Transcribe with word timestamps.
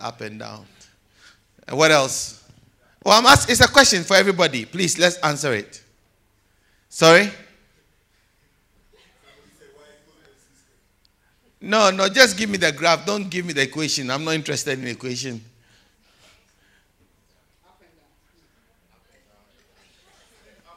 up 0.00 0.20
and 0.20 0.38
down. 0.38 0.66
What 1.70 1.90
else? 1.90 2.44
Well, 3.04 3.18
I'm 3.18 3.26
asking, 3.26 3.52
it's 3.52 3.60
a 3.60 3.68
question 3.68 4.02
for 4.02 4.16
everybody. 4.16 4.64
Please, 4.64 4.98
let's 4.98 5.16
answer 5.18 5.54
it. 5.54 5.82
Sorry? 6.88 7.30
No, 11.60 11.90
no, 11.90 12.08
just 12.08 12.36
give 12.36 12.50
me 12.50 12.58
the 12.58 12.72
graph. 12.72 13.06
Don't 13.06 13.28
give 13.28 13.46
me 13.46 13.52
the 13.52 13.62
equation. 13.62 14.10
I'm 14.10 14.24
not 14.24 14.34
interested 14.34 14.78
in 14.78 14.84
the 14.84 14.90
equation. 14.90 15.42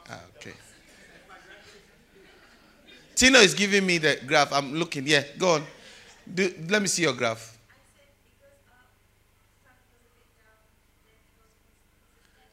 Ah, 0.10 0.22
okay. 0.38 0.54
Tino 3.16 3.40
is 3.40 3.54
giving 3.54 3.86
me 3.86 3.98
the 3.98 4.20
graph. 4.26 4.54
I'm 4.54 4.74
looking. 4.74 5.06
Yeah, 5.06 5.24
go 5.38 5.56
on. 5.56 5.64
Do, 6.32 6.52
let 6.70 6.82
me 6.82 6.88
see 6.88 7.04
your 7.04 7.14
graph. 7.14 7.59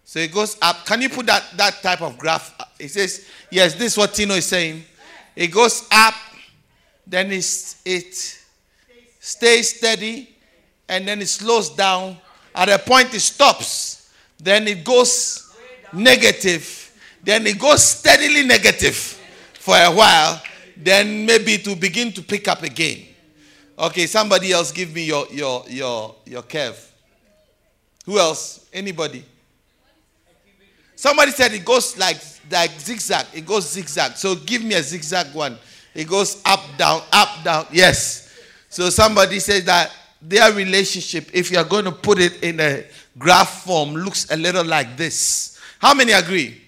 So 0.08 0.20
it 0.20 0.32
goes 0.32 0.56
up. 0.62 0.86
Can 0.86 1.02
you 1.02 1.08
put 1.08 1.26
that, 1.26 1.44
that 1.56 1.82
type 1.82 2.00
of 2.00 2.16
graph? 2.16 2.54
It 2.78 2.92
says, 2.92 3.26
yes, 3.50 3.74
this 3.74 3.92
is 3.92 3.98
what 3.98 4.14
Tino 4.14 4.34
is 4.34 4.46
saying. 4.46 4.84
It 5.34 5.48
goes 5.48 5.84
up, 5.90 6.14
then 7.04 7.32
it 7.32 7.42
stays 7.42 8.46
steady, 9.76 10.32
and 10.88 11.08
then 11.08 11.20
it 11.20 11.26
slows 11.26 11.70
down. 11.70 12.16
At 12.54 12.68
a 12.68 12.78
point, 12.78 13.14
it 13.14 13.20
stops. 13.20 14.12
Then 14.38 14.68
it 14.68 14.84
goes 14.84 15.52
negative. 15.92 16.92
Then 17.24 17.44
it 17.48 17.58
goes 17.58 17.82
steadily 17.82 18.44
negative 18.44 18.94
for 19.54 19.74
a 19.74 19.90
while. 19.90 20.40
Then 20.76 21.26
maybe 21.26 21.58
to 21.58 21.74
begin 21.74 22.12
to 22.12 22.22
pick 22.22 22.46
up 22.46 22.62
again. 22.62 23.06
Okay, 23.76 24.06
somebody 24.06 24.52
else 24.52 24.70
give 24.70 24.94
me 24.94 25.02
your, 25.02 25.26
your, 25.32 25.64
your, 25.68 26.14
your 26.24 26.42
curve. 26.42 26.92
Who 28.04 28.20
else? 28.20 28.68
Anybody? 28.72 29.24
Somebody 31.06 31.30
said 31.30 31.52
it 31.52 31.64
goes 31.64 31.96
like 31.96 32.16
like 32.50 32.72
zigzag. 32.80 33.26
It 33.32 33.46
goes 33.46 33.70
zigzag. 33.70 34.16
So 34.16 34.34
give 34.34 34.64
me 34.64 34.74
a 34.74 34.82
zigzag 34.82 35.32
one. 35.32 35.56
It 35.94 36.08
goes 36.08 36.42
up, 36.44 36.60
down, 36.76 37.00
up, 37.12 37.44
down. 37.44 37.66
Yes. 37.70 38.36
So 38.68 38.90
somebody 38.90 39.38
said 39.38 39.62
that 39.66 39.92
their 40.20 40.52
relationship, 40.52 41.30
if 41.32 41.52
you 41.52 41.58
are 41.58 41.64
going 41.64 41.84
to 41.84 41.92
put 41.92 42.18
it 42.18 42.42
in 42.42 42.58
a 42.58 42.84
graph 43.16 43.62
form, 43.62 43.94
looks 43.94 44.28
a 44.32 44.36
little 44.36 44.64
like 44.64 44.96
this. 44.96 45.60
How 45.78 45.94
many 45.94 46.10
agree? 46.10 46.60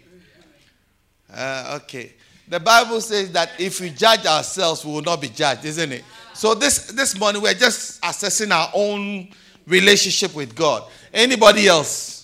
Uh, 1.34 1.80
okay. 1.82 2.12
The 2.46 2.60
Bible 2.60 3.00
says 3.00 3.32
that 3.32 3.50
if 3.58 3.80
we 3.80 3.90
judge 3.90 4.24
ourselves, 4.24 4.84
we 4.84 4.92
will 4.92 5.02
not 5.02 5.20
be 5.20 5.30
judged, 5.30 5.64
isn't 5.64 5.90
it? 5.90 6.04
So 6.32 6.54
this 6.54 6.92
this 6.92 7.18
morning 7.18 7.42
we're 7.42 7.54
just 7.54 7.98
assessing 8.04 8.52
our 8.52 8.70
own 8.72 9.30
relationship 9.66 10.32
with 10.36 10.54
God. 10.54 10.84
Anybody 11.12 11.66
else? 11.66 12.17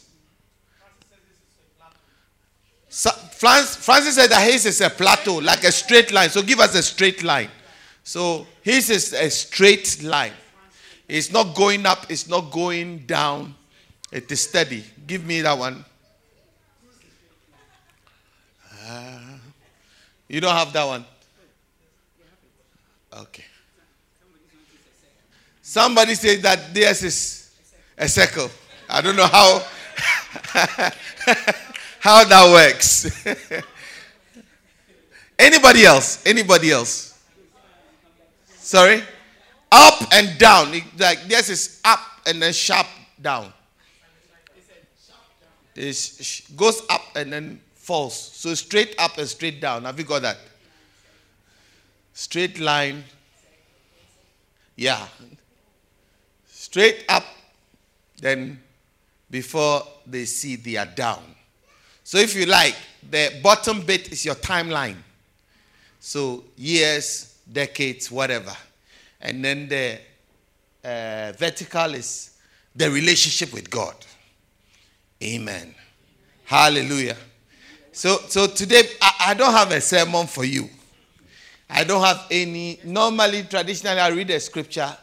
Francis 2.94 4.14
said 4.14 4.30
that 4.30 4.48
his 4.48 4.66
is 4.66 4.80
a 4.80 4.88
plateau, 4.88 5.38
like 5.38 5.64
a 5.64 5.72
straight 5.72 6.12
line. 6.12 6.30
So 6.30 6.42
give 6.42 6.60
us 6.60 6.76
a 6.76 6.82
straight 6.82 7.24
line. 7.24 7.50
So 8.04 8.46
his 8.62 8.88
is 8.88 9.12
a 9.12 9.28
straight 9.30 10.00
line. 10.04 10.32
It's 11.08 11.32
not 11.32 11.56
going 11.56 11.86
up, 11.86 12.06
it's 12.08 12.28
not 12.28 12.52
going 12.52 12.98
down. 12.98 13.56
It 14.12 14.30
is 14.30 14.44
steady. 14.44 14.84
Give 15.08 15.24
me 15.26 15.40
that 15.40 15.58
one. 15.58 15.84
Uh, 18.86 19.20
you 20.28 20.40
don't 20.40 20.54
have 20.54 20.72
that 20.72 20.84
one? 20.84 21.04
Okay. 23.12 23.44
Somebody 25.62 26.14
said 26.14 26.42
that 26.42 26.72
theirs 26.72 27.02
is 27.02 27.50
a 27.98 28.08
circle. 28.08 28.50
I 28.88 29.00
don't 29.00 29.16
know 29.16 29.26
how. 29.26 29.66
how 32.04 32.22
that 32.22 32.52
works. 32.52 33.24
Anybody 35.38 35.86
else? 35.86 36.22
Anybody 36.26 36.70
else? 36.70 37.18
Sorry? 38.58 39.02
Up 39.72 40.02
and 40.12 40.36
down. 40.38 40.70
Like 40.98 41.24
this 41.26 41.48
is 41.48 41.80
up 41.82 42.00
and 42.26 42.42
then 42.42 42.52
sharp 42.52 42.86
down. 43.18 43.50
It 45.74 46.42
goes 46.54 46.82
up 46.90 47.00
and 47.16 47.32
then 47.32 47.60
falls. 47.72 48.14
So 48.14 48.52
straight 48.52 48.94
up 48.98 49.16
and 49.16 49.26
straight 49.26 49.62
down. 49.62 49.84
Have 49.84 49.98
you 49.98 50.04
got 50.04 50.20
that? 50.20 50.36
Straight 52.12 52.60
line. 52.60 53.02
Yeah. 54.76 55.08
Straight 56.48 57.06
up, 57.08 57.24
then 58.20 58.60
before 59.30 59.84
they 60.06 60.26
see 60.26 60.56
they 60.56 60.76
are 60.76 60.84
down. 60.84 61.34
So 62.04 62.18
if 62.18 62.36
you 62.36 62.44
like, 62.44 62.76
the 63.10 63.40
bottom 63.42 63.80
bit 63.80 64.12
is 64.12 64.26
your 64.26 64.34
timeline. 64.34 64.96
So 65.98 66.44
years, 66.54 67.38
decades, 67.50 68.10
whatever. 68.10 68.54
And 69.22 69.42
then 69.42 69.68
the 69.68 69.98
uh, 70.84 71.32
vertical 71.32 71.94
is 71.94 72.36
the 72.76 72.90
relationship 72.90 73.54
with 73.54 73.70
God. 73.70 73.94
Amen. 75.22 75.74
Hallelujah. 76.44 77.16
So, 77.90 78.18
so 78.28 78.48
today, 78.48 78.82
I, 79.00 79.12
I 79.28 79.34
don't 79.34 79.54
have 79.54 79.72
a 79.72 79.80
sermon 79.80 80.26
for 80.26 80.44
you. 80.44 80.68
I 81.70 81.84
don't 81.84 82.04
have 82.04 82.26
any. 82.30 82.80
Normally, 82.84 83.44
traditionally, 83.44 83.98
I 83.98 84.08
read 84.08 84.28
a 84.30 84.40
scripture 84.40 84.94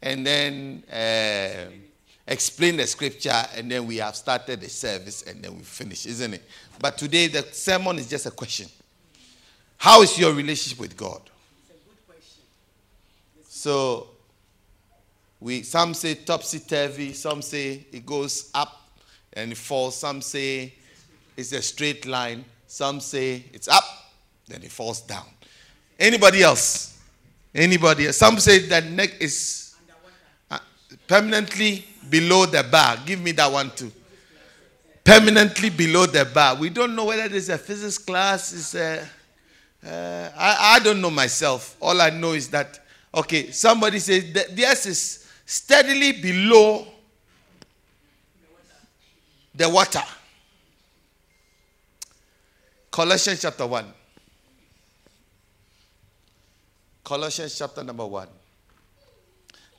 and 0.00 0.26
then. 0.26 0.82
Uh, 0.90 1.87
explain 2.28 2.76
the 2.76 2.86
scripture, 2.86 3.42
and 3.56 3.70
then 3.70 3.86
we 3.86 3.96
have 3.96 4.14
started 4.14 4.60
the 4.60 4.68
service, 4.68 5.22
and 5.22 5.42
then 5.42 5.56
we 5.56 5.62
finish, 5.62 6.06
isn't 6.06 6.34
it? 6.34 6.42
But 6.78 6.98
today, 6.98 7.26
the 7.26 7.42
sermon 7.42 7.98
is 7.98 8.08
just 8.08 8.26
a 8.26 8.30
question 8.30 8.68
How 9.78 10.02
is 10.02 10.18
your 10.18 10.32
relationship 10.32 10.78
with 10.78 10.96
God? 10.96 11.22
It's 11.68 11.70
a 11.70 11.88
good 11.88 12.06
question. 12.06 12.42
So, 13.48 14.08
we 15.40 15.62
some 15.62 15.94
say 15.94 16.14
topsy 16.14 16.60
turvy, 16.60 17.12
some 17.14 17.42
say 17.42 17.86
it 17.90 18.04
goes 18.04 18.50
up 18.54 18.90
and 19.32 19.52
it 19.52 19.58
falls, 19.58 19.96
some 19.96 20.20
say 20.20 20.74
it's 21.36 21.52
a 21.52 21.62
straight 21.62 22.06
line, 22.06 22.44
some 22.66 23.00
say 23.00 23.44
it's 23.52 23.68
up, 23.68 23.84
then 24.46 24.62
it 24.62 24.70
falls 24.70 25.00
down. 25.00 25.26
Anybody 25.98 26.42
else? 26.42 26.98
Anybody? 27.54 28.12
Some 28.12 28.38
say 28.38 28.58
that 28.66 28.84
neck 28.86 29.20
is 29.20 29.74
uh, 30.50 30.58
permanently 31.06 31.84
below 32.10 32.46
the 32.46 32.62
bar. 32.62 32.98
Give 33.04 33.20
me 33.20 33.32
that 33.32 33.50
one 33.50 33.70
too. 33.70 33.92
Permanently 35.04 35.70
below 35.70 36.06
the 36.06 36.24
bar. 36.24 36.56
We 36.56 36.70
don't 36.70 36.94
know 36.94 37.06
whether 37.06 37.28
there's 37.28 37.48
a 37.48 37.58
physics 37.58 37.98
class. 37.98 38.52
Is 38.52 38.74
a, 38.74 39.00
uh, 39.86 40.30
I, 40.36 40.76
I 40.76 40.78
don't 40.80 41.00
know 41.00 41.10
myself. 41.10 41.76
All 41.80 42.00
I 42.00 42.10
know 42.10 42.32
is 42.32 42.48
that, 42.50 42.80
okay, 43.14 43.50
somebody 43.50 43.98
says 43.98 44.32
theirs 44.32 44.86
is 44.86 45.26
steadily 45.46 46.12
below 46.12 46.86
the 49.54 49.68
water. 49.68 50.02
Colossians 52.90 53.42
chapter 53.42 53.66
1. 53.66 53.86
Colossians 57.04 57.56
chapter 57.56 57.82
number 57.82 58.06
1. 58.06 58.28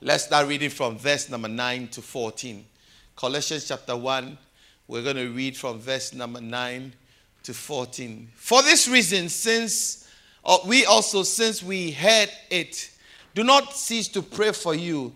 Let's 0.02 0.24
start 0.24 0.48
reading 0.48 0.70
from 0.70 0.98
verse 0.98 1.30
number 1.30 1.50
9 1.50 1.90
to 1.90 2.02
14. 2.02 2.66
Colossians 3.18 3.68
chapter 3.68 3.98
1, 3.98 4.38
we're 4.88 5.04
going 5.04 5.18
to 5.18 5.28
read 5.28 5.58
from 5.58 5.78
verse 5.78 6.14
number 6.14 6.40
9 6.40 6.94
to 7.44 7.54
14. 7.54 8.32
For 8.34 8.64
this 8.64 8.88
reason, 8.88 9.28
since 9.28 10.10
uh, 10.46 10.60
we 10.66 10.86
also, 10.86 11.24
since 11.24 11.62
we 11.62 11.92
heard 11.92 12.30
it, 12.50 12.92
do 13.36 13.44
not 13.44 13.74
cease 13.74 14.08
to 14.10 14.22
pray 14.22 14.54
for 14.54 14.74
you 14.74 15.12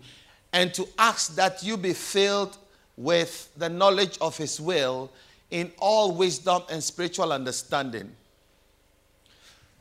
and 0.52 0.74
to 0.74 0.86
ask 0.98 1.34
that 1.36 1.62
you 1.62 1.78
be 1.78 1.94
filled 1.94 2.58
with 2.98 3.48
the 3.56 3.70
knowledge 3.70 4.18
of 4.20 4.36
his 4.36 4.60
will 4.60 5.10
in 5.50 5.72
all 5.78 6.12
wisdom 6.12 6.62
and 6.70 6.84
spiritual 6.84 7.32
understanding. 7.32 8.14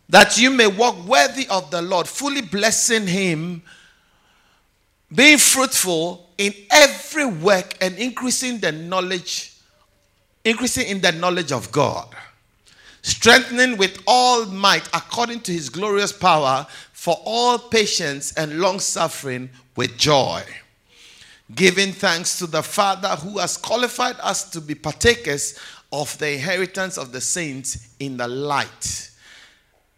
That 0.07 0.37
you 0.37 0.49
may 0.49 0.67
walk 0.67 1.05
worthy 1.05 1.45
of 1.49 1.71
the 1.71 1.81
Lord, 1.81 2.07
fully 2.07 2.41
blessing 2.41 3.05
him 3.05 3.63
being 5.13 5.37
fruitful 5.37 6.29
in 6.37 6.53
every 6.71 7.25
work 7.25 7.77
and 7.81 7.97
increasing 7.97 8.59
the 8.59 8.71
knowledge, 8.71 9.53
increasing 10.43 10.87
in 10.87 11.01
the 11.01 11.11
knowledge 11.11 11.51
of 11.51 11.71
God, 11.71 12.07
strengthening 13.01 13.77
with 13.77 14.01
all 14.07 14.45
might 14.45 14.87
according 14.87 15.41
to 15.41 15.51
his 15.51 15.69
glorious 15.69 16.11
power 16.11 16.65
for 16.91 17.17
all 17.25 17.59
patience 17.59 18.33
and 18.33 18.59
long 18.59 18.79
suffering 18.79 19.49
with 19.75 19.97
joy. 19.97 20.41
Giving 21.53 21.91
thanks 21.91 22.39
to 22.39 22.47
the 22.47 22.63
Father 22.63 23.09
who 23.09 23.37
has 23.37 23.57
qualified 23.57 24.15
us 24.21 24.49
to 24.51 24.61
be 24.61 24.73
partakers 24.73 25.59
of 25.91 26.17
the 26.17 26.33
inheritance 26.33 26.97
of 26.97 27.11
the 27.11 27.21
saints 27.21 27.89
in 27.99 28.17
the 28.17 28.27
light. 28.27 29.11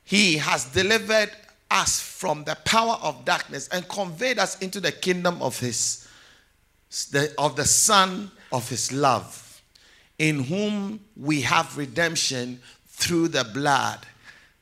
He 0.04 0.38
has 0.38 0.66
delivered 0.66 1.32
us 1.72 2.00
from 2.00 2.44
the 2.44 2.56
power 2.66 2.98
of 3.02 3.26
darkness 3.26 3.68
and 3.70 3.88
conveyed 3.88 4.40
us 4.40 4.60
into 4.60 4.80
the 4.80 4.92
kingdom 4.92 5.42
of 5.42 5.60
his 5.60 6.06
the 7.04 7.34
of 7.38 7.56
the 7.56 7.66
Son 7.66 8.32
of 8.52 8.70
His 8.70 8.92
love, 8.92 9.62
in 10.18 10.44
whom 10.44 11.02
we 11.18 11.42
have 11.42 11.78
redemption 11.78 12.60
through 12.88 13.30
the 13.30 13.44
blood, 13.44 14.00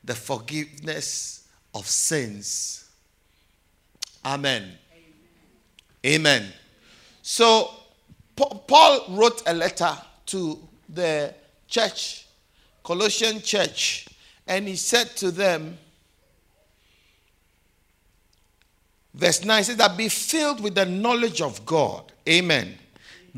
the 0.02 0.14
forgiveness 0.14 1.48
of 1.74 1.86
sins. 1.86 2.88
Amen. 4.24 4.72
Amen. 6.02 6.20
Amen. 6.20 6.52
So, 7.22 7.70
Paul 8.36 9.04
wrote 9.10 9.42
a 9.46 9.54
letter 9.54 9.96
to 10.26 10.58
the 10.88 11.34
church, 11.68 12.26
Colossian 12.82 13.40
church, 13.42 14.08
and 14.46 14.66
he 14.66 14.76
said 14.76 15.08
to 15.16 15.30
them, 15.30 15.78
verse 19.14 19.44
9 19.44 19.64
says 19.64 19.76
that 19.76 19.96
be 19.96 20.08
filled 20.08 20.60
with 20.60 20.74
the 20.74 20.84
knowledge 20.84 21.40
of 21.40 21.64
God. 21.64 22.12
Amen. 22.28 22.76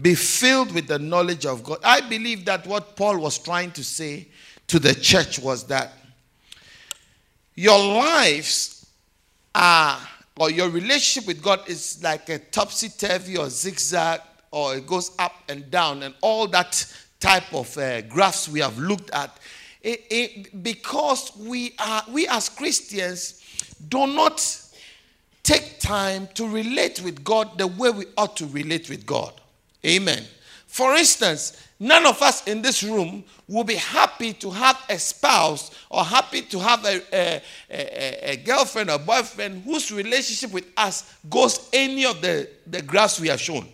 Be 0.01 0.15
filled 0.15 0.73
with 0.73 0.89
the 0.89 0.99
knowledge 0.99 1.47
of 1.47 1.63
God. 1.63 1.79
I 1.83 2.01
believe 2.01 2.45
that 2.45 2.67
what 2.67 2.97
Paul 2.97 3.19
was 3.19 3.39
trying 3.39 3.71
to 3.73 3.85
say 3.85 4.29
to 4.67 4.79
the 4.79 4.95
church 4.95 5.39
was 5.39 5.65
that 5.69 5.93
your 7.55 7.79
lives 7.79 8.87
are, 9.55 9.99
or 10.39 10.51
your 10.51 10.69
relationship 10.69 11.27
with 11.27 11.43
God 11.43 11.67
is 11.69 12.03
like 12.03 12.29
a 12.29 12.39
topsy 12.39 12.91
turvy 12.91 13.39
or 13.39 13.49
zigzag, 13.49 14.21
or 14.51 14.77
it 14.77 14.87
goes 14.87 15.13
up 15.19 15.33
and 15.49 15.71
down, 15.71 16.03
and 16.03 16.15
all 16.21 16.47
that 16.49 16.87
type 17.19 17.55
of 17.55 17.77
uh, 17.79 18.03
graphs 18.03 18.49
we 18.49 18.61
have 18.61 18.79
looked 18.79 19.11
at. 19.11 19.39
It, 19.83 20.05
it, 20.11 20.63
because 20.63 21.35
we 21.37 21.75
are, 21.79 22.03
we 22.11 22.29
as 22.29 22.51
Christians 22.51 23.43
do 23.89 24.07
not 24.07 24.41
take 25.47 25.79
time 25.79 26.29
to 26.35 26.49
relate 26.49 27.01
with 27.03 27.23
God 27.23 27.57
the 27.57 27.69
way 27.69 27.91
we 27.91 28.07
ought 28.19 28.37
to 28.39 28.47
relate 28.47 28.91
with 28.91 29.07
God. 29.07 29.33
Amen. 29.85 30.25
For 30.67 30.97
instance, 30.97 31.65
none 31.79 32.05
of 32.05 32.21
us 32.21 32.47
in 32.49 32.63
this 32.63 32.83
room 32.83 33.23
will 33.47 33.63
be 33.63 33.77
happy 33.77 34.33
to 34.35 34.51
have 34.51 34.77
a 34.91 34.99
spouse 34.99 35.71
or 35.89 36.05
happy 36.05 36.43
to 36.43 36.59
have 36.59 36.85
a, 36.85 37.01
a, 37.13 37.43
a, 37.71 38.33
a 38.33 38.37
girlfriend 38.39 38.91
or 38.91 38.99
boyfriend 38.99 39.63
whose 39.63 39.93
relationship 39.93 40.53
with 40.53 40.67
us 40.77 41.15
goes 41.31 41.69
any 41.73 42.05
of 42.05 42.21
the, 42.21 42.51
the 42.67 42.83
graphs 42.83 43.21
we 43.21 43.29
have 43.29 43.41
shown. 43.41 43.69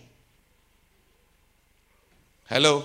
Hello? 2.45 2.83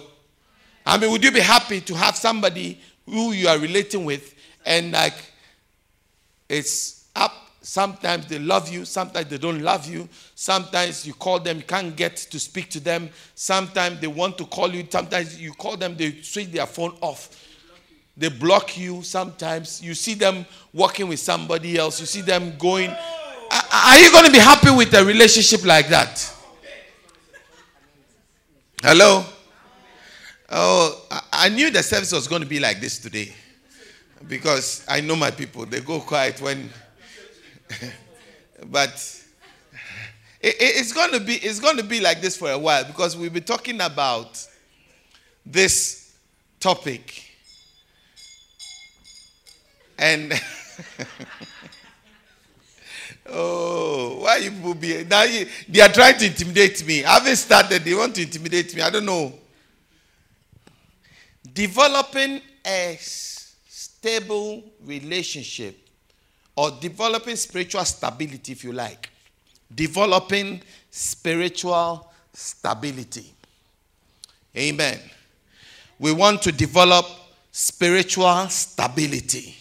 I 0.86 0.96
mean, 0.96 1.12
would 1.12 1.22
you 1.22 1.30
be 1.30 1.40
happy 1.40 1.82
to 1.82 1.94
have 1.94 2.16
somebody 2.16 2.80
who 3.04 3.32
you 3.32 3.48
are 3.48 3.58
relating 3.58 4.06
with 4.06 4.34
and 4.64 4.92
like 4.92 5.14
it's 6.48 7.06
up 7.14 7.47
Sometimes 7.68 8.24
they 8.24 8.38
love 8.38 8.70
you, 8.70 8.86
sometimes 8.86 9.26
they 9.26 9.36
don't 9.36 9.60
love 9.60 9.86
you. 9.86 10.08
Sometimes 10.34 11.06
you 11.06 11.12
call 11.12 11.38
them, 11.38 11.58
you 11.58 11.64
can't 11.64 11.94
get 11.94 12.16
to 12.16 12.40
speak 12.40 12.70
to 12.70 12.80
them. 12.80 13.10
Sometimes 13.34 14.00
they 14.00 14.06
want 14.06 14.38
to 14.38 14.46
call 14.46 14.74
you, 14.74 14.86
sometimes 14.88 15.38
you 15.38 15.52
call 15.52 15.76
them, 15.76 15.94
they 15.94 16.22
switch 16.22 16.50
their 16.50 16.64
phone 16.64 16.96
off. 17.02 17.28
They 18.16 18.30
block 18.30 18.78
you 18.78 19.02
sometimes. 19.02 19.82
You 19.82 19.92
see 19.92 20.14
them 20.14 20.46
working 20.72 21.08
with 21.08 21.18
somebody 21.18 21.76
else, 21.76 22.00
you 22.00 22.06
see 22.06 22.22
them 22.22 22.56
going. 22.56 22.90
Are 22.90 23.98
you 23.98 24.12
going 24.12 24.24
to 24.24 24.32
be 24.32 24.38
happy 24.38 24.70
with 24.70 24.94
a 24.94 25.04
relationship 25.04 25.62
like 25.66 25.90
that? 25.90 26.34
Hello? 28.82 29.26
Oh, 30.48 31.04
I 31.30 31.50
knew 31.50 31.70
the 31.70 31.82
service 31.82 32.12
was 32.12 32.26
going 32.28 32.40
to 32.40 32.48
be 32.48 32.60
like 32.60 32.80
this 32.80 32.98
today 32.98 33.30
because 34.26 34.86
I 34.88 35.02
know 35.02 35.16
my 35.16 35.30
people. 35.30 35.66
They 35.66 35.80
go 35.80 36.00
quiet 36.00 36.40
when 36.40 36.70
but 38.66 39.24
it, 40.40 40.56
it's 40.58 40.92
going 40.92 41.12
to 41.12 41.20
be 41.20 41.34
it's 41.34 41.60
going 41.60 41.76
to 41.76 41.82
be 41.82 42.00
like 42.00 42.20
this 42.20 42.36
for 42.36 42.50
a 42.50 42.58
while 42.58 42.84
because 42.84 43.16
we'll 43.16 43.30
be 43.30 43.40
talking 43.40 43.80
about 43.80 44.46
this 45.44 46.14
topic. 46.60 47.24
And 49.98 50.32
oh 53.26 54.20
why 54.20 54.36
you 54.36 54.50
people 54.52 54.74
be 54.74 55.04
now 55.04 55.24
you, 55.24 55.46
they 55.68 55.80
are 55.80 55.88
trying 55.88 56.18
to 56.18 56.26
intimidate 56.26 56.86
me. 56.86 57.04
I 57.04 57.14
haven't 57.14 57.36
started. 57.36 57.82
They 57.82 57.94
want 57.94 58.14
to 58.14 58.22
intimidate 58.22 58.74
me. 58.76 58.82
I 58.82 58.90
don't 58.90 59.06
know. 59.06 59.32
Developing 61.52 62.40
a 62.64 62.96
stable 63.00 64.62
relationship 64.84 65.87
or 66.58 66.72
developing 66.80 67.36
spiritual 67.36 67.84
stability, 67.84 68.50
if 68.50 68.64
you 68.64 68.72
like. 68.72 69.10
Developing 69.72 70.60
spiritual 70.90 72.10
stability. 72.32 73.32
Amen. 74.56 74.98
We 76.00 76.10
want 76.10 76.42
to 76.42 76.50
develop 76.50 77.06
spiritual 77.52 78.48
stability. 78.48 79.54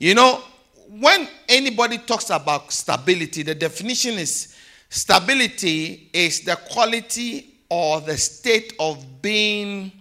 You 0.00 0.16
know, 0.16 0.42
when 0.88 1.28
anybody 1.48 1.98
talks 1.98 2.30
about 2.30 2.72
stability, 2.72 3.44
the 3.44 3.54
definition 3.54 4.14
is 4.14 4.56
stability 4.88 6.10
is 6.12 6.40
the 6.40 6.56
quality 6.56 7.54
or 7.68 8.00
the 8.00 8.16
state 8.16 8.74
of 8.80 9.22
being 9.22 9.92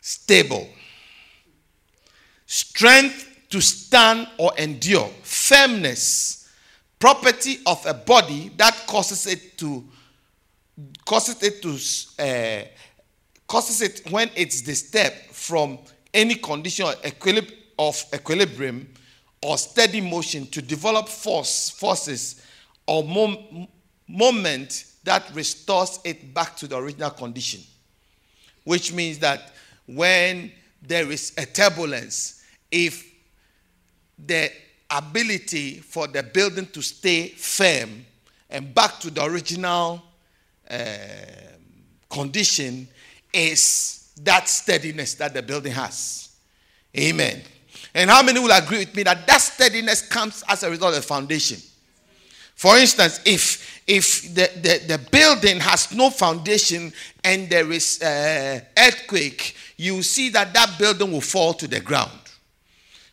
stable. 0.00 0.68
Strength 2.44 3.31
to 3.52 3.60
stand 3.60 4.26
or 4.38 4.50
endure. 4.56 5.10
Firmness, 5.22 6.48
property 6.98 7.58
of 7.66 7.84
a 7.84 7.92
body 7.92 8.50
that 8.56 8.74
causes 8.86 9.26
it 9.26 9.58
to 9.58 9.84
causes 11.04 11.42
it 11.42 11.60
to 11.60 12.22
uh, 12.24 12.66
causes 13.46 13.82
it 13.82 14.10
when 14.10 14.30
it's 14.34 14.62
disturbed 14.62 15.16
from 15.30 15.78
any 16.14 16.36
condition 16.36 16.86
of 17.78 18.02
equilibrium 18.14 18.88
or 19.42 19.58
steady 19.58 20.00
motion 20.00 20.46
to 20.46 20.62
develop 20.62 21.06
force 21.06 21.68
forces 21.68 22.42
or 22.86 23.04
mom, 23.04 23.68
moment 24.08 24.86
that 25.04 25.30
restores 25.34 26.00
it 26.04 26.32
back 26.32 26.56
to 26.56 26.66
the 26.66 26.76
original 26.76 27.10
condition 27.10 27.60
which 28.64 28.94
means 28.94 29.18
that 29.18 29.52
when 29.86 30.50
there 30.80 31.10
is 31.10 31.34
a 31.36 31.44
turbulence 31.44 32.42
if 32.70 33.11
the 34.26 34.50
ability 34.90 35.76
for 35.80 36.06
the 36.06 36.22
building 36.22 36.66
to 36.66 36.82
stay 36.82 37.28
firm 37.28 38.04
and 38.50 38.74
back 38.74 39.00
to 39.00 39.10
the 39.10 39.24
original 39.24 40.02
uh, 40.70 40.86
condition 42.10 42.86
is 43.32 44.12
that 44.22 44.48
steadiness 44.48 45.14
that 45.14 45.32
the 45.32 45.42
building 45.42 45.72
has. 45.72 46.30
Amen. 46.96 47.42
And 47.94 48.10
how 48.10 48.22
many 48.22 48.38
will 48.38 48.52
agree 48.52 48.80
with 48.80 48.94
me 48.94 49.02
that 49.04 49.26
that 49.26 49.40
steadiness 49.40 50.06
comes 50.06 50.44
as 50.48 50.62
a 50.62 50.70
result 50.70 50.90
of 50.94 51.02
the 51.02 51.06
foundation? 51.06 51.58
For 52.54 52.78
instance, 52.78 53.20
if 53.24 53.82
if 53.86 54.34
the, 54.34 54.48
the, 54.54 54.96
the 54.96 54.98
building 55.10 55.58
has 55.58 55.92
no 55.92 56.10
foundation 56.10 56.92
and 57.24 57.50
there 57.50 57.70
is 57.72 58.00
uh, 58.00 58.60
earthquake, 58.78 59.56
you 59.76 60.02
see 60.02 60.28
that 60.28 60.54
that 60.54 60.78
building 60.78 61.10
will 61.10 61.20
fall 61.20 61.54
to 61.54 61.66
the 61.66 61.80
ground. 61.80 62.21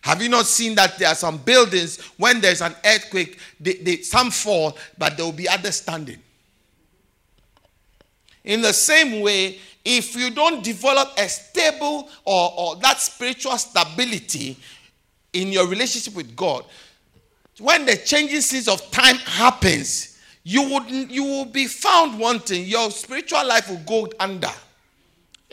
Have 0.02 0.22
you 0.22 0.30
not 0.30 0.46
seen 0.46 0.76
that 0.76 0.98
there 0.98 1.10
are 1.10 1.16
some 1.16 1.38
buildings 1.38 2.00
when 2.18 2.40
there's 2.40 2.62
an 2.62 2.74
earthquake, 2.86 3.38
they, 3.60 3.74
they, 3.74 3.98
some 3.98 4.32
fall, 4.32 4.78
but 4.98 5.18
there 5.18 5.26
will 5.26 5.34
be 5.34 5.50
others 5.50 5.76
standing? 5.78 6.20
In 8.44 8.62
the 8.62 8.74
same 8.74 9.22
way, 9.22 9.60
if 9.84 10.16
you 10.16 10.32
don't 10.32 10.64
develop 10.64 11.10
a 11.18 11.28
stable 11.28 12.10
or, 12.24 12.54
or 12.58 12.76
that 12.78 13.00
spiritual 13.00 13.58
stability 13.58 14.58
in 15.34 15.50
your 15.50 15.68
relationship 15.68 16.16
with 16.16 16.36
God, 16.36 16.66
when 17.60 17.86
the 17.86 17.98
changing 17.98 18.42
seasons 18.42 18.68
of 18.70 18.92
time 18.92 19.18
happens, 19.18 20.18
you 20.44 20.64
would 20.70 20.90
you 20.90 21.24
will 21.24 21.46
be 21.46 21.68
found 21.68 22.18
wanting. 22.18 22.66
Your 22.66 22.90
spiritual 22.92 23.46
life 23.46 23.70
will 23.70 23.78
go 23.86 24.10
under. 24.20 24.50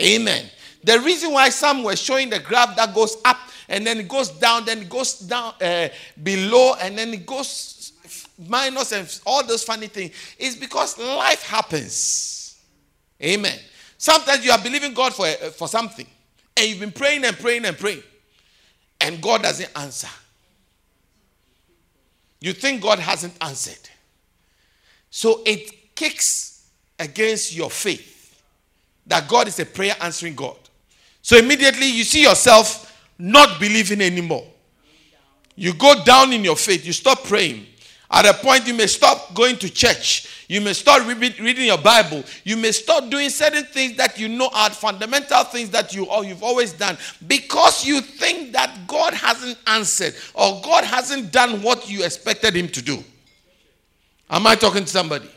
Amen. 0.01 0.49
The 0.85 1.01
reason 1.01 1.33
why 1.33 1.49
some 1.49 1.83
were 1.83 1.97
showing 1.97 2.31
the 2.31 2.39
graph 2.39 2.77
that 2.77 2.95
goes 2.95 3.17
up 3.25 3.39
and 3.69 3.87
then 3.87 3.99
it 3.99 4.09
goes 4.09 4.31
down, 4.31 4.65
then 4.65 4.83
it 4.83 4.89
goes 4.89 5.19
down 5.19 5.55
uh, 5.61 5.89
below, 6.23 6.75
and 6.81 6.97
then 6.97 7.13
it 7.13 7.27
goes 7.27 7.93
minus 8.39 8.93
and 8.93 9.21
all 9.27 9.45
those 9.45 9.65
funny 9.65 9.87
things 9.87 10.13
is 10.39 10.57
because 10.57 10.99
life 10.99 11.43
happens. 11.43 12.61
Amen. 13.23 13.59
Sometimes 13.99 14.45
you 14.45 14.53
are 14.53 14.63
believing 14.63 14.93
God 14.93 15.15
for, 15.15 15.27
uh, 15.27 15.51
for 15.51 15.69
something, 15.69 16.07
and 16.57 16.69
you've 16.69 16.81
been 16.81 16.93
praying 16.93 17.25
and 17.25 17.37
praying 17.37 17.65
and 17.65 17.77
praying, 17.77 18.03
and 19.01 19.21
God 19.21 19.43
doesn't 19.43 19.71
answer. 19.77 20.09
You 22.41 22.53
think 22.53 22.83
God 22.83 22.99
hasn't 22.99 23.35
answered. 23.41 23.89
So 25.11 25.43
it 25.47 25.95
kicks 25.97 26.69
against 26.99 27.57
your 27.57 27.71
faith 27.71 28.43
that 29.07 29.27
God 29.29 29.49
is 29.49 29.59
a 29.59 29.65
prayer 29.67 29.97
answering 30.01 30.35
God. 30.35 30.57
So 31.27 31.37
immediately 31.37 31.89
you 31.89 32.05
see 32.05 32.23
yourself 32.23 32.97
not 33.19 33.59
believing 33.59 34.01
anymore. 34.01 34.47
You 35.57 35.75
go 35.75 36.05
down 36.05 36.33
in 36.33 36.45
your 36.45 36.55
faith, 36.55 36.87
you 36.87 36.93
stop 36.93 37.25
praying. 37.25 37.67
At 38.09 38.27
a 38.27 38.35
point, 38.35 38.69
you 38.69 38.75
may 38.75 38.87
stop 38.87 39.35
going 39.35 39.57
to 39.57 39.69
church. 39.69 40.45
You 40.49 40.61
may 40.61 40.73
start 40.73 41.05
reading 41.05 41.67
your 41.67 41.79
Bible. 41.79 42.23
You 42.45 42.57
may 42.57 42.71
start 42.71 43.11
doing 43.11 43.29
certain 43.31 43.65
things 43.65 43.97
that 43.97 44.21
you 44.21 44.29
know 44.29 44.51
are 44.55 44.71
fundamental 44.71 45.43
things 45.43 45.69
that 45.71 45.93
you 45.93 46.05
or 46.07 46.25
you've 46.25 46.45
always 46.45 46.73
done 46.73 46.97
because 47.27 47.85
you 47.85 48.01
think 48.03 48.53
that 48.53 48.87
God 48.87 49.13
hasn't 49.13 49.59
answered 49.67 50.15
or 50.33 50.61
God 50.63 50.85
hasn't 50.85 51.33
done 51.33 51.61
what 51.61 51.91
you 51.91 52.05
expected 52.05 52.55
Him 52.55 52.69
to 52.69 52.81
do. 52.81 53.03
Am 54.31 54.47
I 54.47 54.55
talking 54.55 54.85
to 54.85 54.91
somebody? 54.91 55.29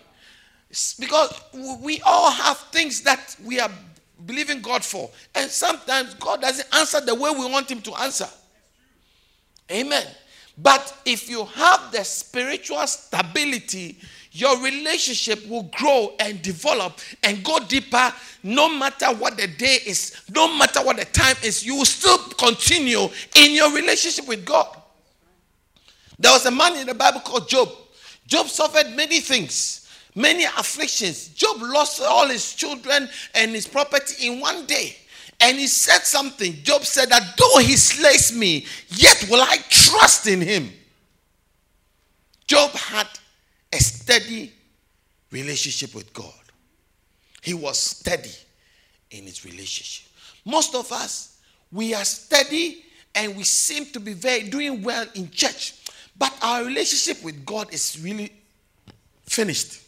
because 0.99 1.33
we 1.81 1.99
all 2.01 2.29
have 2.29 2.57
things 2.71 3.01
that 3.01 3.35
we 3.43 3.59
are 3.59 3.71
believing 4.25 4.61
God 4.61 4.83
for, 4.83 5.09
and 5.35 5.49
sometimes 5.49 6.13
God 6.15 6.41
doesn't 6.41 6.67
answer 6.75 7.01
the 7.01 7.15
way 7.15 7.31
we 7.31 7.45
want 7.45 7.71
Him 7.71 7.81
to 7.81 7.93
answer. 7.95 8.27
Amen. 9.71 10.05
But 10.57 10.95
if 11.05 11.29
you 11.29 11.45
have 11.45 11.91
the 11.91 12.03
spiritual 12.03 12.85
stability, 12.87 13.97
your 14.31 14.61
relationship 14.61 15.47
will 15.47 15.63
grow 15.63 16.13
and 16.19 16.41
develop 16.41 16.99
and 17.23 17.43
go 17.43 17.59
deeper 17.59 18.13
no 18.43 18.69
matter 18.69 19.07
what 19.07 19.37
the 19.37 19.47
day 19.47 19.79
is, 19.85 20.21
no 20.33 20.53
matter 20.57 20.81
what 20.81 20.97
the 20.97 21.05
time 21.05 21.35
is, 21.43 21.65
you 21.65 21.75
will 21.75 21.85
still 21.85 22.17
continue 22.37 23.07
in 23.35 23.53
your 23.53 23.73
relationship 23.73 24.27
with 24.27 24.45
God. 24.45 24.67
There 26.19 26.31
was 26.31 26.45
a 26.45 26.51
man 26.51 26.75
in 26.77 26.87
the 26.87 26.93
Bible 26.93 27.21
called 27.21 27.47
Job. 27.47 27.69
Job 28.27 28.47
suffered 28.47 28.95
many 28.95 29.21
things, 29.21 29.88
many 30.19 30.43
afflictions. 30.43 31.29
Job 31.29 31.57
lost 31.61 32.01
all 32.01 32.27
his 32.27 32.53
children 32.53 33.09
and 33.33 33.51
his 33.51 33.67
property 33.67 34.27
in 34.27 34.39
one 34.39 34.65
day. 34.65 34.95
And 35.39 35.57
he 35.57 35.67
said 35.67 35.99
something. 35.99 36.53
Job 36.63 36.83
said 36.83 37.09
that 37.09 37.37
though 37.37 37.59
he 37.59 37.77
slays 37.77 38.35
me, 38.35 38.65
yet 38.89 39.25
will 39.29 39.41
I 39.41 39.57
trust 39.69 40.27
in 40.27 40.41
him. 40.41 40.69
Job 42.45 42.71
had 42.71 43.07
a 43.71 43.77
steady 43.77 44.51
relationship 45.31 45.95
with 45.95 46.11
God. 46.13 46.33
He 47.41 47.53
was 47.53 47.79
steady 47.79 48.31
in 49.11 49.23
his 49.23 49.45
relationship. 49.45 50.11
Most 50.43 50.75
of 50.75 50.91
us, 50.91 51.39
we 51.71 51.93
are 51.93 52.03
steady 52.03 52.83
and 53.15 53.37
we 53.37 53.43
seem 53.43 53.85
to 53.87 53.99
be 53.99 54.13
very 54.13 54.49
doing 54.49 54.83
well 54.83 55.05
in 55.15 55.29
church, 55.31 55.75
but 56.17 56.35
our 56.41 56.65
relationship 56.65 57.23
with 57.23 57.45
God 57.45 57.73
is 57.73 57.97
really 58.03 58.33
finished. 59.25 59.83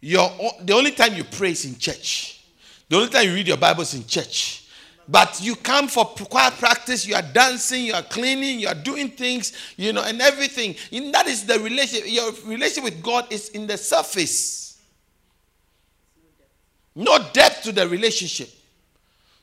Your, 0.00 0.30
the 0.62 0.74
only 0.74 0.92
time 0.92 1.14
you 1.14 1.24
pray 1.24 1.50
is 1.50 1.64
in 1.64 1.78
church. 1.78 2.44
The 2.88 2.96
only 2.96 3.08
time 3.08 3.26
you 3.26 3.34
read 3.34 3.48
your 3.48 3.56
Bibles 3.56 3.94
in 3.94 4.06
church. 4.06 4.64
But 5.08 5.40
you 5.42 5.56
come 5.56 5.88
for 5.88 6.04
quiet 6.04 6.54
practice, 6.54 7.06
you 7.06 7.14
are 7.14 7.22
dancing, 7.22 7.84
you 7.84 7.94
are 7.94 8.02
cleaning, 8.02 8.60
you 8.60 8.68
are 8.68 8.74
doing 8.74 9.08
things, 9.08 9.54
you 9.76 9.94
know, 9.94 10.02
and 10.02 10.20
everything. 10.20 10.74
And 10.92 11.14
that 11.14 11.26
is 11.26 11.46
the 11.46 11.58
relationship. 11.58 12.12
Your 12.12 12.30
relationship 12.44 12.84
with 12.84 13.02
God 13.02 13.32
is 13.32 13.48
in 13.50 13.66
the 13.66 13.78
surface. 13.78 14.80
No 16.94 17.18
depth 17.32 17.62
to 17.62 17.72
the 17.72 17.88
relationship. 17.88 18.50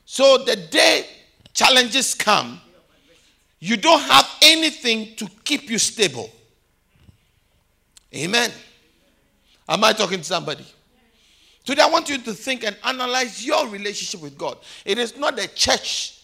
So 0.04 0.38
the 0.38 0.54
day 0.54 1.06
challenges 1.52 2.14
come, 2.14 2.60
you 3.58 3.76
don't 3.76 4.02
have 4.02 4.28
anything 4.42 5.16
to 5.16 5.26
keep 5.42 5.68
you 5.68 5.78
stable. 5.78 6.30
Amen. 8.14 8.52
Am 9.68 9.82
I 9.82 9.92
talking 9.92 10.18
to 10.18 10.24
somebody? 10.24 10.64
Today, 11.64 11.82
I 11.82 11.90
want 11.90 12.08
you 12.08 12.18
to 12.18 12.32
think 12.32 12.64
and 12.64 12.76
analyze 12.84 13.44
your 13.44 13.66
relationship 13.68 14.22
with 14.22 14.38
God. 14.38 14.58
It 14.84 14.98
is 14.98 15.16
not 15.16 15.36
the 15.36 15.48
church, 15.48 16.22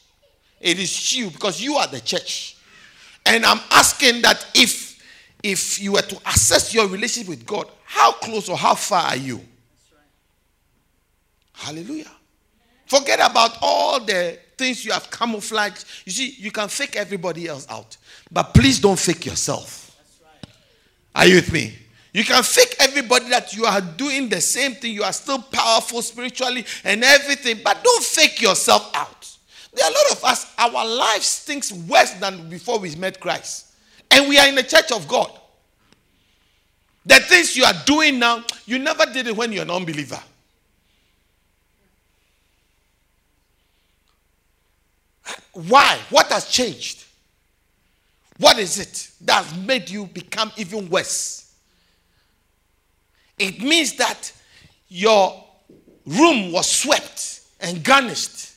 it 0.61 0.79
is 0.79 1.17
you 1.17 1.31
because 1.31 1.61
you 1.61 1.77
are 1.77 1.89
the 1.89 2.01
church. 2.01 2.57
And 3.27 3.45
I'm 3.45 3.61
asking 3.71 4.23
that 4.23 4.47
if 4.55 4.93
if 5.43 5.81
you 5.81 5.93
were 5.93 6.03
to 6.03 6.17
assess 6.29 6.73
your 6.73 6.87
relationship 6.87 7.29
with 7.29 7.45
God, 7.45 7.69
how 7.85 8.13
close 8.13 8.49
or 8.49 8.57
how 8.57 8.77
far 8.77 9.09
are 9.09 9.17
you? 9.17 9.41
Hallelujah. 11.53 12.11
Forget 12.87 13.19
about 13.19 13.59
all 13.61 14.05
the 14.05 14.39
things 14.57 14.85
you 14.85 14.93
have 14.93 15.11
camouflaged. 15.11 15.85
You 16.05 16.13
see, 16.13 16.37
you 16.39 16.53
can 16.53 16.69
fake 16.69 16.95
everybody 16.95 17.49
else 17.49 17.67
out, 17.69 17.97
but 18.31 18.55
please 18.55 18.79
don't 18.79 18.99
fake 18.99 19.27
yourself. 19.27 19.81
Are 21.15 21.27
you 21.27 21.37
with 21.37 21.53
me? 21.53 21.75
You 22.12 22.25
can 22.25 22.42
fake 22.42 22.76
everybody 22.78 23.31
that 23.31 23.54
you 23.54 23.64
are 23.64 23.81
doing 23.81 24.28
the 24.28 24.40
same 24.40 24.75
thing. 24.75 24.92
You 24.92 25.02
are 25.02 25.12
still 25.12 25.40
powerful 25.40 26.02
spiritually 26.02 26.64
and 26.85 27.02
everything, 27.02 27.61
but 27.64 27.83
don't 27.83 28.04
fake 28.04 28.42
yourself 28.42 28.90
out. 28.95 29.31
There 29.73 29.87
are 29.87 29.90
a 29.90 29.95
lot 29.95 30.12
of 30.12 30.25
us, 30.25 30.52
our 30.59 30.87
life 30.87 31.23
stinks 31.23 31.73
worse 31.73 32.12
than 32.14 32.50
before 32.50 32.78
we 32.78 32.95
met 32.97 33.19
Christ. 33.19 33.69
And 34.11 34.28
we 34.28 34.38
are 34.38 34.47
in 34.47 34.54
the 34.54 34.62
church 34.62 34.92
of 34.92 35.09
God. 35.09 35.38
The 37.07 37.14
things 37.14 37.57
you 37.57 37.64
are 37.64 37.73
doing 37.87 38.19
now, 38.19 38.45
you 38.66 38.78
never 38.78 39.07
did 39.07 39.26
it 39.26 39.37
when 39.37 39.50
you're 39.50 39.62
an 39.62 39.71
unbeliever. 39.71 40.21
Why? 45.52 45.99
What 46.11 46.31
has 46.31 46.49
changed? 46.49 47.04
What 48.38 48.59
is 48.59 48.78
it 48.78 49.11
that 49.23 49.45
has 49.45 49.57
made 49.57 49.88
you 49.88 50.07
become 50.07 50.52
even 50.57 50.88
worse? 50.90 51.42
It 53.43 53.61
means 53.61 53.95
that 53.97 54.33
your 54.89 55.45
room 56.07 56.53
was 56.53 56.71
swept 56.71 57.41
and 57.61 57.83
garnished, 57.83 58.53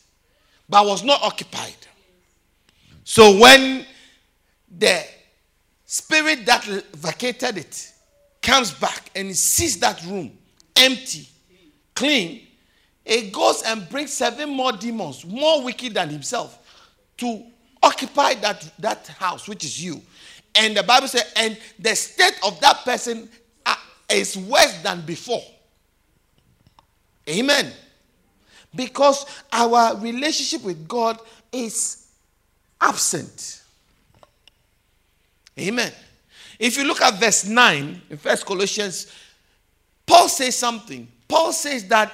but 0.70 0.86
was 0.86 1.04
not 1.04 1.22
occupied. 1.24 1.76
So 3.04 3.38
when 3.40 3.86
the 4.78 5.04
spirit 5.86 6.46
that 6.46 6.64
vacated 6.94 7.58
it 7.58 7.92
comes 8.42 8.72
back 8.72 9.10
and 9.16 9.30
it 9.30 9.38
sees 9.38 9.80
that 9.80 10.04
room 10.06 10.38
empty, 10.76 11.28
clean, 11.96 12.48
it 13.04 13.32
goes 13.32 13.64
and 13.64 13.88
brings 13.90 14.14
seven 14.14 14.50
more 14.50 14.72
demons, 14.72 15.26
more 15.26 15.64
wicked 15.64 15.94
than 15.96 16.10
himself, 16.10 16.60
to 17.18 17.44
occupy 17.82 18.36
that, 18.36 18.72
that 18.80 19.08
house, 19.08 19.48
which 19.48 19.64
is 19.64 19.84
you. 19.84 20.02
And 20.56 20.78
the 20.78 20.84
Bible 20.84 21.08
says, 21.08 21.32
and 21.36 21.58
the 21.80 21.96
state 21.96 22.40
of 22.44 22.60
that 22.62 22.84
person 22.86 23.30
is 24.10 24.38
worse 24.38 24.82
than 24.82 25.02
before. 25.02 25.44
Amen. 27.28 27.72
Because 28.74 29.26
our 29.52 29.98
relationship 29.98 30.64
with 30.64 30.88
God 30.88 31.20
is 31.52 32.08
absent. 32.80 33.62
Amen. 35.58 35.92
If 36.60 36.78
you 36.78 36.84
look 36.84 37.02
at 37.02 37.20
verse 37.20 37.46
9 37.46 38.02
in 38.10 38.18
First 38.18 38.46
Colossians, 38.46 39.12
Paul 40.06 40.30
says 40.30 40.56
something. 40.56 41.08
Paul 41.28 41.52
says 41.52 41.88
that 41.88 42.14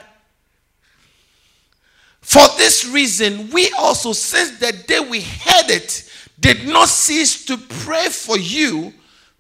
for 2.21 2.43
this 2.57 2.87
reason, 2.87 3.49
we 3.49 3.71
also, 3.71 4.13
since 4.13 4.59
the 4.59 4.71
day 4.71 4.99
we 4.99 5.21
heard 5.21 5.69
it, 5.69 6.09
did 6.39 6.67
not 6.67 6.87
cease 6.87 7.45
to 7.45 7.57
pray 7.57 8.07
for 8.09 8.37
you 8.37 8.93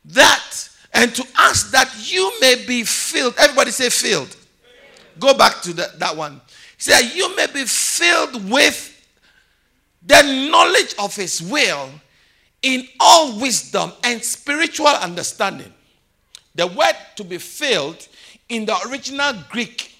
that 0.05 0.69
and 0.93 1.13
to 1.15 1.25
ask 1.37 1.71
that 1.71 1.89
you 2.11 2.31
may 2.41 2.65
be 2.65 2.83
filled. 2.83 3.35
Everybody 3.37 3.71
say 3.71 3.89
filled. 3.89 4.35
Go 5.19 5.33
back 5.33 5.61
to 5.61 5.73
the, 5.73 5.91
that 5.97 6.15
one. 6.15 6.41
He 6.77 6.83
said, 6.83 7.01
You 7.13 7.35
may 7.35 7.47
be 7.47 7.63
filled 7.65 8.49
with 8.49 8.87
the 10.05 10.49
knowledge 10.49 10.95
of 10.99 11.15
His 11.15 11.41
will 11.41 11.89
in 12.61 12.87
all 12.99 13.39
wisdom 13.39 13.91
and 14.03 14.23
spiritual 14.23 14.87
understanding. 14.87 15.73
The 16.55 16.67
word 16.67 16.95
to 17.15 17.23
be 17.23 17.37
filled 17.37 18.07
in 18.49 18.65
the 18.65 18.75
original 18.89 19.33
Greek 19.49 19.93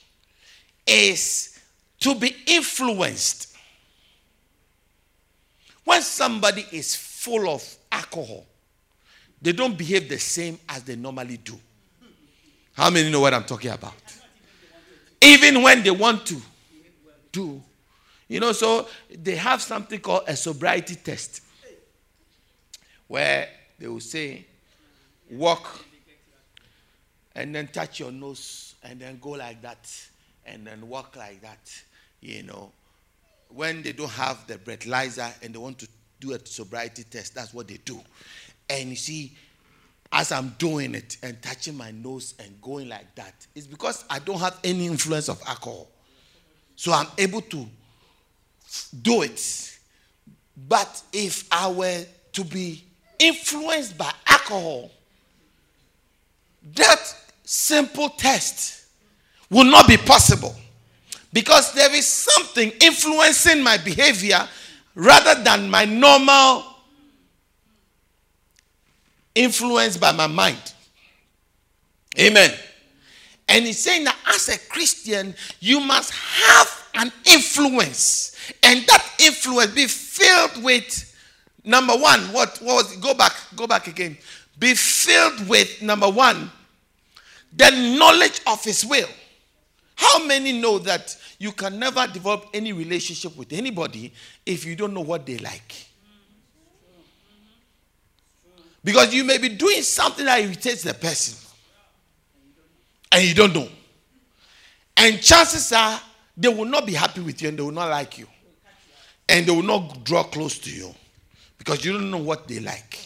is 0.86 1.60
to 2.00 2.16
be 2.16 2.36
influenced. 2.48 3.56
When 5.84 6.02
somebody 6.02 6.66
is 6.72 6.96
full 6.96 7.50
of 7.50 7.64
alcohol, 7.92 8.46
they 9.42 9.52
don't 9.52 9.78
behave 9.78 10.08
the 10.08 10.20
same 10.20 10.60
as 10.70 10.84
they 10.84 10.96
normally 10.96 11.38
do. 11.38 11.60
How 12.74 12.90
many 12.90 13.12
know 13.12 13.20
what 13.20 13.34
I'm 13.34 13.44
talking 13.44 13.72
about? 13.72 13.94
Even 15.22 15.62
when 15.62 15.84
they 15.84 15.92
want 15.92 16.26
to 16.28 16.38
do. 17.32 17.62
You 18.28 18.40
know, 18.40 18.54
so 18.54 18.88
they 19.14 19.36
have 19.36 19.62
something 19.62 20.00
called 20.00 20.24
a 20.28 20.36
sobriety 20.36 20.96
test 20.96 21.42
where 23.08 23.50
they 23.78 23.88
will 23.88 24.00
say, 24.00 24.46
walk 25.30 25.84
and 27.36 27.54
then 27.54 27.68
touch 27.68 28.00
your 28.00 28.12
nose 28.12 28.76
and 28.84 29.00
then 29.02 29.20
go 29.20 29.32
like 29.32 29.62
that 29.62 30.10
and 30.46 30.66
then 30.66 30.88
walk 30.88 31.16
like 31.16 31.42
that. 31.42 31.82
You 32.22 32.44
know, 32.44 32.72
when 33.50 33.82
they 33.82 33.92
don't 33.92 34.10
have 34.12 34.48
the 34.48 34.56
breathalyzer 34.56 35.34
and 35.44 35.54
they 35.54 35.60
want 35.60 35.80
to 35.80 35.88
do 36.20 36.34
a 36.34 36.46
sobriety 36.46 37.04
test, 37.04 37.36
that's 37.36 37.54
what 37.54 37.68
they 37.68 37.80
do. 37.84 38.00
And 38.70 38.89
you 38.89 38.96
see, 38.96 39.36
as 40.12 40.32
I'm 40.32 40.50
doing 40.58 40.96
it 40.96 41.18
and 41.24 41.41
touching 41.41 41.75
my 41.75 41.91
nose 41.91 42.34
and 42.39 42.62
going 42.62 42.89
like 42.89 43.15
that, 43.15 43.34
it's 43.56 43.68
because 43.68 44.03
I 44.10 44.20
don't 44.20 44.39
have 44.39 44.60
any 44.63 44.88
influence 44.88 45.30
of 45.30 45.41
alcohol. 45.48 45.88
So 46.75 46.91
I'm 46.91 47.08
able 47.18 47.41
to 47.41 47.65
do 49.01 49.22
it. 49.22 49.80
But 50.68 51.01
if 51.13 51.48
I 51.51 51.70
were 51.70 52.03
to 52.34 52.44
be 52.44 52.84
influenced 53.20 53.98
by 53.98 54.12
alcohol, 54.27 54.91
that 56.75 57.15
simple 57.44 58.10
test 58.10 58.86
will 59.50 59.65
not 59.65 59.88
be 59.88 59.98
possible 59.98 60.56
because 61.34 61.74
there 61.74 61.94
is 61.94 62.08
something 62.08 62.72
influencing 62.82 63.63
my 63.63 63.77
behavior 63.77 64.48
rather 64.96 65.41
than 65.44 65.70
my 65.70 65.86
normal 65.86 66.71
influence 69.36 69.98
by 69.98 70.12
my 70.12 70.28
mind. 70.28 70.74
Amen. 72.20 72.52
And 73.48 73.66
he's 73.66 73.80
saying 73.80 74.06
that 74.06 74.18
as 74.28 74.50
a 74.50 74.58
Christian, 74.70 75.36
you 75.60 75.80
must 75.80 76.14
have 76.14 76.90
an 76.96 77.12
influence, 77.26 78.36
and 78.64 78.86
that 78.88 79.06
influence 79.20 79.74
be 79.74 79.88
filled 79.88 80.64
with 80.64 81.08
number 81.64 81.94
one. 81.94 82.20
What, 82.34 82.58
what 82.60 82.76
was 82.76 82.94
it? 82.94 83.02
Go 83.02 83.14
back, 83.14 83.34
go 83.56 83.68
back 83.68 83.88
again. 83.88 84.18
Be 84.58 84.74
filled 84.74 85.48
with 85.48 85.82
number 85.82 86.10
one, 86.10 86.52
the 87.56 87.72
knowledge 87.98 88.42
of 88.48 88.64
his 88.64 88.86
will. 88.86 89.10
How 89.96 90.26
many 90.26 90.60
know 90.60 90.80
that 90.80 91.16
you 91.38 91.52
can 91.52 91.78
never 91.78 92.08
develop 92.08 92.48
any 92.54 92.74
relationship 92.74 93.36
with 93.38 93.54
anybody 93.54 94.14
if 94.46 94.66
you 94.66 94.76
don't 94.76 94.94
know 94.94 95.02
what 95.02 95.26
they 95.26 95.38
like? 95.38 95.91
Because 98.84 99.14
you 99.14 99.24
may 99.24 99.38
be 99.38 99.50
doing 99.50 99.82
something 99.84 100.26
that 100.26 100.40
irritates 100.40 100.84
the 100.84 100.94
person 100.94 101.38
and 103.12 103.24
you 103.24 103.36
don't 103.36 103.54
know. 103.54 103.68
And 104.98 105.22
chances 105.22 105.72
are 105.72 106.00
they 106.36 106.48
will 106.48 106.66
not 106.66 106.86
be 106.86 106.94
happy 106.94 107.22
with 107.22 107.42
you 107.42 107.50
and 107.50 107.58
they 107.58 107.64
will 107.64 107.72
not 107.72 107.90
like 107.90 108.18
you. 108.18 108.28
And 109.30 109.46
they 109.46 109.52
will 109.52 109.64
not 109.64 110.04
draw 110.04 110.24
close 110.24 110.60
to 110.60 110.72
you 110.72 110.94
because 111.58 111.86
you 111.86 111.94
don't 111.94 112.10
know 112.10 112.18
what 112.18 112.48
they 112.48 112.60
like. 112.60 113.00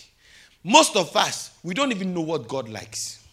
Most 0.64 0.96
of 0.96 1.16
us, 1.16 1.52
we 1.62 1.74
don't 1.74 1.92
even 1.92 2.14
know 2.14 2.22
what 2.22 2.48
God 2.48 2.70
likes. 2.70 3.24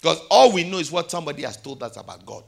Because 0.00 0.20
all 0.30 0.52
we 0.52 0.62
know 0.62 0.78
is 0.78 0.92
what 0.92 1.10
somebody 1.10 1.42
has 1.42 1.56
told 1.56 1.82
us 1.82 1.96
about 1.96 2.24
God. 2.24 2.44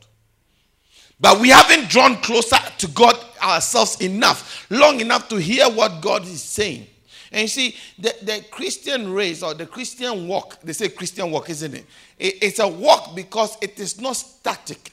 But 1.19 1.41
we 1.41 1.49
haven't 1.49 1.89
drawn 1.89 2.17
closer 2.17 2.59
to 2.79 2.87
God 2.89 3.19
ourselves 3.43 4.01
enough, 4.01 4.67
long 4.71 5.01
enough 5.01 5.29
to 5.31 5.37
hear 5.37 5.69
what 5.69 6.01
God 6.01 6.23
is 6.23 6.43
saying. 6.43 6.87
And 7.31 7.43
you 7.43 7.49
see, 7.49 7.77
the, 7.99 8.15
the 8.23 8.45
Christian 8.51 9.13
race 9.13 9.43
or 9.43 9.55
the 9.55 9.67
Christian 9.67 10.27
walk, 10.27 10.61
they 10.63 10.73
say 10.73 10.89
Christian 10.89 11.31
walk, 11.31 11.51
isn't 11.51 11.75
it? 11.75 11.85
it? 12.19 12.35
It's 12.43 12.59
a 12.59 12.69
walk 12.69 13.15
because 13.15 13.57
it 13.61 13.79
is 13.79 14.01
not 14.01 14.15
static, 14.15 14.93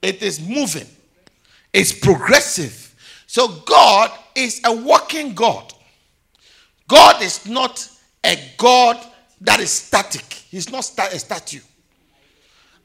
it 0.00 0.22
is 0.22 0.40
moving, 0.40 0.86
it's 1.72 1.92
progressive. 1.92 2.84
So 3.26 3.48
God 3.66 4.10
is 4.34 4.62
a 4.64 4.74
walking 4.74 5.34
God. 5.34 5.74
God 6.86 7.20
is 7.20 7.46
not 7.46 7.86
a 8.24 8.38
God 8.56 8.96
that 9.42 9.60
is 9.60 9.70
static, 9.70 10.32
He's 10.32 10.70
not 10.70 10.90
a 10.98 11.18
statue. 11.18 11.60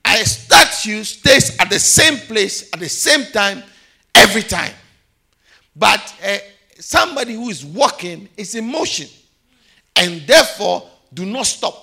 A 0.06 0.18
statue 0.26 1.04
stays 1.06 1.58
at 1.60 1.70
the 1.70 1.80
same 1.80 2.18
place 2.18 2.70
at 2.74 2.80
the 2.82 2.90
same 2.90 3.24
time 3.32 3.64
every 4.14 4.44
time. 4.44 4.74
But 5.76 6.14
uh, 6.24 6.38
somebody 6.80 7.34
who 7.34 7.50
is 7.50 7.65
walking 7.65 8.30
is 8.38 8.56
in 8.56 8.70
motion 8.70 9.08
and 9.96 10.22
therefore 10.22 10.89
do 11.13 11.25
not 11.25 11.46
stop. 11.46 11.80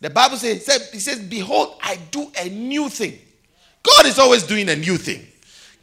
The 0.00 0.10
Bible 0.10 0.36
says, 0.36 0.68
it 0.68 1.00
says, 1.00 1.20
Behold, 1.20 1.76
I 1.82 1.98
do 2.10 2.30
a 2.38 2.48
new 2.48 2.88
thing. 2.88 3.18
God 3.82 4.06
is 4.06 4.18
always 4.18 4.42
doing 4.42 4.68
a 4.68 4.76
new 4.76 4.96
thing. 4.96 5.26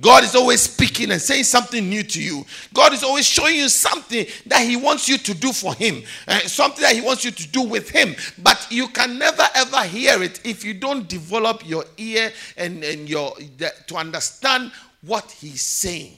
God 0.01 0.23
is 0.23 0.35
always 0.35 0.61
speaking 0.61 1.11
and 1.11 1.21
saying 1.21 1.43
something 1.43 1.87
new 1.87 2.01
to 2.01 2.21
you. 2.21 2.43
God 2.73 2.91
is 2.91 3.03
always 3.03 3.27
showing 3.27 3.55
you 3.55 3.69
something 3.69 4.25
that 4.47 4.61
He 4.61 4.75
wants 4.75 5.07
you 5.07 5.17
to 5.19 5.33
do 5.35 5.53
for 5.53 5.75
Him, 5.75 6.01
uh, 6.27 6.39
something 6.39 6.81
that 6.81 6.95
He 6.95 7.01
wants 7.01 7.23
you 7.23 7.29
to 7.29 7.47
do 7.47 7.61
with 7.61 7.89
Him. 7.89 8.15
But 8.41 8.67
you 8.71 8.87
can 8.87 9.19
never 9.19 9.43
ever 9.53 9.83
hear 9.83 10.23
it 10.23 10.41
if 10.43 10.65
you 10.65 10.73
don't 10.73 11.07
develop 11.07 11.67
your 11.67 11.85
ear 11.97 12.31
and, 12.57 12.83
and 12.83 13.07
your 13.07 13.35
the, 13.57 13.71
to 13.87 13.95
understand 13.95 14.71
what 15.01 15.29
He's 15.31 15.61
saying. 15.61 16.17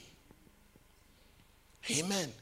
Amen. 1.90 2.32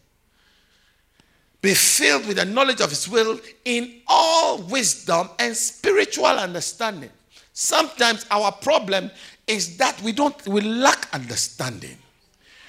Be 1.60 1.74
filled 1.74 2.26
with 2.26 2.36
the 2.36 2.44
knowledge 2.44 2.80
of 2.80 2.90
His 2.90 3.08
will 3.08 3.38
in 3.64 4.00
all 4.06 4.58
wisdom 4.62 5.28
and 5.38 5.56
spiritual 5.56 6.26
understanding. 6.26 7.10
Sometimes 7.52 8.26
our 8.30 8.50
problem 8.50 9.10
is 9.46 9.76
that 9.76 10.00
we 10.02 10.12
don't 10.12 10.46
we 10.46 10.60
lack 10.60 11.08
understanding. 11.12 11.96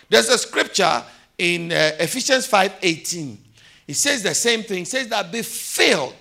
There's 0.10 0.30
a 0.30 0.38
scripture 0.38 1.04
in 1.38 1.72
uh, 1.72 1.92
Ephesians 2.00 2.48
5:18. 2.48 3.38
It 3.88 3.96
says 3.96 4.24
the 4.24 4.36
same 4.36 4.64
thing. 4.64 4.84
It 4.84 4.88
says 4.88 5.08
that 5.10 5.32
be 5.32 5.42
filled. 5.42 6.16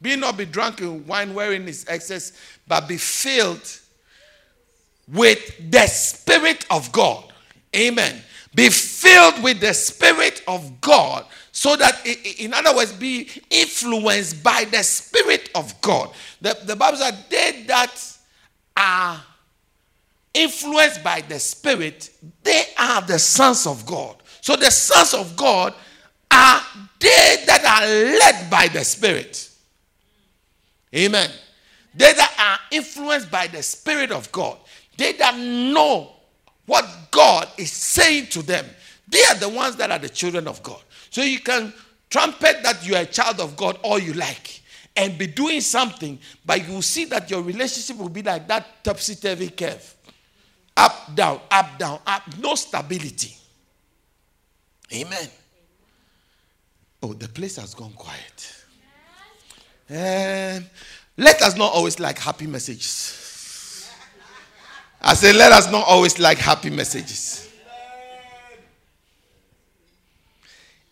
Be 0.00 0.16
not 0.16 0.36
be 0.36 0.46
drunk 0.46 0.80
in 0.80 1.06
wine 1.06 1.34
wherein 1.34 1.68
is 1.68 1.84
excess, 1.88 2.32
but 2.66 2.88
be 2.88 2.96
filled 2.96 3.78
with 5.08 5.70
the 5.70 5.86
Spirit 5.86 6.64
of 6.70 6.90
God. 6.92 7.32
Amen. 7.76 8.22
Be 8.54 8.68
filled 8.68 9.42
with 9.42 9.60
the 9.60 9.72
Spirit 9.72 10.42
of 10.48 10.80
God 10.80 11.24
so 11.52 11.76
that, 11.76 12.04
in 12.38 12.52
other 12.52 12.74
words, 12.74 12.92
be 12.92 13.28
influenced 13.48 14.42
by 14.42 14.64
the 14.64 14.82
Spirit 14.82 15.50
of 15.54 15.80
God. 15.80 16.10
The, 16.40 16.58
the 16.64 16.76
Bible 16.76 16.98
says, 16.98 17.14
they 17.28 17.64
that 17.68 18.18
are 18.76 19.20
influenced 20.34 21.04
by 21.04 21.20
the 21.20 21.38
Spirit, 21.38 22.10
they 22.42 22.64
are 22.78 23.02
the 23.02 23.18
sons 23.18 23.66
of 23.66 23.86
God. 23.86 24.16
So 24.40 24.56
the 24.56 24.70
sons 24.70 25.14
of 25.14 25.36
God 25.36 25.74
are 26.30 26.62
they 26.98 27.44
that 27.46 27.64
are 27.64 27.86
led 27.86 28.50
by 28.50 28.68
the 28.68 28.84
Spirit. 28.84 29.48
Amen. 30.94 31.30
They 31.94 32.12
that 32.12 32.34
are 32.38 32.76
influenced 32.76 33.30
by 33.30 33.46
the 33.46 33.62
Spirit 33.62 34.10
of 34.10 34.30
God. 34.32 34.58
They 34.96 35.12
that 35.14 35.36
know 35.36 36.12
what 36.70 36.88
God 37.10 37.48
is 37.58 37.72
saying 37.72 38.28
to 38.28 38.42
them. 38.42 38.64
They 39.08 39.22
are 39.24 39.34
the 39.34 39.48
ones 39.48 39.74
that 39.76 39.90
are 39.90 39.98
the 39.98 40.08
children 40.08 40.46
of 40.46 40.62
God. 40.62 40.80
So 41.10 41.20
you 41.20 41.40
can 41.40 41.72
trumpet 42.08 42.62
that 42.62 42.86
you 42.86 42.94
are 42.94 43.02
a 43.02 43.06
child 43.06 43.40
of 43.40 43.56
God 43.56 43.76
all 43.82 43.98
you 43.98 44.12
like 44.12 44.60
and 44.96 45.18
be 45.18 45.26
doing 45.26 45.60
something, 45.62 46.16
but 46.46 46.64
you 46.64 46.74
will 46.74 46.82
see 46.82 47.06
that 47.06 47.28
your 47.28 47.42
relationship 47.42 47.96
will 47.96 48.08
be 48.08 48.22
like 48.22 48.46
that 48.46 48.84
topsy 48.84 49.16
turvy 49.16 49.48
curve 49.50 49.96
up, 50.76 51.12
down, 51.14 51.40
up, 51.50 51.76
down, 51.76 51.98
up, 52.06 52.22
no 52.38 52.54
stability. 52.54 53.34
Amen. 54.94 55.28
Oh, 57.02 57.14
the 57.14 57.28
place 57.28 57.56
has 57.56 57.74
gone 57.74 57.94
quiet. 57.94 58.56
Um, 59.90 60.64
let 61.16 61.42
us 61.42 61.56
not 61.56 61.72
always 61.72 61.98
like 61.98 62.18
happy 62.18 62.46
messages. 62.46 63.29
I 65.02 65.14
say, 65.14 65.32
let 65.32 65.52
us 65.52 65.70
not 65.70 65.86
always 65.86 66.18
like 66.18 66.38
happy 66.38 66.70
messages. 66.70 67.48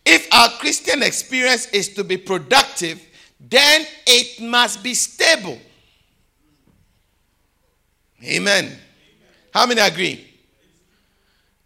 If 0.05 0.27
our 0.33 0.49
Christian 0.57 1.03
experience 1.03 1.67
is 1.67 1.89
to 1.93 2.03
be 2.03 2.17
productive, 2.17 2.99
then 3.39 3.85
it 4.07 4.41
must 4.41 4.83
be 4.83 4.95
stable. 4.95 5.59
Amen. 8.23 8.75
How 9.53 9.67
many 9.67 9.81
agree? 9.81 10.25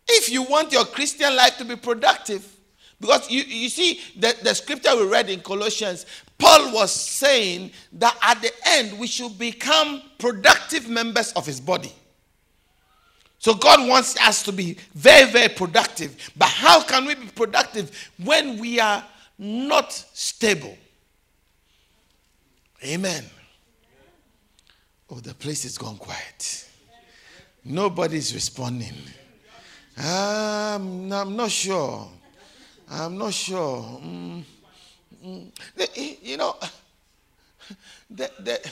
If 0.08 0.30
you 0.30 0.44
want 0.44 0.74
your 0.74 0.86
Christian 0.86 1.36
life 1.36 1.58
to 1.58 1.66
be 1.66 1.78
productive, 1.78 2.46
because 3.00 3.30
you, 3.32 3.44
you 3.44 3.70
see, 3.70 4.02
the, 4.18 4.36
the 4.44 4.54
scripture 4.54 4.96
we 4.96 5.08
read 5.08 5.30
in 5.30 5.40
Colossians, 5.40 6.06
Paul 6.38 6.74
was 6.74 6.92
saying 6.92 7.72
that 7.94 8.18
at 8.22 8.42
the 8.42 8.52
end 8.68 9.00
we 9.00 9.08
should 9.08 9.38
become 9.40 10.02
productive 10.18 10.90
members 10.90 11.32
of 11.34 11.46
his 11.46 11.62
body. 11.62 11.92
So 13.44 13.54
God 13.54 13.90
wants 13.90 14.16
us 14.22 14.42
to 14.44 14.54
be 14.54 14.78
very, 14.96 15.30
very 15.30 15.50
productive. 15.50 16.32
But 16.38 16.48
how 16.48 16.82
can 16.82 17.04
we 17.04 17.14
be 17.14 17.26
productive 17.28 17.92
when 18.24 18.58
we 18.58 18.80
are 18.80 19.04
not 19.38 19.92
stable? 19.92 20.78
Amen. 22.86 23.26
Oh, 25.10 25.16
the 25.20 25.34
place 25.34 25.66
is 25.66 25.78
gone 25.78 25.98
quiet. 25.98 26.70
Nobody's 27.66 28.34
responding. 28.34 28.94
Um, 29.98 31.12
I'm 31.12 31.36
not 31.36 31.52
sure. 31.52 32.10
I'm 32.90 33.18
not 33.18 33.34
sure. 33.34 33.82
Mm, 34.02 34.44
mm. 35.22 36.20
You 36.22 36.38
know, 36.38 36.56
the, 38.10 38.32
the, 38.40 38.72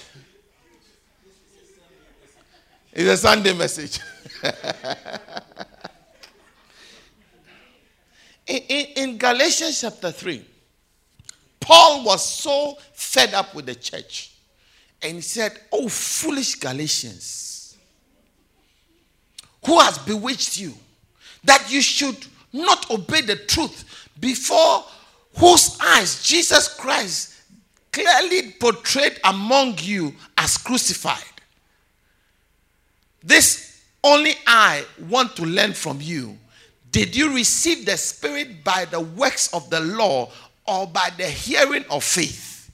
it's 2.93 3.09
a 3.09 3.17
Sunday 3.17 3.53
message. 3.53 3.99
in, 8.47 8.57
in, 8.67 8.85
in 8.97 9.17
Galatians 9.17 9.81
chapter 9.81 10.11
3, 10.11 10.45
Paul 11.59 12.03
was 12.05 12.25
so 12.27 12.77
fed 12.93 13.33
up 13.33 13.55
with 13.55 13.65
the 13.67 13.75
church. 13.75 14.33
And 15.01 15.15
he 15.15 15.21
said, 15.21 15.59
Oh, 15.71 15.87
foolish 15.87 16.55
Galatians, 16.55 17.77
who 19.65 19.79
has 19.79 19.97
bewitched 19.99 20.59
you 20.59 20.73
that 21.43 21.71
you 21.71 21.81
should 21.81 22.17
not 22.53 22.89
obey 22.91 23.21
the 23.21 23.35
truth 23.35 24.09
before 24.19 24.83
whose 25.37 25.77
eyes 25.81 26.23
Jesus 26.23 26.67
Christ 26.75 27.35
clearly 27.91 28.53
portrayed 28.59 29.19
among 29.23 29.77
you 29.79 30.13
as 30.37 30.57
crucified. 30.57 31.23
This 33.23 33.81
only 34.03 34.33
I 34.47 34.85
want 35.09 35.35
to 35.35 35.43
learn 35.43 35.73
from 35.73 35.99
you. 36.01 36.37
Did 36.91 37.15
you 37.15 37.33
receive 37.33 37.85
the 37.85 37.97
Spirit 37.97 38.63
by 38.63 38.85
the 38.85 38.99
works 38.99 39.53
of 39.53 39.69
the 39.69 39.79
law 39.79 40.29
or 40.65 40.87
by 40.87 41.09
the 41.17 41.25
hearing 41.25 41.85
of 41.89 42.03
faith? 42.03 42.71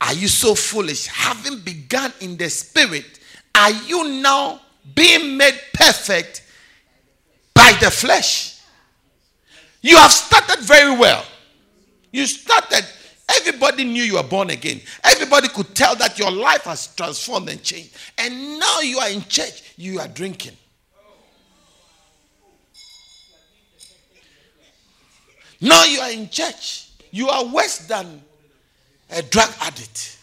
Are 0.00 0.14
you 0.14 0.28
so 0.28 0.54
foolish? 0.54 1.06
Having 1.06 1.60
begun 1.60 2.12
in 2.20 2.36
the 2.36 2.48
Spirit, 2.48 3.20
are 3.54 3.70
you 3.70 4.20
now 4.20 4.60
being 4.94 5.36
made 5.36 5.58
perfect 5.72 6.42
by 7.54 7.72
the 7.80 7.90
flesh? 7.90 8.60
You 9.80 9.96
have 9.96 10.12
started 10.12 10.60
very 10.64 10.96
well. 10.96 11.24
You 12.10 12.26
started, 12.26 12.86
everybody 13.36 13.84
knew 13.84 14.02
you 14.02 14.14
were 14.14 14.22
born 14.22 14.50
again. 14.50 14.80
Everybody 15.02 15.48
could 15.48 15.74
tell 15.74 15.94
that 15.96 16.18
your 16.18 16.30
life 16.30 16.62
has 16.64 16.94
transformed 16.94 17.48
and 17.48 17.62
changed. 17.62 17.96
And 18.18 18.58
now 18.58 18.80
you 18.80 18.98
are 18.98 19.10
in 19.10 19.22
church, 19.22 19.74
you 19.76 20.00
are 20.00 20.08
drinking. 20.08 20.56
Now 25.60 25.84
you 25.84 26.00
are 26.00 26.10
in 26.10 26.28
church. 26.28 26.90
You 27.10 27.28
are 27.28 27.44
worse 27.46 27.78
than 27.86 28.20
a 29.10 29.22
drug 29.22 29.50
addict. 29.60 30.18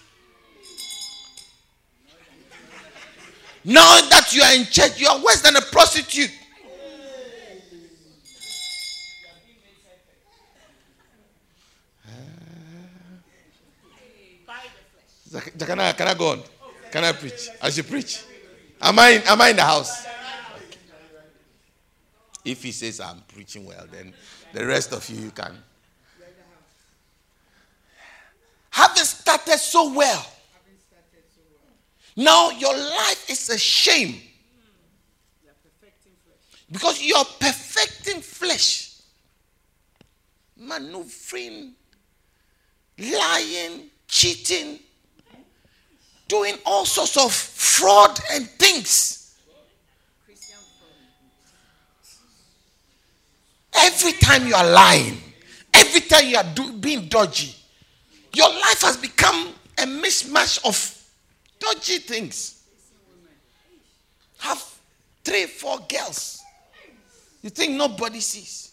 Now 3.63 4.01
that 4.09 4.33
you 4.33 4.41
are 4.41 4.53
in 4.53 4.65
church, 4.65 4.99
you 4.99 5.07
are 5.07 5.23
worse 5.23 5.41
than 5.41 5.55
a 5.55 5.61
prostitute. 5.61 6.31
Can 15.39 15.79
I, 15.79 15.93
can 15.93 16.07
I 16.07 16.13
go 16.13 16.31
on? 16.31 16.43
Can 16.91 17.03
I 17.03 17.13
preach? 17.13 17.49
I 17.61 17.69
should 17.69 17.87
preach. 17.87 18.23
Am 18.81 18.99
I, 18.99 19.09
in, 19.09 19.21
am 19.27 19.39
I 19.39 19.49
in 19.49 19.55
the 19.55 19.63
house? 19.63 20.05
Okay. 20.05 20.77
If 22.43 22.63
he 22.63 22.71
says 22.71 22.99
I'm 22.99 23.21
preaching 23.33 23.65
well, 23.65 23.85
then 23.91 24.13
the 24.53 24.65
rest 24.65 24.91
of 24.91 25.07
you, 25.09 25.21
you 25.21 25.31
can. 25.31 25.55
Having 28.71 29.03
started 29.03 29.57
so 29.57 29.93
well, 29.93 30.25
now 32.15 32.49
your 32.51 32.75
life 32.75 33.29
is 33.29 33.49
a 33.49 33.57
shame. 33.57 34.15
Because 36.71 37.03
you're 37.03 37.25
perfecting 37.39 38.21
flesh, 38.21 38.95
maneuvering, 40.57 41.73
lying, 42.97 43.89
cheating, 44.07 44.79
doing 46.31 46.55
all 46.65 46.85
sorts 46.85 47.17
of 47.17 47.29
fraud 47.33 48.17
and 48.31 48.47
things. 48.51 49.37
Every 53.75 54.13
time 54.13 54.47
you 54.47 54.55
are 54.55 54.71
lying, 54.71 55.17
every 55.73 55.99
time 55.99 56.27
you 56.27 56.37
are 56.37 56.45
do, 56.55 56.71
being 56.71 57.09
dodgy, 57.09 57.53
your 58.33 58.49
life 58.49 58.81
has 58.81 58.95
become 58.95 59.49
a 59.77 59.81
mismatch 59.81 60.65
of 60.65 61.05
dodgy 61.59 61.97
things. 61.97 62.63
Have 64.37 64.63
three, 65.25 65.47
four 65.47 65.79
girls. 65.79 66.41
You 67.41 67.49
think 67.49 67.73
nobody 67.73 68.21
sees. 68.21 68.70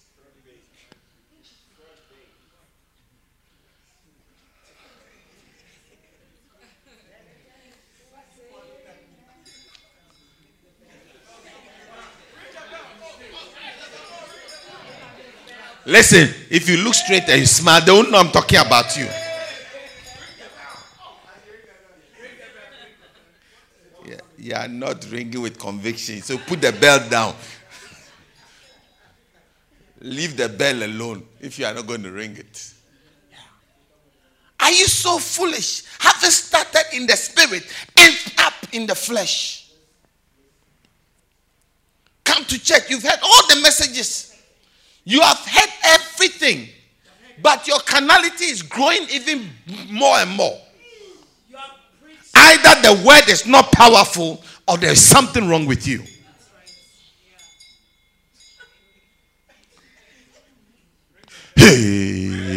Listen, 15.88 16.28
if 16.50 16.68
you 16.68 16.76
look 16.76 16.92
straight 16.92 17.26
and 17.30 17.40
you 17.40 17.46
smile, 17.46 17.82
they 17.82 17.90
won't 17.90 18.10
know 18.10 18.18
I'm 18.18 18.28
talking 18.28 18.58
about 18.58 18.94
you. 18.94 19.08
Yeah, 24.04 24.20
you 24.36 24.54
are 24.54 24.68
not 24.68 25.06
ringing 25.10 25.40
with 25.40 25.58
conviction. 25.58 26.20
So 26.20 26.36
put 26.36 26.60
the 26.60 26.72
bell 26.72 27.08
down. 27.08 27.34
Leave 30.00 30.36
the 30.36 30.50
bell 30.50 30.82
alone 30.82 31.26
if 31.40 31.58
you 31.58 31.64
are 31.64 31.72
not 31.72 31.86
going 31.86 32.02
to 32.02 32.10
ring 32.10 32.36
it. 32.36 32.74
Are 34.60 34.70
you 34.70 34.84
so 34.88 35.18
foolish? 35.18 35.84
Having 36.00 36.30
started 36.32 36.84
in 36.96 37.06
the 37.06 37.16
spirit, 37.16 37.66
end 37.96 38.16
up 38.36 38.52
in 38.72 38.86
the 38.86 38.94
flesh. 38.94 39.70
Come 42.24 42.44
to 42.44 42.62
church. 42.62 42.90
You've 42.90 43.04
heard 43.04 43.20
all 43.22 43.46
the 43.48 43.62
messages. 43.62 44.27
You 45.08 45.22
have 45.22 45.38
heard 45.38 45.70
everything, 45.84 46.68
but 47.40 47.66
your 47.66 47.78
carnality 47.78 48.44
is 48.44 48.60
growing 48.60 49.08
even 49.10 49.48
more 49.90 50.18
and 50.18 50.30
more. 50.32 50.60
Either 52.34 52.82
the 52.82 53.06
word 53.06 53.26
is 53.26 53.46
not 53.46 53.72
powerful 53.72 54.42
or 54.66 54.76
there's 54.76 55.00
something 55.00 55.48
wrong 55.48 55.64
with 55.64 55.88
you. 55.88 56.02
Hey. 61.56 62.47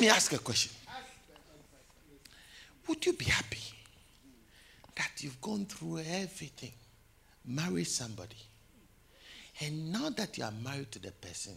Let 0.00 0.06
me 0.06 0.16
ask 0.16 0.32
a 0.32 0.38
question. 0.38 0.72
Would 2.88 3.04
you 3.04 3.12
be 3.12 3.26
happy 3.26 3.60
that 4.96 5.10
you've 5.18 5.38
gone 5.42 5.66
through 5.66 5.98
everything, 5.98 6.72
married 7.44 7.86
somebody, 7.86 8.38
and 9.60 9.92
now 9.92 10.08
that 10.08 10.38
you 10.38 10.44
are 10.44 10.54
married 10.64 10.90
to 10.92 11.00
the 11.00 11.12
person, 11.12 11.52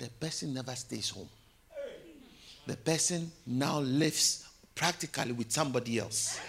the 0.00 0.08
person 0.08 0.52
never 0.52 0.74
stays 0.74 1.10
home? 1.10 1.28
The 2.66 2.76
person 2.76 3.30
now 3.46 3.78
lives 3.78 4.48
practically 4.74 5.30
with 5.30 5.52
somebody 5.52 6.00
else. 6.00 6.40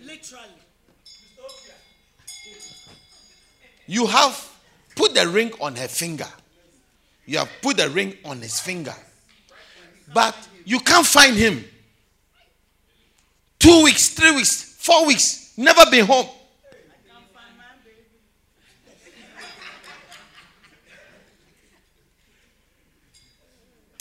Literally. 0.00 0.44
You 3.88 4.06
have 4.06 4.48
put 4.94 5.12
the 5.12 5.26
ring 5.26 5.50
on 5.60 5.74
her 5.74 5.88
finger. 5.88 6.28
You 7.26 7.38
have 7.38 7.50
put 7.60 7.78
the 7.78 7.90
ring 7.90 8.14
on 8.24 8.40
his 8.40 8.60
finger 8.60 8.94
but 10.12 10.36
you 10.64 10.80
can't 10.80 11.06
find 11.06 11.36
him. 11.36 11.64
Two 13.58 13.84
weeks, 13.84 14.10
three 14.10 14.32
weeks, 14.32 14.74
four 14.78 15.06
weeks, 15.06 15.52
never 15.56 15.88
been 15.90 16.06
home. 16.06 16.26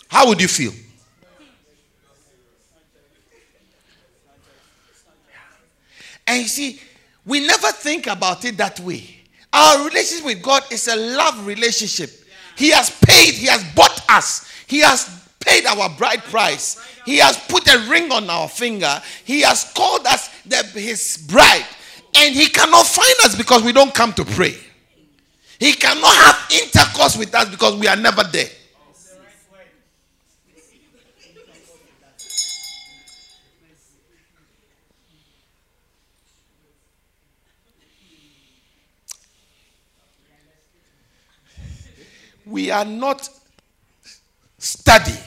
How 0.08 0.28
would 0.28 0.42
you 0.42 0.48
feel? 0.48 0.74
And 6.28 6.42
you 6.42 6.48
see, 6.48 6.82
we 7.26 7.46
never 7.46 7.68
think 7.68 8.08
about 8.08 8.44
it 8.46 8.58
that 8.58 8.80
way. 8.80 9.04
Our 9.54 9.86
relationship 9.86 10.26
with 10.26 10.42
God 10.42 10.64
is 10.72 10.88
a 10.88 10.96
love 10.96 11.46
relationship. 11.46 12.10
He 12.58 12.70
has 12.72 12.90
paid, 13.06 13.34
He 13.34 13.48
has 13.48 13.64
bought 13.74 14.02
us, 14.10 14.50
He 14.68 14.80
has 14.80 15.30
paid 15.52 15.66
our 15.66 15.90
bride 15.90 16.24
price. 16.24 16.80
He 17.06 17.18
has 17.18 17.38
put 17.48 17.68
a 17.68 17.90
ring 17.90 18.12
on 18.12 18.30
our 18.30 18.48
finger. 18.48 19.02
He 19.26 19.42
has 19.42 19.72
called 19.74 20.06
us 20.06 20.30
the, 20.44 20.64
his 20.80 21.26
bride. 21.30 21.66
And 22.16 22.34
he 22.34 22.48
cannot 22.48 22.86
find 22.86 23.16
us 23.26 23.36
because 23.36 23.64
we 23.64 23.74
don't 23.74 23.94
come 23.94 24.14
to 24.14 24.24
pray. 24.26 24.56
He 25.60 25.74
cannot 25.74 26.16
have 26.16 26.48
intercourse 26.52 27.18
with 27.18 27.34
us 27.36 27.50
because 27.50 27.76
we 27.76 27.88
are 27.88 27.96
never 27.96 28.24
there. 28.24 28.48
We 42.46 42.70
are 42.70 42.84
not 42.84 43.30
study 44.58 45.18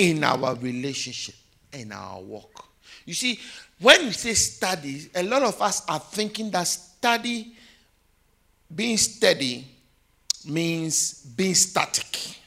in 0.00 0.24
our 0.24 0.54
relationship, 0.56 1.34
in 1.72 1.92
our 1.92 2.20
work. 2.20 2.64
You 3.04 3.14
see, 3.14 3.38
when 3.80 4.06
we 4.06 4.12
say 4.12 4.34
study, 4.34 5.10
a 5.14 5.22
lot 5.22 5.42
of 5.42 5.60
us 5.60 5.82
are 5.88 5.98
thinking 5.98 6.50
that 6.50 6.66
study, 6.66 7.54
being 8.74 8.96
steady, 8.96 9.66
means 10.46 11.22
being 11.22 11.54
static. 11.54 12.38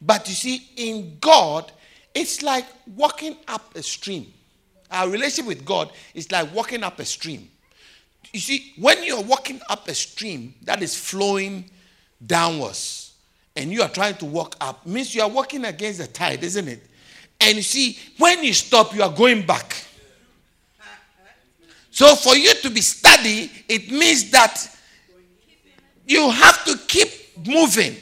But 0.00 0.28
you 0.28 0.34
see, 0.34 0.68
in 0.76 1.18
God, 1.20 1.72
It's 2.16 2.42
like 2.42 2.64
walking 2.96 3.36
up 3.46 3.76
a 3.76 3.82
stream. 3.82 4.32
Our 4.90 5.10
relationship 5.10 5.48
with 5.48 5.66
God 5.66 5.92
is 6.14 6.32
like 6.32 6.52
walking 6.54 6.82
up 6.82 6.98
a 6.98 7.04
stream. 7.04 7.50
You 8.32 8.40
see, 8.40 8.72
when 8.78 9.04
you're 9.04 9.20
walking 9.20 9.60
up 9.68 9.86
a 9.86 9.94
stream 9.94 10.54
that 10.62 10.82
is 10.82 10.96
flowing 10.96 11.70
downwards 12.26 13.05
and 13.56 13.72
you 13.72 13.82
are 13.82 13.88
trying 13.88 14.14
to 14.16 14.26
walk 14.26 14.56
up, 14.60 14.86
means 14.86 15.14
you 15.14 15.22
are 15.22 15.28
walking 15.28 15.64
against 15.64 15.98
the 15.98 16.06
tide, 16.06 16.42
isn't 16.44 16.68
it? 16.68 16.82
And 17.40 17.56
you 17.56 17.62
see, 17.62 17.98
when 18.18 18.44
you 18.44 18.52
stop, 18.52 18.94
you 18.94 19.02
are 19.02 19.12
going 19.12 19.44
back. 19.46 19.76
So 21.90 22.14
for 22.14 22.36
you 22.36 22.52
to 22.54 22.70
be 22.70 22.82
steady, 22.82 23.50
it 23.68 23.90
means 23.90 24.30
that 24.30 24.68
you 26.06 26.30
have 26.30 26.64
to 26.66 26.76
keep 26.86 27.08
moving. 27.46 27.96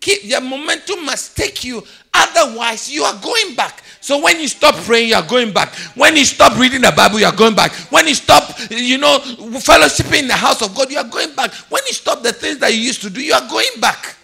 Keep 0.00 0.24
your 0.24 0.40
momentum 0.40 1.04
must 1.04 1.36
take 1.36 1.64
you. 1.64 1.82
Otherwise, 2.12 2.90
you 2.90 3.04
are 3.04 3.20
going 3.20 3.54
back. 3.54 3.82
So 4.00 4.22
when 4.22 4.40
you 4.40 4.48
stop 4.48 4.74
praying, 4.74 5.08
you 5.08 5.14
are 5.14 5.26
going 5.26 5.52
back. 5.52 5.74
When 5.94 6.16
you 6.16 6.24
stop 6.24 6.58
reading 6.58 6.80
the 6.80 6.92
Bible, 6.96 7.20
you 7.20 7.26
are 7.26 7.34
going 7.34 7.54
back. 7.54 7.72
When 7.90 8.06
you 8.06 8.14
stop, 8.14 8.50
you 8.70 8.98
know, 8.98 9.18
fellowshipping 9.18 10.20
in 10.20 10.28
the 10.28 10.34
house 10.34 10.62
of 10.62 10.74
God, 10.74 10.90
you 10.90 10.98
are 10.98 11.08
going 11.08 11.34
back. 11.34 11.52
When 11.68 11.82
you 11.86 11.92
stop 11.92 12.22
the 12.22 12.32
things 12.32 12.58
that 12.58 12.72
you 12.74 12.80
used 12.80 13.02
to 13.02 13.10
do, 13.10 13.22
you 13.22 13.34
are 13.34 13.48
going 13.48 13.80
back. 13.80 14.16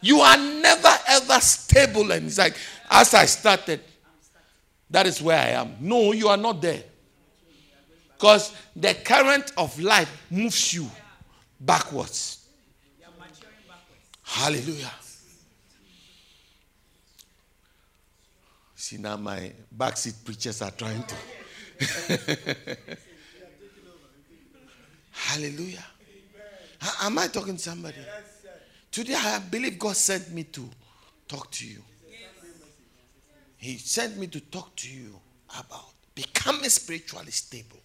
You 0.00 0.20
are 0.20 0.36
never 0.36 0.92
ever 1.08 1.40
stable. 1.40 2.10
And 2.12 2.26
it's 2.26 2.38
like, 2.38 2.56
as 2.90 3.14
I 3.14 3.26
started, 3.26 3.80
that 4.88 5.06
is 5.06 5.20
where 5.22 5.38
I 5.38 5.50
am. 5.50 5.76
No, 5.80 6.12
you 6.12 6.28
are 6.28 6.36
not 6.36 6.60
there. 6.60 6.82
Because 8.14 8.54
the 8.76 8.94
current 8.94 9.52
of 9.56 9.78
life 9.80 10.26
moves 10.30 10.74
you 10.74 10.90
backwards. 11.58 12.38
Hallelujah. 14.22 14.92
See, 18.74 18.96
now 18.98 19.16
my 19.16 19.52
backseat 19.76 20.24
preachers 20.24 20.62
are 20.62 20.70
trying 20.70 21.02
to. 21.02 21.14
Hallelujah. 25.10 25.84
Am 27.02 27.18
I 27.18 27.26
talking 27.26 27.56
to 27.56 27.62
somebody? 27.62 27.98
Today, 28.90 29.14
I 29.14 29.38
believe 29.38 29.78
God 29.78 29.96
sent 29.96 30.32
me 30.32 30.44
to 30.44 30.68
talk 31.28 31.50
to 31.52 31.66
you. 31.66 31.82
He 33.56 33.76
sent 33.76 34.16
me 34.16 34.26
to 34.28 34.40
talk 34.40 34.74
to 34.76 34.90
you 34.90 35.20
about 35.58 35.92
becoming 36.14 36.68
spiritually 36.70 37.30
stable, 37.30 37.78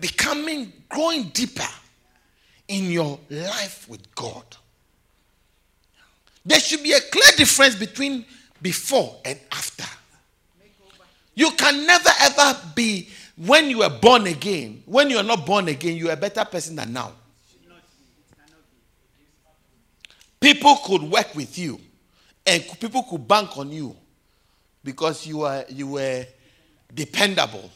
becoming, 0.00 0.72
growing 0.88 1.24
deeper 1.30 1.68
in 2.68 2.90
your 2.90 3.18
life 3.30 3.88
with 3.88 4.14
God. 4.14 4.44
There 6.46 6.60
should 6.60 6.82
be 6.82 6.92
a 6.92 7.00
clear 7.00 7.36
difference 7.36 7.74
between 7.74 8.24
before 8.62 9.16
and 9.24 9.38
after. 9.52 9.84
You 11.34 11.50
can 11.52 11.86
never 11.86 12.10
ever 12.20 12.58
be, 12.74 13.08
when 13.36 13.70
you 13.70 13.82
are 13.82 13.90
born 13.90 14.26
again, 14.26 14.82
when 14.86 15.10
you 15.10 15.18
are 15.18 15.22
not 15.22 15.44
born 15.44 15.68
again, 15.68 15.96
you 15.96 16.08
are 16.08 16.14
a 16.14 16.16
better 16.16 16.44
person 16.44 16.76
than 16.76 16.92
now. 16.92 17.12
People 20.40 20.76
could 20.84 21.02
work 21.02 21.34
with 21.34 21.58
you 21.58 21.80
and 22.46 22.64
people 22.80 23.02
could 23.02 23.26
bank 23.26 23.56
on 23.58 23.70
you 23.72 23.96
because 24.84 25.26
you 25.26 25.42
are 25.42 25.64
you 25.68 25.88
were 25.88 26.24
dependable. 26.94 27.70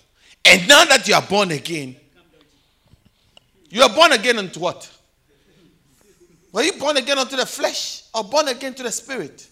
And 0.45 0.67
now 0.69 0.85
that 0.85 1.07
you 1.07 1.15
are 1.15 1.23
born 1.23 1.51
again, 1.51 1.97
you 3.69 3.83
are 3.83 3.95
born 3.95 4.13
again 4.13 4.39
into 4.39 4.61
what? 4.61 4.91
Were 6.53 6.63
you 6.63 6.73
born 6.75 6.97
again 6.99 7.19
unto 7.19 7.37
the 7.37 7.47
flesh 7.47 8.05
or 8.15 8.25
born 8.25 8.49
again 8.49 8.75
to 8.75 8.83
the 8.83 8.93
spirit? 8.93 9.49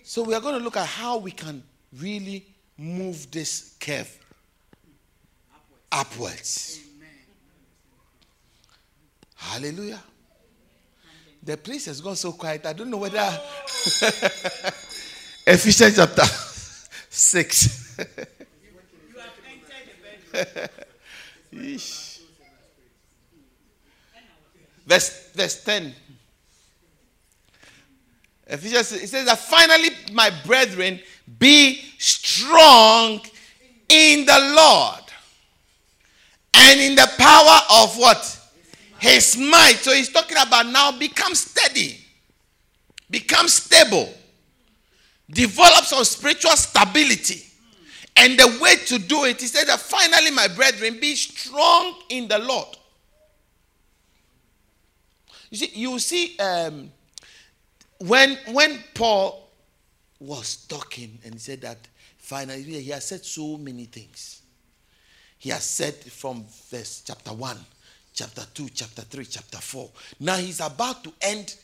So 0.03 0.23
we 0.23 0.33
are 0.33 0.41
going 0.41 0.57
to 0.57 0.63
look 0.63 0.77
at 0.77 0.87
how 0.87 1.17
we 1.17 1.31
can 1.31 1.63
really 1.99 2.52
move 2.77 3.29
this 3.31 3.75
curve 3.79 4.19
upwards. 5.91 6.19
upwards. 6.19 6.79
Hallelujah. 9.35 10.01
The 11.43 11.57
place 11.57 11.85
has 11.87 11.99
gone 11.99 12.15
so 12.15 12.31
quiet. 12.31 12.65
I 12.65 12.71
don't 12.73 12.89
know 12.89 12.97
whether 12.97 13.19
Ephesians 15.45 15.97
chapter 15.97 16.23
6. 17.09 17.97
verse, 24.87 25.31
verse 25.33 25.63
10. 25.63 25.93
Ephesians, 28.47 28.91
it 28.93 29.09
says 29.09 29.25
that 29.25 29.39
finally, 29.39 29.89
my 30.13 30.31
brethren, 30.45 30.99
be 31.39 31.81
strong 31.97 33.21
in 33.89 34.25
the 34.25 34.53
Lord 34.55 35.01
and 36.53 36.79
in 36.79 36.95
the 36.95 37.09
power 37.17 37.59
of 37.83 37.97
what? 37.97 38.39
his 39.03 39.35
might. 39.37 39.75
So 39.81 39.91
he's 39.91 40.09
talking 40.09 40.37
about 40.37 40.67
now 40.67 40.97
become 40.97 41.35
steady, 41.35 41.99
become 43.09 43.49
stable, 43.49 44.09
develop 45.29 45.83
some 45.83 46.05
spiritual 46.05 46.51
stability. 46.51 47.43
And 48.15 48.39
the 48.39 48.59
way 48.61 48.75
to 48.87 48.99
do 48.99 49.25
it, 49.25 49.41
he 49.41 49.47
said 49.47 49.67
that 49.67 49.79
finally, 49.79 50.31
my 50.31 50.47
brethren, 50.47 50.99
be 51.01 51.15
strong 51.15 51.95
in 52.09 52.29
the 52.29 52.39
Lord. 52.39 52.77
You 55.49 55.57
see, 55.57 55.71
you 55.73 55.99
see, 55.99 56.37
um, 56.39 56.91
when 57.99 58.37
when 58.51 58.79
Paul 58.93 59.42
was 60.23 60.65
talking 60.67 61.19
and 61.25 61.39
said 61.39 61.61
that 61.61 61.77
finally 62.17 62.63
he 62.63 62.89
has 62.91 63.05
said 63.05 63.23
so 63.23 63.57
many 63.57 63.85
things. 63.85 64.41
He 65.37 65.49
has 65.49 65.63
said 65.63 65.95
from 65.95 66.45
verse 66.69 67.03
chapter 67.05 67.33
1 67.33 67.57
chapter 68.13 68.43
2, 68.53 68.69
chapter 68.69 69.01
3, 69.01 69.25
chapter 69.25 69.57
4. 69.57 69.89
Now 70.19 70.37
he's 70.37 70.59
about 70.59 71.03
to 71.03 71.13
end 71.21 71.55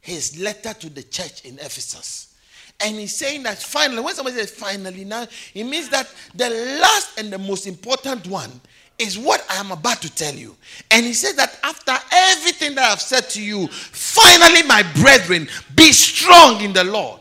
his 0.00 0.38
letter 0.40 0.74
to 0.74 0.90
the 0.90 1.02
church 1.02 1.44
in 1.44 1.54
Ephesus. 1.54 2.34
And 2.80 2.96
he's 2.96 3.16
saying 3.16 3.44
that 3.44 3.58
finally, 3.58 4.02
when 4.02 4.14
somebody 4.14 4.36
says 4.36 4.50
finally 4.50 5.04
now, 5.04 5.26
it 5.54 5.64
means 5.64 5.88
that 5.90 6.12
the 6.34 6.50
last 6.80 7.18
and 7.18 7.32
the 7.32 7.38
most 7.38 7.66
important 7.66 8.26
one 8.26 8.50
is 8.98 9.18
what 9.18 9.44
I 9.50 9.56
am 9.56 9.72
about 9.72 10.02
to 10.02 10.14
tell 10.14 10.34
you. 10.34 10.56
And 10.90 11.04
he 11.04 11.14
says 11.14 11.34
that 11.36 11.58
after 11.62 11.94
everything 12.12 12.74
that 12.74 12.92
I've 12.92 13.00
said 13.00 13.28
to 13.30 13.42
you, 13.42 13.68
finally, 13.68 14.62
my 14.64 14.82
brethren, 15.00 15.48
be 15.74 15.92
strong 15.92 16.60
in 16.60 16.72
the 16.72 16.84
Lord. 16.84 17.20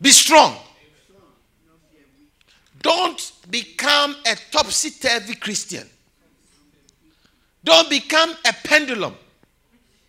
Be 0.00 0.10
strong. 0.10 0.56
Don't 2.82 3.32
become 3.50 4.16
a 4.26 4.36
topsy 4.50 4.90
turvy 4.90 5.34
Christian. 5.34 5.86
Don't 7.62 7.90
become 7.90 8.34
a 8.46 8.54
pendulum. 8.64 9.14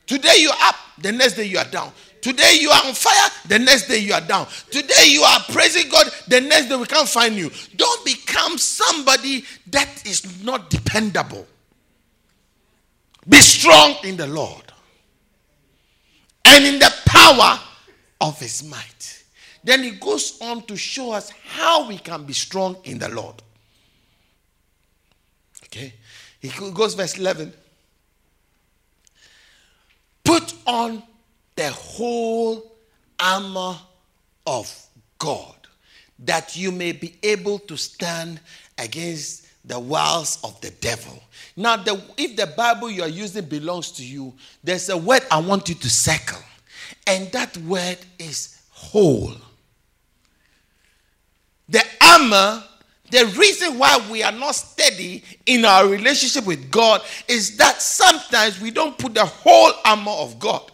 Today 0.08 0.38
you're 0.40 0.54
up, 0.54 0.76
the 1.00 1.12
next 1.12 1.34
day 1.34 1.46
you 1.46 1.58
are 1.58 1.66
down. 1.66 1.92
Today 2.22 2.58
you 2.60 2.70
are 2.70 2.86
on 2.86 2.94
fire, 2.94 3.30
the 3.48 3.60
next 3.60 3.88
day 3.88 3.98
you 3.98 4.14
are 4.14 4.22
down. 4.22 4.48
Today 4.70 5.08
you 5.08 5.22
are 5.24 5.40
praising 5.52 5.90
God, 5.90 6.08
the 6.28 6.40
next 6.40 6.70
day 6.70 6.76
we 6.76 6.86
can't 6.86 7.10
find 7.10 7.36
you. 7.36 7.52
Don't 7.76 8.06
become 8.06 8.58
somebody 8.58 9.44
that 9.68 10.06
is 10.06 10.44
not 10.44 10.70
dependable. 10.70 11.46
Be 13.28 13.38
strong 13.38 13.96
in 14.04 14.18
the 14.18 14.28
Lord 14.28 14.64
and 16.46 16.66
in 16.66 16.80
the 16.80 16.94
power 17.06 17.60
of 18.22 18.40
his 18.40 18.64
might. 18.64 19.21
Then 19.64 19.84
he 19.84 19.92
goes 19.92 20.40
on 20.42 20.64
to 20.64 20.76
show 20.76 21.12
us 21.12 21.32
how 21.46 21.88
we 21.88 21.98
can 21.98 22.24
be 22.24 22.34
strong 22.34 22.78
in 22.84 22.98
the 22.98 23.10
Lord. 23.10 23.36
Okay? 25.66 25.94
He 26.40 26.50
goes, 26.72 26.96
verse 26.96 27.18
11. 27.18 27.54
Put 30.24 30.54
on 30.66 31.04
the 31.56 31.70
whole 31.70 32.72
armor 33.20 33.78
of 34.48 34.86
God 35.20 35.56
that 36.20 36.56
you 36.56 36.72
may 36.72 36.92
be 36.92 37.16
able 37.24 37.60
to 37.60 37.78
stand 37.78 38.40
against 38.78 39.48
the 39.66 39.80
wiles 39.80 40.40
of 40.44 40.60
the 40.62 40.72
devil. 40.72 41.22
Now, 41.56 41.78
the, 41.78 42.02
if 42.18 42.36
the 42.36 42.48
Bible 42.48 42.90
you 42.90 43.04
are 43.04 43.10
using 43.10 43.46
belongs 43.46 43.92
to 43.94 44.06
you, 44.06 44.34
there's 44.64 44.90
a 44.90 44.98
word 44.98 45.22
I 45.30 45.40
want 45.40 45.70
you 45.70 45.76
to 45.76 45.90
circle, 45.90 46.42
and 47.06 47.32
that 47.32 47.56
word 47.58 47.98
is 48.18 48.62
whole. 48.70 49.34
Armor 52.12 52.64
the 53.12 53.26
reason 53.38 53.78
why 53.78 54.02
we 54.10 54.24
are 54.24 54.32
not 54.32 54.56
steady 54.56 55.22
in 55.46 55.66
our 55.66 55.86
relationship 55.86 56.46
with 56.46 56.72
God 56.72 57.02
is 57.28 57.58
that 57.58 57.82
sometimes 57.82 58.62
we 58.62 58.72
don't 58.72 58.98
put 58.98 59.14
the 59.14 59.26
whole 59.26 59.74
armor 59.84 60.12
of 60.12 60.40
God. 60.40 60.72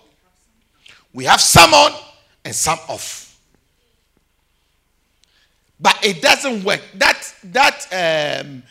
We 1.14 1.26
have 1.26 1.42
some 1.42 1.74
on 1.74 1.94
and 2.46 2.54
some 2.54 2.78
off. 2.88 3.40
But 5.80 5.98
it 6.04 6.22
doesn't 6.22 6.64
work. 6.64 6.82
That, 6.94 7.34
that 7.46 8.44
um, 8.44 8.62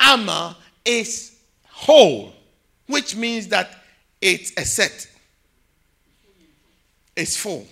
armor 0.00 0.56
is 0.82 1.36
whole, 1.68 2.32
which 2.86 3.14
means 3.16 3.48
that 3.48 3.82
it's 4.18 4.52
a 4.56 4.64
set. 4.64 5.06
It's 7.14 7.36
full. 7.36 7.66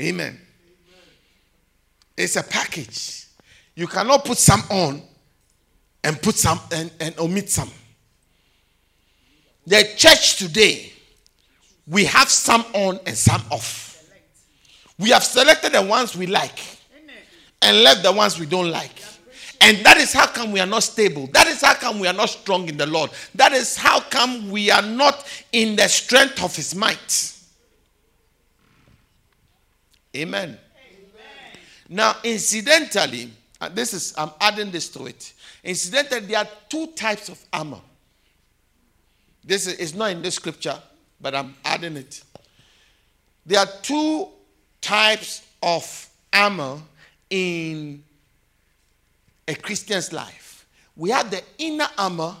Amen. 0.00 0.40
It's 2.20 2.36
a 2.36 2.42
package. 2.42 3.26
You 3.74 3.86
cannot 3.86 4.26
put 4.26 4.36
some 4.36 4.60
on 4.68 5.00
and 6.04 6.20
put 6.20 6.34
some 6.34 6.60
and, 6.70 6.92
and 7.00 7.18
omit 7.18 7.48
some. 7.48 7.70
The 9.66 9.88
church 9.96 10.36
today, 10.36 10.92
we 11.86 12.04
have 12.04 12.28
some 12.28 12.66
on 12.74 13.00
and 13.06 13.16
some 13.16 13.42
off. 13.50 14.06
We 14.98 15.10
have 15.10 15.24
selected 15.24 15.72
the 15.72 15.80
ones 15.80 16.14
we 16.14 16.26
like 16.26 16.60
and 17.62 17.82
left 17.82 18.02
the 18.02 18.12
ones 18.12 18.38
we 18.38 18.44
don't 18.44 18.70
like. 18.70 19.02
And 19.62 19.78
that 19.78 19.96
is 19.96 20.12
how 20.12 20.26
come 20.26 20.52
we 20.52 20.60
are 20.60 20.66
not 20.66 20.82
stable. 20.82 21.26
That 21.32 21.46
is 21.46 21.62
how 21.62 21.74
come 21.74 22.00
we 22.00 22.06
are 22.06 22.12
not 22.12 22.28
strong 22.28 22.68
in 22.68 22.76
the 22.76 22.86
Lord. 22.86 23.12
That 23.34 23.52
is 23.52 23.78
how 23.78 24.00
come 24.00 24.50
we 24.50 24.70
are 24.70 24.82
not 24.82 25.26
in 25.52 25.74
the 25.74 25.88
strength 25.88 26.42
of 26.44 26.54
his 26.54 26.74
might. 26.74 27.34
Amen. 30.14 30.58
Now, 31.92 32.14
incidentally, 32.22 33.32
this 33.72 33.92
is 33.92 34.14
I'm 34.16 34.30
adding 34.40 34.70
this 34.70 34.88
to 34.90 35.06
it. 35.06 35.32
Incidentally, 35.64 36.20
there 36.20 36.38
are 36.38 36.48
two 36.68 36.86
types 36.92 37.28
of 37.28 37.44
armor. 37.52 37.80
This 39.44 39.66
is 39.66 39.92
not 39.92 40.12
in 40.12 40.22
the 40.22 40.30
scripture, 40.30 40.78
but 41.20 41.34
I'm 41.34 41.52
adding 41.64 41.96
it. 41.96 42.22
There 43.44 43.58
are 43.58 43.68
two 43.82 44.28
types 44.80 45.42
of 45.60 46.08
armor 46.32 46.78
in 47.28 48.04
a 49.48 49.54
Christian's 49.56 50.12
life. 50.12 50.66
We 50.94 51.10
have 51.10 51.28
the 51.28 51.42
inner 51.58 51.88
armor 51.98 52.36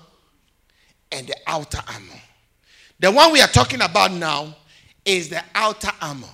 and 1.10 1.26
the 1.26 1.36
outer 1.48 1.80
armor. 1.92 2.20
The 3.00 3.10
one 3.10 3.32
we 3.32 3.40
are 3.40 3.48
talking 3.48 3.82
about 3.82 4.12
now 4.12 4.54
is 5.04 5.28
the 5.28 5.42
outer 5.56 5.90
armor. 6.00 6.28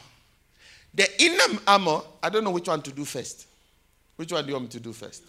The 0.96 1.22
inner 1.22 1.60
armor, 1.66 2.00
I 2.22 2.30
don't 2.30 2.42
know 2.42 2.50
which 2.50 2.68
one 2.68 2.80
to 2.82 2.90
do 2.90 3.04
first. 3.04 3.46
Which 4.16 4.32
one 4.32 4.42
do 4.42 4.48
you 4.48 4.54
want 4.54 4.64
me 4.64 4.70
to 4.70 4.80
do 4.80 4.94
first? 4.94 5.22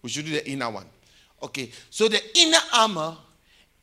We 0.00 0.08
should 0.08 0.24
do 0.24 0.30
the 0.30 0.48
inner 0.48 0.70
one. 0.70 0.86
Okay, 1.42 1.70
so 1.90 2.08
the 2.08 2.22
inner 2.38 2.60
armor 2.72 3.16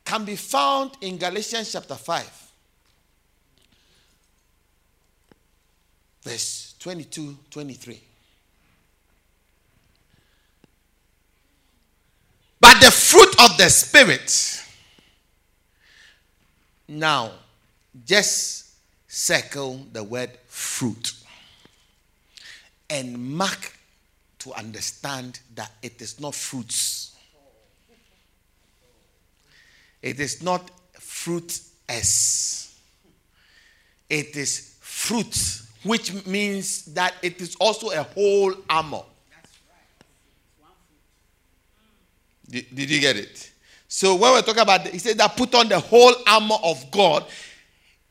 can 0.04 0.24
be 0.24 0.36
found 0.36 0.92
in 1.02 1.18
Galatians 1.18 1.70
chapter 1.70 1.94
5, 1.94 2.52
verse 6.22 6.74
22 6.78 7.36
23. 7.50 8.00
But 12.58 12.80
the 12.80 12.90
fruit 12.90 13.34
of 13.44 13.56
the 13.58 13.68
Spirit, 13.68 14.64
now, 16.88 17.32
just 18.06 18.61
circle 19.14 19.86
the 19.92 20.02
word 20.02 20.30
fruit 20.46 21.12
and 22.88 23.18
mark 23.18 23.76
to 24.38 24.50
understand 24.54 25.38
that 25.54 25.70
it 25.82 26.00
is 26.00 26.18
not 26.18 26.34
fruits. 26.34 27.14
It 30.00 30.18
is 30.18 30.42
not 30.42 30.70
fruit 30.94 31.60
s. 31.90 32.80
It 34.08 34.34
is 34.34 34.76
fruit, 34.80 35.60
which 35.82 36.26
means 36.26 36.86
that 36.86 37.12
it 37.20 37.38
is 37.42 37.54
also 37.56 37.90
a 37.90 38.02
whole 38.02 38.54
armor. 38.70 39.02
Did, 42.48 42.74
did 42.74 42.90
you 42.90 42.98
get 42.98 43.16
it? 43.18 43.50
So 43.88 44.14
when 44.14 44.32
we're 44.32 44.40
talking 44.40 44.62
about, 44.62 44.88
he 44.88 44.98
said 44.98 45.18
that 45.18 45.36
put 45.36 45.54
on 45.54 45.68
the 45.68 45.78
whole 45.78 46.14
armor 46.26 46.56
of 46.62 46.90
God, 46.90 47.26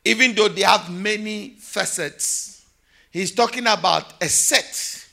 even 0.04 0.34
though 0.34 0.48
they 0.48 0.62
have 0.62 0.90
many 0.90 1.50
facets. 1.58 2.64
He's 3.10 3.32
talking 3.32 3.66
about 3.66 4.22
a 4.22 4.28
set. 4.28 5.06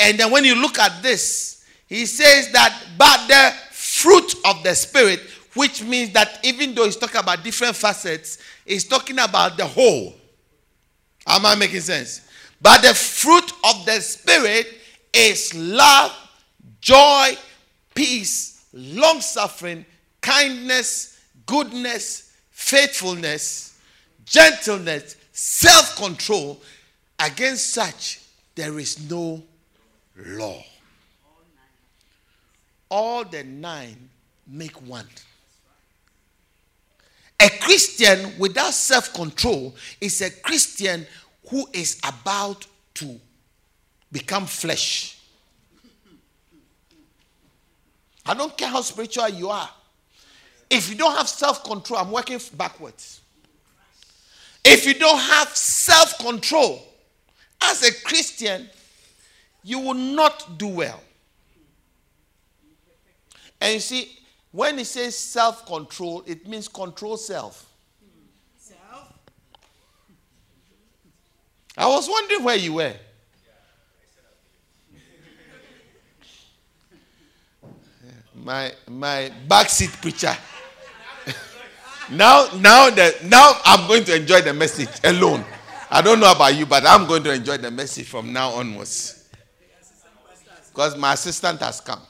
And 0.00 0.18
then 0.18 0.30
when 0.30 0.44
you 0.44 0.54
look 0.54 0.78
at 0.78 1.02
this, 1.02 1.64
he 1.86 2.06
says 2.06 2.50
that, 2.52 2.82
but 2.96 3.28
the 3.28 3.54
fruit 3.70 4.34
of 4.46 4.62
the 4.62 4.74
Spirit, 4.74 5.20
which 5.54 5.82
means 5.82 6.12
that 6.12 6.40
even 6.42 6.74
though 6.74 6.84
he's 6.84 6.96
talking 6.96 7.20
about 7.20 7.44
different 7.44 7.76
facets, 7.76 8.38
he's 8.64 8.84
talking 8.84 9.18
about 9.18 9.56
the 9.56 9.66
whole. 9.66 10.14
Am 11.26 11.46
I 11.46 11.54
making 11.54 11.80
sense? 11.80 12.26
But 12.60 12.82
the 12.82 12.94
fruit 12.94 13.52
of 13.64 13.84
the 13.84 14.00
Spirit 14.00 14.66
is 15.12 15.54
love, 15.54 16.16
joy, 16.80 17.36
peace, 17.94 18.64
long 18.72 19.20
suffering, 19.20 19.84
kindness, 20.20 21.20
goodness, 21.44 22.32
faithfulness, 22.50 23.71
gentleness, 24.24 25.16
self 25.32 25.96
control. 25.96 26.60
Against 27.18 27.72
such, 27.72 28.20
there 28.54 28.78
is 28.78 29.08
no 29.08 29.42
law. 30.16 30.62
All 32.90 33.24
the 33.24 33.44
nine 33.44 34.10
make 34.46 34.76
one. 34.86 35.06
A 37.40 37.48
Christian 37.60 38.38
without 38.38 38.72
self 38.74 39.12
control 39.14 39.74
is 40.00 40.20
a 40.20 40.30
Christian 40.30 41.06
who 41.48 41.66
is 41.72 41.98
about 42.04 42.66
to 42.94 43.18
become 44.10 44.46
flesh. 44.46 45.18
I 48.24 48.34
don't 48.34 48.56
care 48.56 48.68
how 48.68 48.82
spiritual 48.82 49.28
you 49.30 49.48
are. 49.48 49.68
If 50.70 50.88
you 50.88 50.96
don't 50.96 51.16
have 51.16 51.28
self 51.28 51.64
control, 51.64 51.98
I'm 51.98 52.12
working 52.12 52.38
backwards. 52.56 53.21
If 54.64 54.86
you 54.86 54.94
don't 54.94 55.18
have 55.18 55.48
self 55.56 56.18
control 56.18 56.80
as 57.62 57.82
a 57.82 57.92
Christian, 58.02 58.68
you 59.62 59.80
will 59.80 59.94
not 59.94 60.58
do 60.58 60.68
well. 60.68 61.02
And 63.60 63.74
you 63.74 63.80
see, 63.80 64.18
when 64.50 64.78
it 64.78 64.86
says 64.86 65.18
self 65.18 65.66
control, 65.66 66.22
it 66.26 66.46
means 66.46 66.68
control 66.68 67.16
self. 67.16 67.68
Self? 68.58 69.12
I 71.76 71.86
was 71.86 72.08
wondering 72.08 72.44
where 72.44 72.56
you 72.56 72.74
were. 72.74 72.94
my 78.34 78.72
my 78.88 79.32
backseat 79.48 80.00
preacher. 80.00 80.36
Now, 82.10 82.48
now 82.58 82.90
that 82.90 83.24
now 83.24 83.52
I'm 83.64 83.86
going 83.86 84.04
to 84.04 84.16
enjoy 84.16 84.42
the 84.42 84.52
message 84.52 84.88
alone. 85.04 85.44
I 85.90 86.00
don't 86.00 86.20
know 86.20 86.30
about 86.30 86.54
you, 86.54 86.66
but 86.66 86.84
I'm 86.86 87.06
going 87.06 87.22
to 87.24 87.32
enjoy 87.32 87.58
the 87.58 87.70
message 87.70 88.08
from 88.08 88.32
now 88.32 88.50
onwards. 88.50 89.28
Because 90.68 90.96
my 90.96 91.12
assistant 91.12 91.60
has 91.60 91.80
come. 91.80 92.00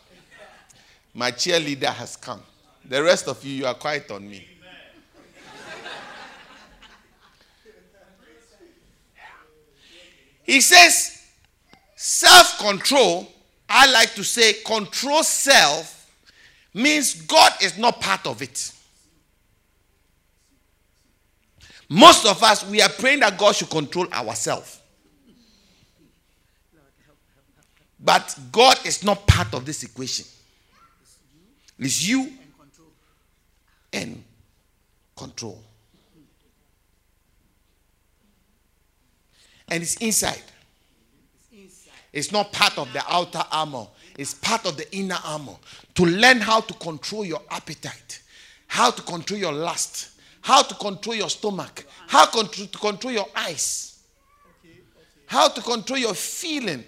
My 1.14 1.32
cheerleader 1.32 1.92
has 1.92 2.16
come. 2.16 2.40
The 2.84 3.02
rest 3.02 3.28
of 3.28 3.44
you, 3.44 3.52
you 3.52 3.66
are 3.66 3.74
quiet 3.74 4.10
on 4.10 4.28
me. 4.28 4.46
He 10.44 10.60
says, 10.60 11.24
self 11.96 12.58
control, 12.58 13.26
I 13.68 13.90
like 13.90 14.14
to 14.14 14.24
say, 14.24 14.54
control 14.64 15.22
self 15.22 16.10
means 16.74 17.14
God 17.22 17.52
is 17.62 17.78
not 17.78 18.00
part 18.00 18.26
of 18.26 18.42
it. 18.42 18.72
Most 21.92 22.24
of 22.24 22.42
us, 22.42 22.66
we 22.66 22.80
are 22.80 22.88
praying 22.88 23.20
that 23.20 23.36
God 23.36 23.54
should 23.54 23.68
control 23.68 24.10
ourselves. 24.14 24.80
But 28.00 28.34
God 28.50 28.78
is 28.86 29.04
not 29.04 29.26
part 29.26 29.52
of 29.52 29.66
this 29.66 29.82
equation. 29.82 30.24
It's 31.78 32.08
you 32.08 32.32
and 33.92 34.24
control. 35.14 35.62
And 39.68 39.82
it's 39.82 39.96
inside. 39.96 40.42
It's 42.10 42.32
not 42.32 42.52
part 42.52 42.78
of 42.78 42.90
the 42.94 43.02
outer 43.06 43.42
armor 43.52 43.86
It's 44.16 44.32
part 44.32 44.64
of 44.64 44.78
the 44.78 44.90
inner 44.96 45.18
armor. 45.24 45.56
To 45.96 46.06
learn 46.06 46.40
how 46.40 46.60
to 46.60 46.72
control 46.74 47.26
your 47.26 47.42
appetite, 47.50 48.22
how 48.66 48.90
to 48.90 49.02
control 49.02 49.38
your 49.38 49.52
lust, 49.52 50.12
how 50.42 50.62
to 50.62 50.74
control 50.74 51.16
your 51.16 51.30
stomach, 51.30 51.86
how 52.06 52.26
to 52.26 52.66
control 52.78 53.12
your 53.12 53.28
eyes, 53.34 54.02
how 55.26 55.48
to 55.48 55.60
control 55.60 55.98
your 55.98 56.14
feeling, 56.14 56.84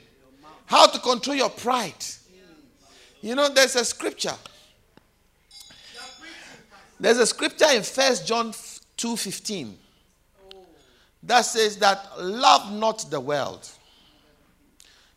how 0.66 0.86
to 0.86 0.98
control 0.98 1.36
your 1.36 1.50
pride. 1.50 2.04
You 3.20 3.34
know, 3.34 3.48
there's 3.48 3.76
a 3.76 3.84
scripture. 3.84 4.34
There's 7.00 7.18
a 7.18 7.26
scripture 7.26 7.70
in 7.72 7.82
First 7.82 8.26
John 8.26 8.52
2:15 8.96 9.78
that 11.22 11.42
says 11.42 11.78
that 11.78 12.20
love 12.20 12.70
not 12.72 13.10
the 13.10 13.20
world, 13.20 13.68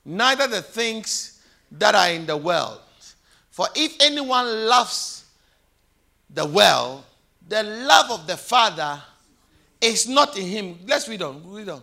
neither 0.06 0.48
the 0.48 0.62
things 0.62 1.42
that 1.72 1.96
are 1.96 2.10
in 2.10 2.26
the 2.26 2.38
world. 2.38 2.80
For 3.52 3.68
if 3.76 3.96
anyone 4.00 4.68
loves 4.68 5.26
the 6.30 6.46
world, 6.46 7.04
the 7.48 7.64
love 7.64 8.12
of 8.12 8.28
the 8.28 8.38
Father 8.38 9.02
is 9.82 10.08
not 10.08 10.38
in 10.38 10.46
him. 10.46 10.80
Let's 10.86 11.08
read 11.08 11.22
on. 11.22 11.42
Read 11.46 11.70
on. 11.70 11.82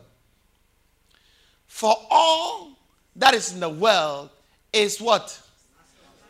For 1.66 1.94
all 2.10 2.70
that 3.16 3.34
is 3.34 3.52
in 3.52 3.60
the 3.60 3.68
world 3.68 4.30
is 4.72 5.00
what? 5.00 5.40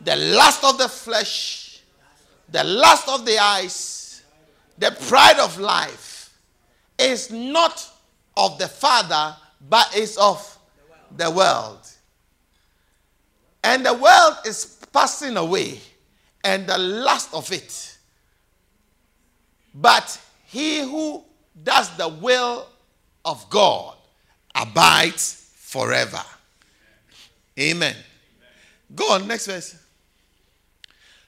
The 0.01 0.15
lust 0.15 0.63
of 0.63 0.77
the 0.77 0.89
flesh, 0.89 1.79
the 2.49 2.63
lust 2.63 3.07
of 3.09 3.25
the 3.25 3.39
eyes, 3.39 4.23
the 4.77 4.91
pride 5.07 5.39
of 5.39 5.57
life 5.57 6.37
is 6.99 7.31
not 7.31 7.89
of 8.37 8.57
the 8.57 8.67
Father, 8.67 9.35
but 9.69 9.95
is 9.95 10.17
of 10.17 10.57
the 11.15 11.29
world. 11.31 11.79
And 13.63 13.85
the 13.85 13.93
world 13.93 14.35
is 14.45 14.77
passing 14.93 15.37
away, 15.37 15.79
and 16.43 16.67
the 16.67 16.77
lust 16.77 17.33
of 17.33 17.51
it. 17.51 17.97
But 19.73 20.19
he 20.45 20.81
who 20.81 21.23
does 21.63 21.95
the 21.97 22.07
will 22.07 22.67
of 23.23 23.49
God 23.49 23.95
abides 24.53 25.51
forever. 25.55 26.21
Amen. 27.59 27.95
Go 28.93 29.11
on, 29.11 29.27
next 29.27 29.47
verse. 29.47 29.77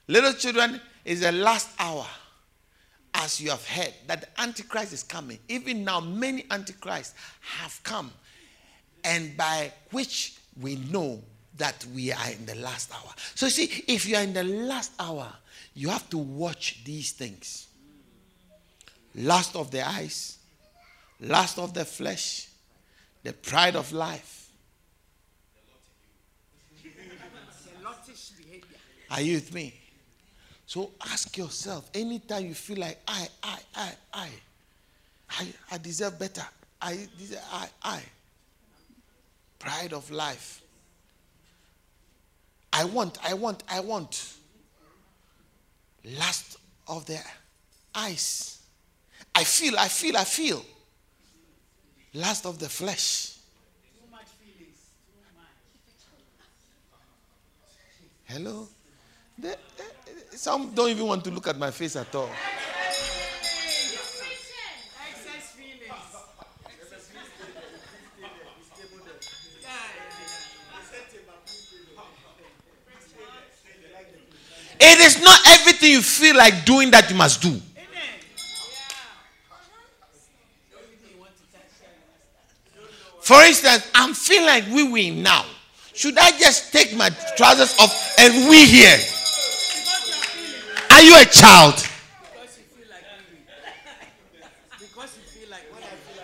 Little 0.07 0.33
children, 0.33 0.79
is 1.07 1.21
the 1.21 1.31
last 1.31 1.69
hour, 1.79 2.05
as 3.13 3.39
you 3.39 3.49
have 3.49 3.65
heard, 3.65 3.93
that 4.07 4.21
the 4.21 4.41
Antichrist 4.41 4.91
is 4.91 5.03
coming. 5.03 5.39
Even 5.47 5.85
now, 5.85 6.01
many 6.01 6.45
Antichrists 6.51 7.15
have 7.39 7.79
come, 7.83 8.11
and 9.05 9.35
by 9.37 9.71
which 9.91 10.35
we 10.61 10.75
know 10.75 11.23
that 11.55 11.83
we 11.95 12.11
are 12.11 12.29
in 12.29 12.45
the 12.45 12.55
last 12.55 12.93
hour. 12.93 13.09
So, 13.35 13.47
see, 13.47 13.83
if 13.87 14.05
you 14.05 14.17
are 14.17 14.21
in 14.21 14.33
the 14.33 14.43
last 14.43 14.91
hour, 14.99 15.31
you 15.73 15.87
have 15.89 16.07
to 16.09 16.17
watch 16.17 16.83
these 16.83 17.13
things 17.13 17.66
lust 19.17 19.55
of 19.55 19.71
the 19.71 19.85
eyes, 19.85 20.37
lust 21.19 21.57
of 21.57 21.73
the 21.73 21.83
flesh, 21.83 22.47
the 23.23 23.33
pride 23.33 23.75
of 23.75 23.91
life. 23.91 24.49
Are 29.09 29.21
you 29.21 29.35
with 29.35 29.53
me? 29.53 29.73
So 30.65 30.91
ask 31.01 31.37
yourself 31.37 31.89
anytime 31.93 32.45
you 32.45 32.53
feel 32.53 32.77
like 32.77 32.99
I, 33.07 33.27
I, 33.41 33.57
I, 33.75 33.91
I, 34.13 34.29
I, 35.29 35.47
I 35.71 35.77
deserve 35.77 36.19
better. 36.19 36.43
I 36.81 37.07
deserve, 37.17 37.39
I, 37.51 37.67
I. 37.83 38.01
Pride 39.59 39.93
of 39.93 40.11
life. 40.11 40.61
I 42.73 42.83
want, 42.83 43.17
I 43.25 43.33
want, 43.33 43.63
I 43.69 43.79
want. 43.79 44.33
Lust 46.03 46.57
of 46.87 47.05
the 47.05 47.19
eyes. 47.95 48.56
I 49.37 49.43
feel, 49.43 49.77
I 49.77 49.87
feel, 49.87 50.17
I 50.17 50.23
feel. 50.23 50.65
Lust 52.15 52.47
of 52.47 52.57
the 52.57 52.67
flesh. 52.67 53.35
Too 53.93 54.09
much 54.09 54.25
feelings. 54.41 54.77
Too 55.05 55.13
much. 55.37 55.45
Hello? 58.25 58.67
The, 59.37 59.55
some 60.31 60.71
don't 60.73 60.89
even 60.89 61.05
want 61.05 61.23
to 61.25 61.29
look 61.29 61.47
at 61.47 61.55
my 61.59 61.69
face 61.69 61.95
at 61.95 62.15
all. 62.15 62.31
Excess 65.07 65.51
feelings. 65.51 65.93
It 74.79 74.99
is 74.99 75.21
not 75.21 75.39
everything 75.45 75.91
you 75.91 76.01
feel 76.01 76.35
like 76.35 76.65
doing 76.65 76.89
that 76.89 77.07
you 77.11 77.15
must 77.15 77.39
do. 77.39 77.61
For 83.27 83.43
instance, 83.43 83.91
I'm 83.93 84.13
feeling 84.13 84.45
like 84.45 84.63
we 84.71 84.87
win 84.87 85.21
now. 85.21 85.43
Should 85.93 86.17
I 86.17 86.31
just 86.39 86.71
take 86.71 86.95
my 86.95 87.09
trousers 87.35 87.77
off 87.77 88.15
and 88.17 88.47
we 88.47 88.65
here? 88.65 88.97
Are 90.91 91.01
you 91.01 91.13
a 91.13 91.25
child? 91.25 91.75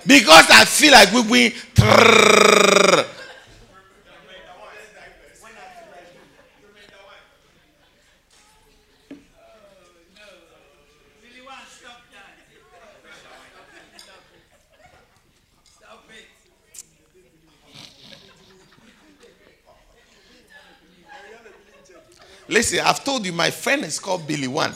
Because 0.08 0.49
I 0.49 0.64
feel 0.64 0.93
like 0.93 1.12
we 1.12 1.22
win. 1.30 1.51
Listen, 22.54 22.82
I've 22.82 23.04
told 23.04 23.26
you 23.26 23.34
my 23.34 23.49
friend 23.49 23.84
is 23.84 23.99
called 23.99 24.28
Billy 24.28 24.47
One. 24.47 24.74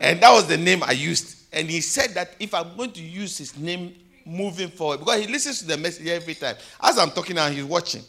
And 0.00 0.20
that 0.20 0.32
was 0.32 0.48
the 0.48 0.56
name 0.56 0.82
I 0.82 0.90
used. 0.90 1.36
And 1.52 1.70
he 1.70 1.80
said 1.80 2.10
that 2.14 2.34
if 2.40 2.52
I'm 2.52 2.76
going 2.76 2.90
to 2.92 3.00
use 3.00 3.38
his 3.38 3.56
name 3.56 3.94
moving 4.24 4.68
forward, 4.68 4.98
because 4.98 5.20
he 5.20 5.28
listens 5.28 5.60
to 5.60 5.66
the 5.66 5.76
message 5.76 6.08
every 6.08 6.34
time. 6.34 6.56
As 6.82 6.98
I'm 6.98 7.12
talking 7.12 7.36
now, 7.36 7.48
he's 7.48 7.62
watching. 7.62 8.02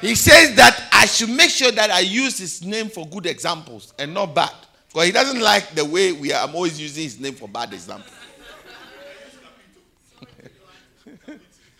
he 0.00 0.14
says 0.14 0.54
that 0.54 0.88
I 0.92 1.06
should 1.06 1.30
make 1.30 1.50
sure 1.50 1.72
that 1.72 1.90
I 1.90 1.98
use 2.00 2.38
his 2.38 2.64
name 2.64 2.88
for 2.88 3.04
good 3.08 3.26
examples 3.26 3.92
and 3.98 4.14
not 4.14 4.32
bad. 4.32 4.54
Because 4.86 5.06
he 5.06 5.12
doesn't 5.12 5.40
like 5.40 5.74
the 5.74 5.84
way 5.84 6.12
we 6.12 6.32
are, 6.32 6.46
I'm 6.46 6.54
always 6.54 6.80
using 6.80 7.02
his 7.02 7.18
name 7.18 7.34
for 7.34 7.48
bad 7.48 7.72
examples. 7.72 8.14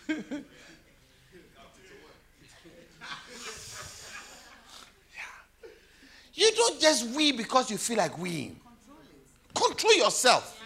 You 6.33 6.51
don't 6.55 6.79
just 6.81 7.15
wee 7.15 7.31
because 7.31 7.69
you 7.69 7.77
feel 7.77 7.97
like 7.97 8.13
weeing. 8.17 8.55
Control, 9.53 9.69
Control 9.69 9.93
yourself. 9.95 10.59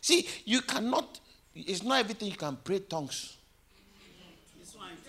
See, 0.00 0.28
you 0.44 0.60
cannot, 0.60 1.18
it's 1.54 1.82
not 1.82 2.00
everything 2.00 2.28
you 2.28 2.36
can 2.36 2.58
pray 2.62 2.80
tongues 2.80 3.38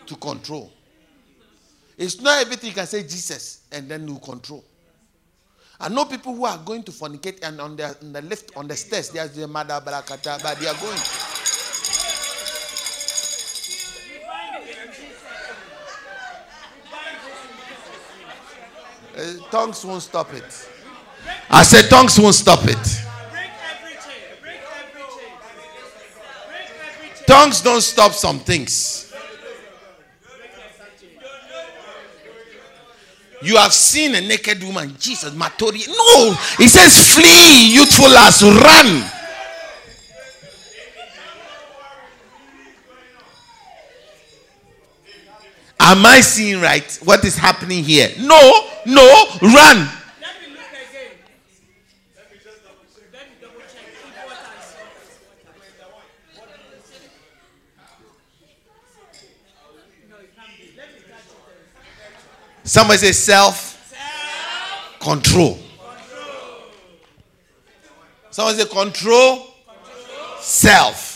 to 0.05 0.15
control. 0.15 0.71
It's 1.97 2.21
not 2.21 2.41
everything 2.41 2.69
you 2.69 2.75
can 2.75 2.87
say 2.87 3.03
Jesus 3.03 3.63
and 3.71 3.89
then 3.89 4.07
you 4.07 4.17
control. 4.19 4.63
I 5.79 5.89
know 5.89 6.05
people 6.05 6.33
who 6.33 6.45
are 6.45 6.57
going 6.57 6.83
to 6.83 6.91
fornicate 6.91 7.43
and 7.43 7.59
on 7.59 7.75
the, 7.75 7.97
on 8.01 8.13
the 8.13 8.21
lift, 8.21 8.55
on 8.55 8.67
the 8.67 8.75
stairs, 8.77 9.09
there's 9.09 9.31
the 9.31 9.47
mother 9.47 9.81
barakata, 9.85 10.41
but 10.41 10.57
they 10.59 10.67
are 10.67 10.75
going. 10.75 10.99
Uh, 19.15 19.49
tongues 19.49 19.85
won't 19.85 20.03
stop 20.03 20.33
it. 20.33 20.69
I 21.49 21.63
said 21.63 21.89
tongues 21.89 22.19
won't 22.19 22.35
stop 22.35 22.65
it. 22.65 23.01
Tongues 27.25 27.61
don't 27.61 27.81
stop 27.81 28.11
some 28.11 28.39
things. 28.39 29.13
You 33.41 33.57
have 33.57 33.73
seen 33.73 34.15
a 34.15 34.21
naked 34.21 34.63
woman, 34.63 34.95
Jesus, 34.99 35.31
Matori. 35.33 35.87
No, 35.87 36.33
he 36.57 36.67
says, 36.67 37.13
flee, 37.13 37.73
youthful 37.73 38.15
as 38.17 38.41
run. 38.43 39.03
Am 45.87 46.03
I 46.03 46.19
seeing 46.21 46.59
right 46.59 46.99
what 47.03 47.23
is 47.23 47.37
happening 47.37 47.83
here? 47.83 48.09
No, 48.17 48.69
no, 48.87 49.25
run. 49.39 49.87
Somebody 62.63 62.97
say 62.97 63.11
self, 63.11 63.87
self. 63.87 64.99
Control. 64.99 65.53
control. 65.53 65.63
Somebody 68.31 68.57
say 68.57 68.65
control, 68.65 69.35
control. 69.37 70.37
self. 70.39 71.15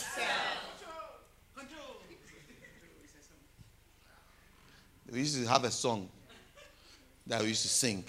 We 5.12 5.20
used 5.20 5.38
to 5.38 5.48
have 5.48 5.59
a 5.70 5.72
song 5.72 6.10
that 7.28 7.42
we 7.42 7.50
used 7.50 7.62
to 7.62 7.68
sing. 7.68 8.04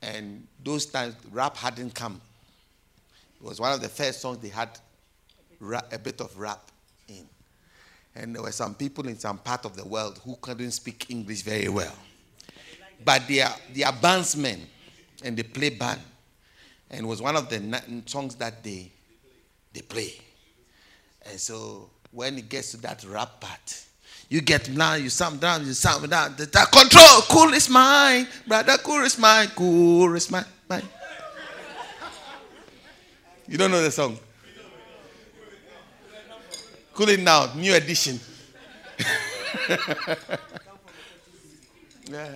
And 0.00 0.46
those 0.62 0.86
times, 0.86 1.16
rap 1.32 1.56
hadn't 1.56 1.94
come. 1.94 2.20
It 3.40 3.44
was 3.44 3.60
one 3.60 3.72
of 3.72 3.80
the 3.80 3.88
first 3.88 4.20
songs 4.20 4.38
they 4.38 4.48
had 4.48 4.70
rap, 5.58 5.92
a 5.92 5.98
bit 5.98 6.20
of 6.20 6.38
rap 6.38 6.70
in. 7.08 7.26
And 8.14 8.34
there 8.34 8.42
were 8.42 8.52
some 8.52 8.74
people 8.74 9.08
in 9.08 9.18
some 9.18 9.38
part 9.38 9.64
of 9.64 9.76
the 9.76 9.84
world 9.84 10.20
who 10.24 10.36
couldn't 10.40 10.70
speak 10.70 11.10
English 11.10 11.42
very 11.42 11.68
well. 11.68 11.96
But 13.04 13.26
they 13.26 13.40
are, 13.40 13.54
they 13.74 13.82
are 13.82 13.92
bandsmen 13.92 14.60
and 15.24 15.36
they 15.36 15.42
play 15.42 15.70
band. 15.70 16.00
And 16.88 17.00
it 17.00 17.06
was 17.06 17.20
one 17.20 17.34
of 17.34 17.48
the 17.48 18.02
songs 18.06 18.36
that 18.36 18.62
they, 18.62 18.92
they 19.72 19.80
play. 19.80 20.14
And 21.28 21.40
so 21.40 21.90
when 22.12 22.38
it 22.38 22.48
gets 22.48 22.70
to 22.72 22.76
that 22.82 23.04
rap 23.08 23.40
part, 23.40 23.86
you 24.32 24.40
get 24.40 24.70
now, 24.70 24.94
you 24.94 25.10
sound 25.10 25.40
down, 25.40 25.66
you 25.66 25.74
sound 25.74 26.08
down. 26.08 26.34
The, 26.38 26.46
the 26.46 26.66
control, 26.72 27.20
cool 27.28 27.52
is 27.52 27.68
mine, 27.68 28.26
brother, 28.46 28.78
cool 28.78 29.04
is 29.04 29.18
mine, 29.18 29.48
cool 29.54 30.14
is 30.14 30.30
mine. 30.30 30.46
mine. 30.70 30.82
you 33.46 33.58
don't 33.58 33.70
know 33.70 33.82
the 33.82 33.90
song? 33.90 34.18
Cool 36.94 37.10
it 37.10 37.20
now, 37.20 37.52
new 37.54 37.74
edition. 37.74 38.18
yeah. 42.08 42.28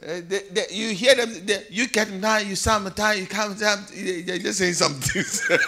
Uh, 0.00 0.20
they, 0.26 0.40
they, 0.50 0.64
you 0.70 0.94
hear 0.94 1.14
them, 1.14 1.44
they, 1.44 1.66
you 1.68 1.88
get 1.88 2.10
now, 2.10 2.38
you 2.38 2.56
sound 2.56 2.96
time, 2.96 3.18
you 3.18 3.26
come 3.26 3.54
down, 3.54 3.84
they're 3.92 4.38
just 4.38 4.60
saying 4.60 4.72
something. 4.72 5.22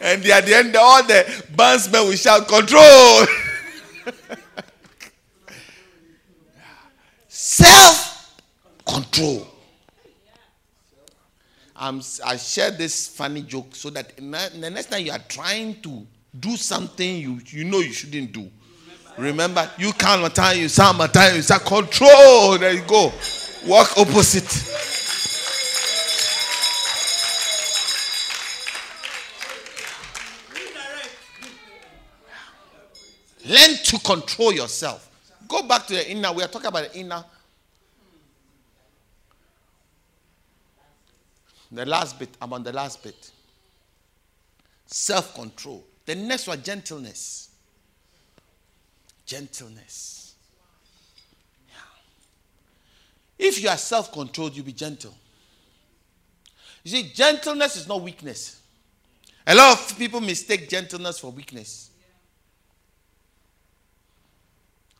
and 0.00 0.26
at 0.26 0.44
the 0.44 0.54
end, 0.56 0.74
all 0.74 1.04
the 1.04 1.24
bandsmen 1.54 2.04
will 2.08 2.16
shout, 2.16 2.48
Control! 2.48 3.26
Self 7.38 8.34
control. 8.86 9.46
I 11.76 12.36
share 12.38 12.70
this 12.70 13.08
funny 13.08 13.42
joke 13.42 13.76
so 13.76 13.90
that 13.90 14.16
the 14.16 14.70
next 14.70 14.86
time 14.86 15.04
you 15.04 15.12
are 15.12 15.18
trying 15.28 15.82
to 15.82 16.06
do 16.40 16.56
something 16.56 17.18
you, 17.18 17.38
you 17.48 17.64
know 17.64 17.80
you 17.80 17.92
shouldn't 17.92 18.32
do. 18.32 18.50
Remember, 19.18 19.70
you 19.76 19.92
my 20.02 20.28
time, 20.30 20.60
you 20.60 20.68
sound 20.70 20.96
my 20.96 21.08
time, 21.08 21.36
you 21.36 21.42
start 21.42 21.66
control. 21.66 22.56
There 22.56 22.72
you 22.72 22.80
go. 22.86 23.12
Walk 23.66 23.98
opposite. 23.98 24.72
Learn 33.44 33.76
to 33.84 33.98
control 33.98 34.54
yourself. 34.54 35.06
Go 35.46 35.62
back 35.62 35.86
to 35.86 35.94
the 35.94 36.10
inner. 36.10 36.32
We 36.32 36.42
are 36.42 36.48
talking 36.48 36.66
about 36.68 36.92
the 36.92 36.98
inner. 36.98 37.24
The 41.70 41.84
last 41.84 42.18
bit. 42.18 42.30
I'm 42.40 42.52
on 42.52 42.62
the 42.62 42.72
last 42.72 43.02
bit. 43.02 43.30
Self 44.86 45.34
control. 45.34 45.84
The 46.04 46.14
next 46.14 46.46
one, 46.46 46.62
gentleness. 46.62 47.50
Gentleness. 49.26 50.34
Yeah. 51.68 53.46
If 53.46 53.60
you 53.60 53.68
are 53.68 53.76
self 53.76 54.12
controlled, 54.12 54.56
you'll 54.56 54.64
be 54.64 54.72
gentle. 54.72 55.14
You 56.84 56.92
see, 56.92 57.10
gentleness 57.12 57.76
is 57.76 57.88
not 57.88 58.00
weakness. 58.00 58.60
A 59.46 59.54
lot 59.54 59.78
of 59.78 59.98
people 59.98 60.20
mistake 60.20 60.68
gentleness 60.68 61.18
for 61.18 61.32
weakness. 61.32 61.90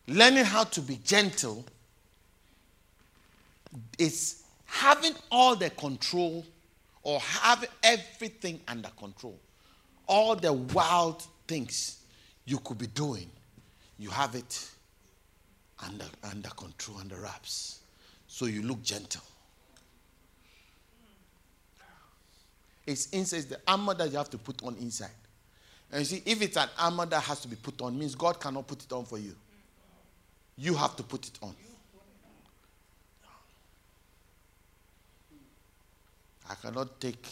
Learning 0.09 0.44
how 0.44 0.64
to 0.64 0.80
be 0.80 0.98
gentle 1.04 1.64
is 3.98 4.42
having 4.64 5.14
all 5.30 5.57
the 5.57 5.70
control 5.70 6.44
or 7.02 7.20
have 7.20 7.64
everything 7.82 8.61
under 8.68 8.88
control. 8.98 9.38
All 10.07 10.36
the 10.36 10.52
wild 10.52 11.26
things 11.46 12.02
you 12.44 12.59
could 12.59 12.78
be 12.78 12.86
doing, 12.88 13.28
you 13.98 14.11
have 14.11 14.34
it 14.34 14.68
under, 15.84 16.04
under 16.22 16.48
control, 16.50 16.98
under 16.98 17.16
wraps. 17.16 17.80
So 18.28 18.46
you 18.46 18.62
look 18.62 18.82
gentle. 18.82 19.22
It's 22.86 23.07
inside 23.11 23.42
the 23.48 23.61
armor 23.66 23.94
that 23.94 24.11
you 24.11 24.16
have 24.16 24.30
to 24.30 24.38
put 24.38 24.62
on 24.62 24.76
inside. 24.76 25.11
And 25.90 26.00
you 26.00 26.04
see, 26.04 26.22
if 26.24 26.40
it's 26.40 26.57
an 26.57 26.68
armor 26.78 27.07
that 27.07 27.22
has 27.22 27.40
to 27.40 27.48
be 27.48 27.57
put 27.57 27.80
on, 27.82 27.98
means 27.98 28.14
God 28.14 28.40
cannot 28.40 28.66
put 28.66 28.84
it 28.84 28.92
on 28.92 29.04
for 29.04 29.18
you. 29.18 29.34
You 30.59 30.74
have 30.74 30.96
to 30.96 31.02
put 31.02 31.26
it 31.26 31.38
on. 31.42 31.54
I 36.48 36.54
cannot 36.54 37.00
take 37.00 37.26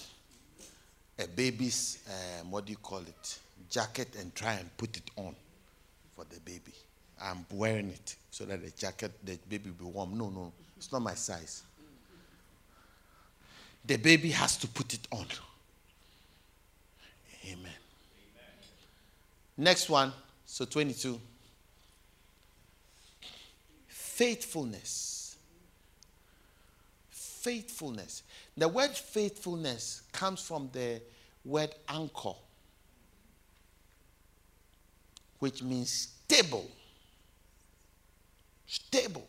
a 1.19 1.27
baby's, 1.29 2.01
um, 2.41 2.51
what 2.51 2.67
do 2.67 2.73
you 2.73 2.79
call 2.79 2.99
it, 2.99 3.39
jacket 3.71 4.09
and 4.19 4.35
try 4.35 4.55
and 4.55 4.77
put 4.77 4.97
it 4.97 5.11
on 5.17 5.35
for 6.17 6.25
the 6.25 6.41
baby. 6.41 6.73
I'm 7.23 7.47
wearing 7.53 7.91
it 7.91 8.17
so 8.31 8.45
that 8.45 8.63
the 8.63 8.71
jacket, 8.73 9.13
the 9.25 9.39
baby 9.49 9.71
will 9.71 9.87
be 9.87 9.93
warm. 9.93 10.19
No, 10.19 10.29
no, 10.31 10.53
it's 10.77 10.91
not 10.91 11.01
my 11.01 11.15
size. 11.15 11.63
The 13.87 13.97
baby 13.97 14.31
has 14.31 14.57
to 14.59 14.67
put 14.67 14.95
it 14.95 15.07
on. 15.13 15.27
Amen. 17.45 17.59
Amen. 17.59 17.73
Next 19.57 19.89
one, 19.89 20.13
so 20.47 20.65
22 20.65 21.21
faithfulness. 24.15 25.37
Faithfulness. 27.11 28.23
The 28.57 28.69
word 28.69 28.93
faithfulness 28.93 30.03
comes 30.13 30.41
from 30.41 30.71
the 30.73 31.03
word 31.45 31.75
anchor, 31.89 32.35
which 35.41 35.63
means 35.65 35.91
stable. 35.91 36.71
Stable. 38.67 39.27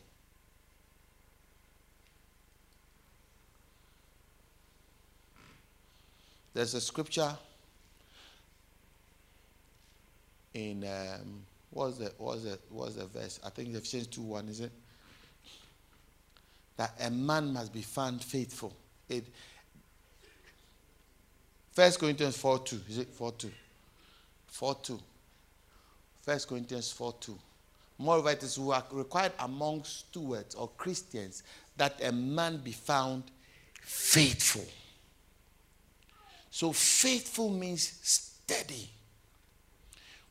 There's 6.53 6.75
a 6.75 6.81
scripture 6.81 7.35
in 10.53 10.83
um, 10.85 11.41
What's 11.75 11.97
the 11.97 12.09
what's 12.17 12.43
the 12.43 12.57
what's 12.69 12.95
the 12.95 13.05
verse? 13.05 13.37
I 13.45 13.49
think 13.49 13.75
Ephesians 13.75 14.07
2 14.07 14.21
1, 14.21 14.47
is 14.47 14.61
it? 14.61 14.71
That 16.77 16.93
a 17.01 17.11
man 17.11 17.51
must 17.51 17.73
be 17.73 17.81
found 17.81 18.23
faithful. 18.23 18.73
It 19.09 19.25
First 21.73 21.99
Corinthians 21.99 22.37
4 22.37 22.59
2. 22.59 22.81
Is 22.87 22.97
it 22.99 23.09
4 23.09 23.33
2? 23.33 23.51
4 24.47 24.75
2. 24.83 24.99
First 26.21 26.47
Corinthians 26.47 26.93
4 26.93 27.13
2. 27.19 27.37
Moreover, 27.97 28.29
it 28.29 28.43
is 28.43 28.57
required 28.91 29.33
among 29.39 29.83
stewards 29.83 30.55
or 30.55 30.69
Christians 30.77 31.43
that 31.75 32.01
a 32.01 32.13
man 32.13 32.55
be 32.55 32.71
found 32.71 33.23
faithful. 33.81 34.65
So, 36.51 36.71
faithful 36.71 37.49
means 37.49 37.99
steady 38.01 38.89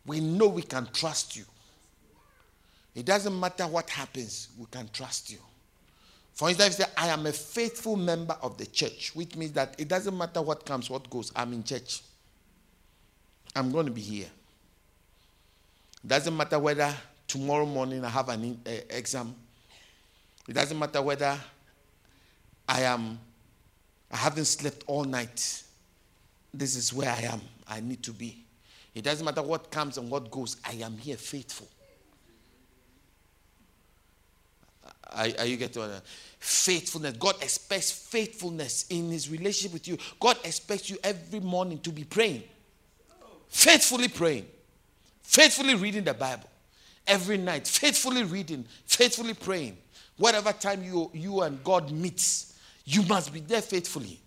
we 0.07 0.21
know 0.21 0.49
we 0.49 0.63
can 0.63 0.89
trust 0.93 1.37
you. 1.37 1.45
It 2.95 3.07
doesn't 3.07 3.39
matter 3.39 3.67
what 3.67 3.91
happens, 3.91 4.49
we 4.59 4.67
can 4.71 4.89
trust 4.93 5.31
you. 5.31 5.39
For 6.33 6.49
instance, 6.49 6.77
say, 6.77 6.85
I 6.97 7.09
am 7.09 7.27
a 7.27 7.33
faithful 7.33 7.97
member 7.97 8.37
of 8.43 8.59
the 8.59 8.67
church, 8.67 9.13
which 9.15 9.37
means 9.37 9.53
that 9.53 9.75
it 9.79 9.89
doesn't 9.89 10.17
matter 10.17 10.43
what 10.43 10.67
comes, 10.67 10.91
what 10.91 11.09
goes, 11.09 11.33
I'm 11.35 11.53
in 11.53 11.63
church. 11.63 12.03
I'm 13.55 13.71
going 13.71 13.87
to 13.87 13.93
be 13.93 14.01
here. 14.01 14.27
It 16.03 16.09
doesn't 16.09 16.37
matter 16.37 16.59
whether 16.59 16.93
tomorrow 17.29 17.67
morning 17.67 18.05
I 18.05 18.09
have 18.09 18.29
an 18.29 18.61
uh, 18.67 18.71
exam. 18.91 19.35
It 20.49 20.55
doesn't 20.55 20.79
matter 20.79 21.01
whether 21.01 21.39
I 22.69 22.83
am 22.83 23.19
I 24.15 24.17
haven't 24.17 24.45
slept 24.45 24.85
all 24.87 25.03
night. 25.03 25.63
This 26.53 26.77
is 26.77 26.93
where 26.93 27.11
I 27.11 27.23
am. 27.23 27.41
I 27.67 27.81
need 27.81 28.01
to 28.05 28.13
be. 28.13 28.44
It 28.95 29.03
doesn't 29.03 29.25
matter 29.25 29.43
what 29.43 29.71
comes 29.71 29.99
and 29.99 30.11
what 30.11 30.31
goes, 30.31 30.57
I 30.65 30.75
am 30.75 30.97
here 30.97 31.17
faithful. 31.17 31.69
Are, 35.13 35.27
are 35.39 35.47
you 35.47 35.57
getting 35.57 35.83
what? 35.83 36.03
Faithfulness. 36.39 37.17
God 37.17 37.37
expects 37.43 37.91
faithfulness 37.91 38.87
in 38.91 39.11
his 39.11 39.29
relationship 39.31 39.73
with 39.73 39.89
you. 39.89 39.99
God 40.21 40.37
expects 40.45 40.91
you 40.91 40.99
every 41.03 41.41
morning 41.41 41.79
to 41.81 41.91
be 41.91 42.05
praying. 42.05 42.43
Faithfully 43.49 44.09
praying. 44.09 44.47
Faithfully 45.23 45.75
reading 45.75 46.05
the 46.05 46.15
Bible. 46.15 46.49
Every 47.07 47.39
night. 47.39 47.67
Faithfully 47.67 48.25
reading. 48.25 48.65
Faithfully 48.87 49.35
praying. 49.35 49.77
Whatever 50.17 50.53
time 50.53 50.83
you, 50.85 51.11
you 51.13 51.41
and 51.43 51.63
God 51.65 51.91
meets, 51.91 52.59
you 52.85 53.03
must 53.03 53.33
be 53.33 53.41
there 53.41 53.63
faithfully. 53.63 54.21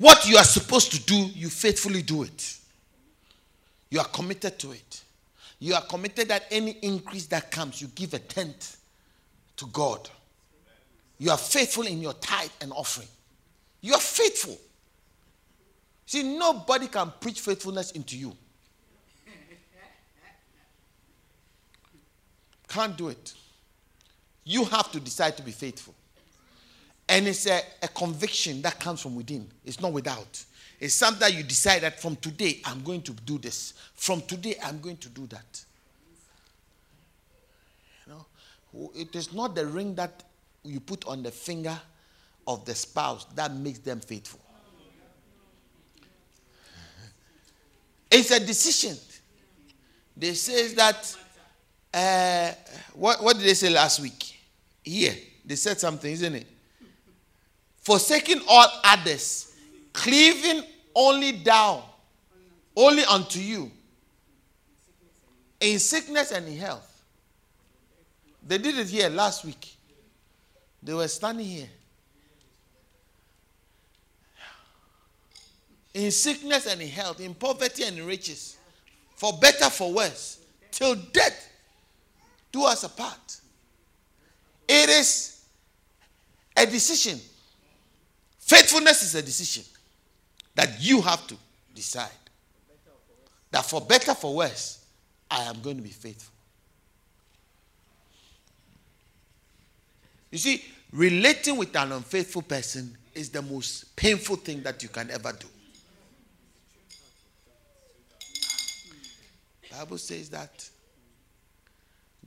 What 0.00 0.26
you 0.26 0.38
are 0.38 0.44
supposed 0.44 0.92
to 0.92 1.00
do, 1.02 1.14
you 1.14 1.50
faithfully 1.50 2.00
do 2.00 2.22
it. 2.22 2.56
You 3.90 4.00
are 4.00 4.06
committed 4.06 4.58
to 4.60 4.72
it. 4.72 5.02
You 5.58 5.74
are 5.74 5.82
committed 5.82 6.28
that 6.28 6.46
any 6.50 6.70
increase 6.80 7.26
that 7.26 7.50
comes, 7.50 7.82
you 7.82 7.88
give 7.88 8.14
a 8.14 8.18
tenth 8.18 8.78
to 9.56 9.66
God. 9.66 10.08
You 11.18 11.30
are 11.30 11.36
faithful 11.36 11.86
in 11.86 12.00
your 12.00 12.14
tithe 12.14 12.48
and 12.62 12.72
offering. 12.72 13.08
You 13.82 13.92
are 13.92 14.00
faithful. 14.00 14.56
See, 16.06 16.22
nobody 16.22 16.86
can 16.86 17.12
preach 17.20 17.40
faithfulness 17.40 17.90
into 17.90 18.16
you. 18.16 18.34
Can't 22.68 22.96
do 22.96 23.08
it. 23.08 23.34
You 24.44 24.64
have 24.64 24.90
to 24.92 25.00
decide 25.00 25.36
to 25.36 25.42
be 25.42 25.50
faithful. 25.50 25.94
And 27.10 27.26
it's 27.26 27.46
a, 27.46 27.60
a 27.82 27.88
conviction 27.88 28.62
that 28.62 28.78
comes 28.78 29.02
from 29.02 29.16
within, 29.16 29.48
it's 29.64 29.80
not 29.80 29.92
without. 29.92 30.44
It's 30.78 30.94
something 30.94 31.36
you 31.36 31.42
decide 31.42 31.82
that 31.82 32.00
from 32.00 32.14
today, 32.14 32.60
I'm 32.64 32.82
going 32.82 33.02
to 33.02 33.12
do 33.12 33.36
this. 33.36 33.74
From 33.96 34.22
today, 34.22 34.54
I'm 34.64 34.80
going 34.80 34.96
to 34.98 35.08
do 35.08 35.26
that. 35.26 35.64
You 38.06 38.12
know, 38.12 38.24
it 38.94 39.16
is 39.16 39.34
not 39.34 39.56
the 39.56 39.66
ring 39.66 39.96
that 39.96 40.22
you 40.62 40.78
put 40.78 41.04
on 41.06 41.24
the 41.24 41.32
finger 41.32 41.76
of 42.46 42.64
the 42.64 42.76
spouse 42.76 43.24
that 43.34 43.52
makes 43.56 43.80
them 43.80 43.98
faithful. 44.00 44.40
It's 48.10 48.30
a 48.30 48.38
decision. 48.38 48.96
They 50.16 50.34
say 50.34 50.74
that, 50.74 51.16
uh, 51.92 52.52
what, 52.94 53.20
what 53.22 53.36
did 53.36 53.46
they 53.46 53.54
say 53.54 53.70
last 53.70 53.98
week? 53.98 54.38
Here, 54.84 55.16
they 55.44 55.56
said 55.56 55.80
something, 55.80 56.12
isn't 56.12 56.34
it? 56.36 56.46
Forsaking 57.90 58.40
all 58.46 58.68
others, 58.84 59.52
cleaving 59.92 60.62
only 60.94 61.32
down, 61.32 61.82
only 62.76 63.02
unto 63.02 63.40
you, 63.40 63.68
in 65.58 65.76
sickness 65.80 66.30
and 66.30 66.46
in 66.46 66.56
health. 66.56 67.02
They 68.46 68.58
did 68.58 68.78
it 68.78 68.86
here 68.86 69.08
last 69.08 69.44
week. 69.44 69.74
They 70.80 70.94
were 70.94 71.08
standing 71.08 71.44
here. 71.44 71.66
In 75.92 76.12
sickness 76.12 76.66
and 76.66 76.80
in 76.80 76.88
health, 76.90 77.18
in 77.18 77.34
poverty 77.34 77.82
and 77.82 77.98
in 77.98 78.06
riches, 78.06 78.56
for 79.16 79.32
better, 79.32 79.68
for 79.68 79.92
worse, 79.92 80.38
till 80.70 80.94
death 80.94 81.50
do 82.52 82.62
us 82.66 82.84
apart. 82.84 83.40
It 84.68 84.88
is 84.90 85.42
a 86.56 86.64
decision. 86.66 87.20
Faithfulness 88.50 89.04
is 89.04 89.14
a 89.14 89.22
decision 89.22 89.62
that 90.56 90.82
you 90.82 91.00
have 91.00 91.24
to 91.28 91.36
decide. 91.72 92.10
That 93.52 93.64
for 93.64 93.80
better, 93.80 94.12
for 94.12 94.34
worse, 94.34 94.84
I 95.30 95.42
am 95.42 95.60
going 95.60 95.76
to 95.76 95.82
be 95.84 95.90
faithful. 95.90 96.34
You 100.32 100.38
see, 100.38 100.64
relating 100.90 101.58
with 101.58 101.76
an 101.76 101.92
unfaithful 101.92 102.42
person 102.42 102.96
is 103.14 103.30
the 103.30 103.40
most 103.40 103.94
painful 103.94 104.34
thing 104.34 104.64
that 104.64 104.82
you 104.82 104.88
can 104.88 105.12
ever 105.12 105.32
do. 105.32 105.46
Bible 109.70 109.98
says 109.98 110.28
that 110.30 110.68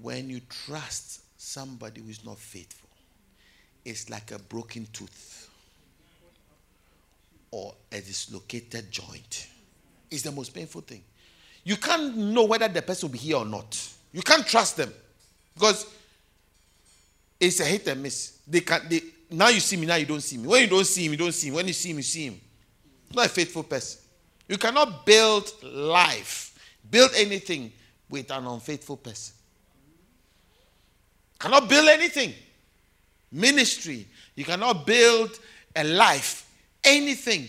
when 0.01 0.29
you 0.29 0.39
trust 0.47 1.19
somebody 1.37 1.99
who 1.99 2.07
is 2.07 2.23
not 2.23 2.37
faithful, 2.37 2.89
it's 3.83 4.09
like 4.09 4.31
a 4.31 4.39
broken 4.39 4.87
tooth 4.93 5.49
or 7.53 7.75
a 7.91 8.01
dislocated 8.01 8.89
joint. 8.89 9.47
It's 10.09 10.23
the 10.23 10.31
most 10.31 10.55
painful 10.55 10.81
thing. 10.81 11.03
You 11.63 11.77
can't 11.77 12.17
know 12.17 12.45
whether 12.45 12.67
the 12.67 12.81
person 12.81 13.07
will 13.07 13.13
be 13.13 13.19
here 13.19 13.37
or 13.37 13.45
not. 13.45 13.89
You 14.11 14.23
can't 14.23 14.45
trust 14.45 14.77
them 14.77 14.91
because 15.53 15.85
it's 17.39 17.59
a 17.59 17.65
hit 17.65 17.87
and 17.87 18.01
miss. 18.01 18.39
They 18.47 18.61
can 18.61 18.81
they 18.89 19.01
now 19.29 19.49
you 19.49 19.59
see 19.59 19.77
me, 19.77 19.85
now 19.85 19.95
you 19.95 20.07
don't 20.07 20.21
see 20.21 20.37
me. 20.37 20.47
When 20.47 20.61
you 20.63 20.67
don't 20.67 20.85
see 20.85 21.05
him, 21.05 21.11
you 21.11 21.17
don't 21.17 21.31
see 21.31 21.49
him. 21.49 21.53
When 21.53 21.67
you 21.67 21.73
see 21.73 21.91
him, 21.91 21.97
you 21.97 22.03
see 22.03 22.25
him. 22.25 22.41
Not 23.13 23.27
a 23.27 23.29
faithful 23.29 23.63
person. 23.63 24.01
You 24.47 24.57
cannot 24.57 25.05
build 25.05 25.51
life, 25.63 26.57
build 26.89 27.11
anything 27.15 27.71
with 28.09 28.31
an 28.31 28.47
unfaithful 28.47 28.97
person. 28.97 29.35
Cannot 31.39 31.69
build 31.69 31.87
anything. 31.87 32.33
Ministry. 33.31 34.07
You 34.35 34.43
cannot 34.45 34.85
build 34.87 35.37
a 35.75 35.83
life, 35.83 36.42
anything, 36.83 37.47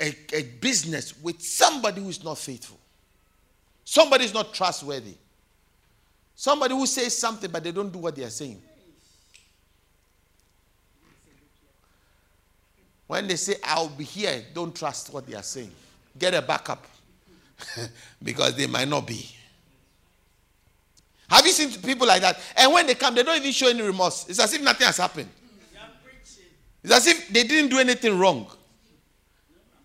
a, 0.00 0.14
a 0.32 0.42
business 0.60 1.14
with 1.22 1.40
somebody 1.42 2.02
who 2.02 2.08
is 2.08 2.22
not 2.22 2.38
faithful. 2.38 2.78
Somebody 3.84 4.24
is 4.24 4.34
not 4.34 4.52
trustworthy. 4.54 5.14
Somebody 6.34 6.74
who 6.74 6.86
says 6.86 7.16
something 7.16 7.50
but 7.50 7.62
they 7.62 7.72
don't 7.72 7.92
do 7.92 7.98
what 7.98 8.16
they 8.16 8.24
are 8.24 8.30
saying. 8.30 8.60
When 13.06 13.28
they 13.28 13.36
say, 13.36 13.56
I'll 13.62 13.88
be 13.88 14.04
here, 14.04 14.42
don't 14.54 14.74
trust 14.74 15.12
what 15.12 15.26
they 15.26 15.34
are 15.34 15.42
saying. 15.42 15.70
Get 16.18 16.34
a 16.34 16.42
backup 16.42 16.86
because 18.22 18.56
they 18.56 18.66
might 18.66 18.88
not 18.88 19.06
be. 19.06 19.28
Have 21.28 21.46
you 21.46 21.52
seen 21.52 21.70
people 21.82 22.06
like 22.06 22.22
that? 22.22 22.38
And 22.56 22.72
when 22.72 22.86
they 22.86 22.94
come, 22.94 23.14
they 23.14 23.22
don't 23.22 23.36
even 23.36 23.52
show 23.52 23.68
any 23.68 23.82
remorse. 23.82 24.28
It's 24.28 24.40
as 24.40 24.52
if 24.54 24.62
nothing 24.62 24.86
has 24.86 24.96
happened. 24.96 25.28
It's 26.84 26.92
as 26.92 27.06
if 27.06 27.28
they 27.30 27.42
didn't 27.44 27.70
do 27.70 27.78
anything 27.78 28.18
wrong. 28.18 28.46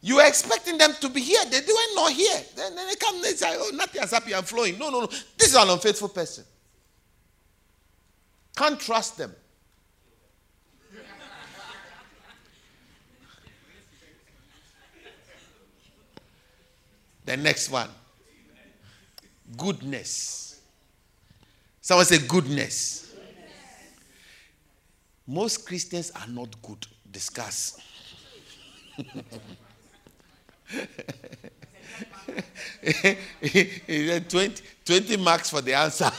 You 0.01 0.17
were 0.17 0.25
expecting 0.25 0.77
them 0.77 0.91
to 1.01 1.09
be 1.09 1.21
here. 1.21 1.43
They 1.49 1.59
were 1.61 1.95
not 1.95 2.11
here. 2.11 2.41
Then, 2.55 2.75
then 2.75 2.87
they 2.87 2.95
come 2.95 3.15
and 3.15 3.25
say, 3.25 3.55
Oh, 3.57 3.71
nothing 3.73 4.01
has 4.01 4.11
happened. 4.11 4.35
I'm 4.35 4.43
flowing. 4.43 4.77
No, 4.77 4.89
no, 4.89 4.99
no. 5.01 5.07
This 5.07 5.47
is 5.49 5.55
an 5.55 5.69
unfaithful 5.69 6.09
person. 6.09 6.43
Can't 8.55 8.79
trust 8.79 9.17
them. 9.17 9.33
the 17.25 17.37
next 17.37 17.69
one 17.69 17.89
goodness. 19.57 20.61
Someone 21.81 22.05
say 22.05 22.19
goodness. 22.19 23.08
Most 25.29 25.65
Christians 25.67 26.11
are 26.15 26.27
not 26.27 26.59
good. 26.63 26.87
Discuss. 27.11 27.79
20, 34.27 34.63
20 34.83 35.17
marks 35.17 35.51
for 35.51 35.61
the 35.61 35.75
answer. 35.75 36.09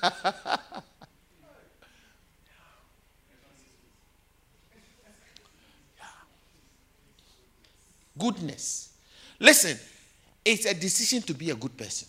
Goodness. 8.16 8.92
Listen, 9.40 9.76
it's 10.44 10.66
a 10.66 10.74
decision 10.74 11.20
to 11.22 11.34
be 11.34 11.50
a 11.50 11.56
good 11.56 11.76
person. 11.76 12.06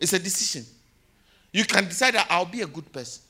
It's 0.00 0.14
a 0.14 0.18
decision. 0.18 0.64
You 1.52 1.66
can 1.66 1.84
decide 1.84 2.14
that 2.14 2.26
I'll 2.30 2.46
be 2.46 2.62
a 2.62 2.66
good 2.66 2.90
person. 2.90 3.23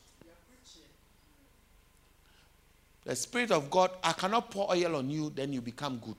The 3.04 3.14
Spirit 3.14 3.50
of 3.50 3.70
God, 3.70 3.90
I 4.02 4.12
cannot 4.12 4.50
pour 4.50 4.70
oil 4.70 4.96
on 4.96 5.10
you, 5.10 5.30
then 5.34 5.52
you 5.52 5.60
become 5.60 5.98
good. 5.98 6.16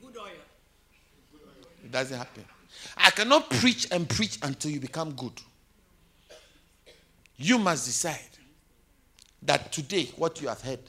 Good 0.00 0.16
oil. 0.18 0.28
It 1.82 1.90
doesn't 1.90 2.18
happen. 2.18 2.44
I 2.96 3.10
cannot 3.10 3.48
preach 3.50 3.86
and 3.90 4.08
preach 4.08 4.38
until 4.42 4.70
you 4.70 4.80
become 4.80 5.12
good. 5.12 5.32
You 7.36 7.58
must 7.58 7.86
decide 7.86 8.18
that 9.42 9.72
today, 9.72 10.10
what 10.16 10.40
you 10.40 10.48
have 10.48 10.60
heard, 10.60 10.80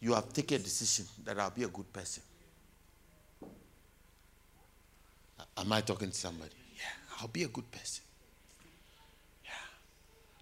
you 0.00 0.12
have 0.12 0.32
taken 0.32 0.60
a 0.60 0.64
decision 0.64 1.06
that 1.24 1.38
I'll 1.38 1.50
be 1.50 1.62
a 1.62 1.68
good 1.68 1.90
person. 1.92 2.22
Am 5.56 5.72
I 5.72 5.80
talking 5.80 6.10
to 6.10 6.14
somebody? 6.14 6.50
Yeah, 6.76 7.20
I'll 7.20 7.28
be 7.28 7.44
a 7.44 7.48
good 7.48 7.70
person. 7.70 8.02
Yeah. 9.44 9.50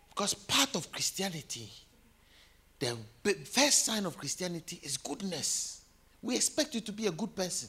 Because 0.09 0.33
part 0.35 0.75
of 0.75 0.91
Christianity 0.91 1.71
the 3.23 3.35
first 3.45 3.85
sign 3.85 4.07
of 4.07 4.17
Christianity 4.17 4.81
is 4.83 4.97
goodness. 4.97 5.83
We 6.21 6.35
expect 6.35 6.75
you 6.75 6.81
to 6.81 6.93
be 6.93 7.07
a 7.07 7.13
good 7.13 7.35
person. 7.35 7.69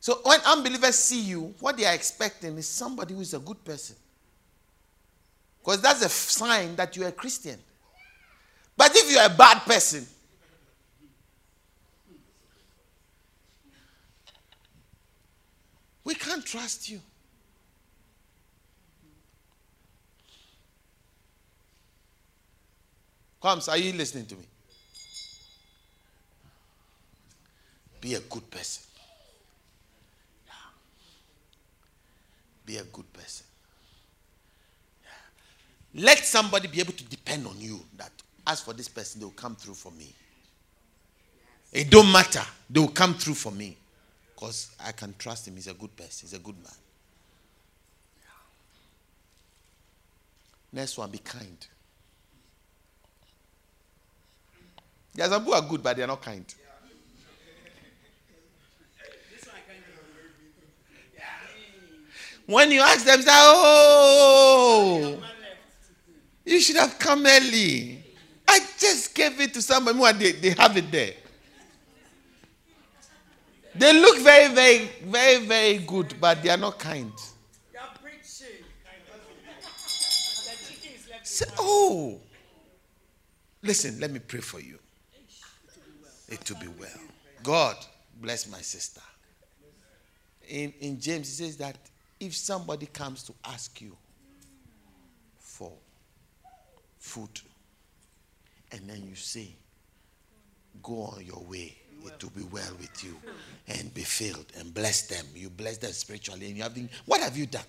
So 0.00 0.20
when 0.22 0.40
unbelievers 0.46 0.96
see 0.96 1.20
you, 1.20 1.54
what 1.60 1.76
they 1.76 1.84
are 1.86 1.94
expecting 1.94 2.56
is 2.56 2.68
somebody 2.68 3.14
who 3.14 3.20
is 3.20 3.32
a 3.34 3.38
good 3.38 3.62
person. 3.64 3.96
Because 5.62 5.82
that's 5.82 6.04
a 6.04 6.08
sign 6.08 6.76
that 6.76 6.96
you're 6.96 7.08
a 7.08 7.12
Christian. 7.12 7.58
But 8.76 8.94
if 8.94 9.10
you're 9.10 9.24
a 9.24 9.28
bad 9.28 9.58
person, 9.60 10.06
we 16.04 16.14
can't 16.14 16.44
trust 16.44 16.90
you. 16.90 17.00
Quams, 23.42 23.68
are 23.68 23.78
you 23.78 23.92
listening 23.92 24.26
to 24.26 24.36
me? 24.36 24.44
Be 28.00 28.14
a 28.14 28.20
good 28.20 28.50
person. 28.50 28.82
Yeah. 30.46 30.52
Be 32.66 32.76
a 32.76 32.84
good 32.84 33.10
person. 33.12 33.46
Yeah. 35.02 36.02
Let 36.02 36.18
somebody 36.18 36.68
be 36.68 36.80
able 36.80 36.92
to 36.92 37.04
depend 37.04 37.46
on 37.46 37.58
you 37.58 37.80
that 37.96 38.10
as 38.46 38.60
for 38.60 38.72
this 38.72 38.88
person, 38.88 39.20
they 39.20 39.24
will 39.24 39.32
come 39.32 39.54
through 39.56 39.74
for 39.74 39.92
me. 39.92 40.12
It 41.72 41.88
don't 41.90 42.10
matter. 42.10 42.42
They 42.68 42.80
will 42.80 42.88
come 42.88 43.14
through 43.14 43.34
for 43.34 43.52
me. 43.52 43.76
Because 44.34 44.74
I 44.84 44.92
can 44.92 45.14
trust 45.18 45.46
him. 45.46 45.54
He's 45.54 45.66
a 45.66 45.74
good 45.74 45.94
person. 45.96 46.28
He's 46.28 46.34
a 46.34 46.38
good 46.38 46.56
man. 46.56 46.72
Next 50.72 50.96
one, 50.96 51.10
be 51.10 51.18
kind. 51.18 51.66
There 55.20 55.28
are 55.28 55.32
some 55.32 55.44
who 55.44 55.52
are 55.52 55.60
good, 55.60 55.82
but 55.82 55.94
they 55.98 56.02
are 56.02 56.06
not 56.06 56.22
kind. 56.22 56.46
When 62.46 62.70
you 62.70 62.80
ask 62.80 63.04
them, 63.04 63.20
say, 63.20 63.30
oh, 63.30 65.22
you 66.46 66.58
should 66.58 66.76
have 66.76 66.98
come 66.98 67.26
early. 67.26 68.02
I 68.48 68.60
just 68.78 69.14
gave 69.14 69.38
it 69.42 69.52
to 69.52 69.60
somebody 69.60 70.02
and 70.02 70.18
they, 70.18 70.32
they 70.32 70.50
have 70.58 70.74
it 70.78 70.90
there. 70.90 71.12
They 73.74 74.00
look 74.00 74.20
very, 74.20 74.54
very, 74.54 74.88
very, 75.04 75.44
very 75.44 75.78
good, 75.80 76.14
but 76.18 76.42
they 76.42 76.48
are 76.48 76.56
not 76.56 76.78
kind. 76.78 77.12
Say, 81.22 81.44
oh, 81.58 82.18
listen, 83.62 84.00
let 84.00 84.10
me 84.10 84.18
pray 84.18 84.40
for 84.40 84.60
you. 84.60 84.79
It 86.30 86.48
will 86.48 86.60
be 86.60 86.68
well. 86.78 86.88
God 87.42 87.76
bless 88.20 88.48
my 88.50 88.60
sister. 88.60 89.00
In, 90.48 90.72
in 90.80 91.00
James, 91.00 91.38
he 91.38 91.44
says 91.44 91.56
that 91.58 91.76
if 92.18 92.34
somebody 92.34 92.86
comes 92.86 93.22
to 93.24 93.34
ask 93.44 93.80
you 93.80 93.96
for 95.38 95.72
food 96.98 97.40
and 98.72 98.88
then 98.88 99.06
you 99.06 99.14
say, 99.14 99.48
go 100.82 101.02
on 101.02 101.24
your 101.24 101.42
way, 101.44 101.76
it 102.06 102.22
will 102.22 102.30
be 102.30 102.44
well 102.44 102.72
with 102.78 103.04
you 103.04 103.16
and 103.68 103.92
be 103.92 104.02
filled 104.02 104.46
and 104.58 104.72
bless 104.72 105.02
them. 105.02 105.24
You 105.34 105.50
bless 105.50 105.78
them 105.78 105.92
spiritually 105.92 106.46
and 106.46 106.56
you 106.56 106.62
have 106.62 106.78
what 107.06 107.20
have 107.20 107.36
you 107.36 107.46
done? 107.46 107.62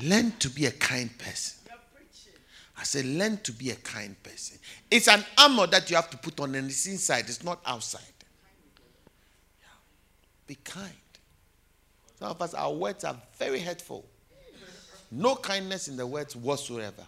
Learn 0.00 0.32
to 0.38 0.50
be 0.50 0.66
a 0.66 0.70
kind 0.70 1.16
person. 1.18 1.54
I 2.78 2.84
say, 2.84 3.02
learn 3.02 3.38
to 3.38 3.52
be 3.52 3.70
a 3.70 3.74
kind 3.76 4.22
person. 4.22 4.58
It's 4.90 5.08
an 5.08 5.24
armor 5.38 5.66
that 5.68 5.88
you 5.88 5.96
have 5.96 6.10
to 6.10 6.18
put 6.18 6.38
on, 6.40 6.54
and 6.54 6.68
it's 6.68 6.86
inside, 6.86 7.20
it's 7.20 7.42
not 7.42 7.58
outside. 7.64 8.02
Yeah. 9.60 9.68
Be 10.46 10.56
kind. 10.56 10.90
Some 12.18 12.30
of 12.30 12.42
us, 12.42 12.52
our 12.52 12.72
words 12.72 13.04
are 13.04 13.16
very 13.38 13.60
hurtful. 13.60 14.04
No 15.10 15.36
kindness 15.36 15.88
in 15.88 15.96
the 15.96 16.06
words 16.06 16.36
whatsoever. 16.36 17.06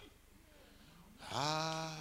Ah. 1.31 1.95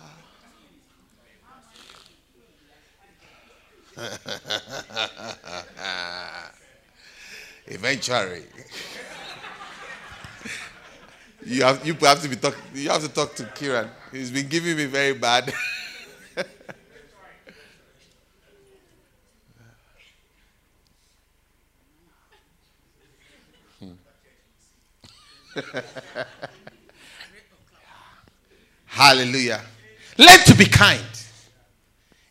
Eventually. 7.67 8.45
You 11.45 11.63
have 11.63 11.87
you 11.87 11.95
have 11.95 12.21
to 12.23 12.29
be 12.29 12.37
talk. 12.37 12.57
You 12.75 12.91
have 12.91 13.03
to 13.03 13.09
talk 13.09 13.35
to 13.37 13.45
Kieran. 13.55 13.89
He's 14.13 14.31
been 14.31 14.49
giving 14.49 14.77
me 14.77 14.87
very 14.87 15.15
bad. 15.15 15.53
Hallelujah. 28.87 29.61
Learn 30.17 30.41
to 30.47 30.55
be 30.57 30.65
kind. 30.67 31.01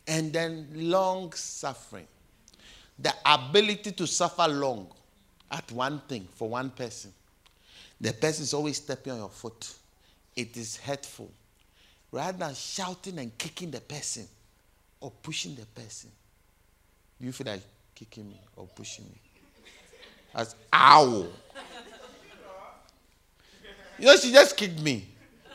And 0.06 0.32
then 0.32 0.68
long 0.74 1.32
suffering. 1.32 2.06
The 2.98 3.12
ability 3.24 3.92
to 3.92 4.06
suffer 4.06 4.48
long 4.48 4.88
at 5.50 5.70
one 5.72 6.00
thing 6.08 6.26
for 6.34 6.48
one 6.48 6.70
person. 6.70 7.12
The 8.00 8.12
person 8.12 8.44
is 8.44 8.54
always 8.54 8.76
stepping 8.76 9.12
on 9.12 9.18
your 9.18 9.28
foot. 9.28 9.72
It 10.36 10.56
is 10.56 10.76
hurtful. 10.76 11.30
Rather 12.12 12.38
than 12.38 12.54
shouting 12.54 13.18
and 13.18 13.36
kicking 13.36 13.70
the 13.70 13.80
person 13.80 14.26
or 15.00 15.12
pushing 15.22 15.54
the 15.54 15.66
person, 15.66 16.10
do 17.20 17.26
you 17.26 17.32
feel 17.32 17.48
like 17.48 17.62
kicking 17.94 18.28
me 18.28 18.40
or 18.56 18.66
pushing 18.66 19.04
me? 19.04 19.20
As 20.34 20.54
ow. 20.72 21.26
You 23.98 24.06
know, 24.06 24.16
she 24.16 24.30
just 24.32 24.56
kicked 24.56 24.80
me. 24.80 25.08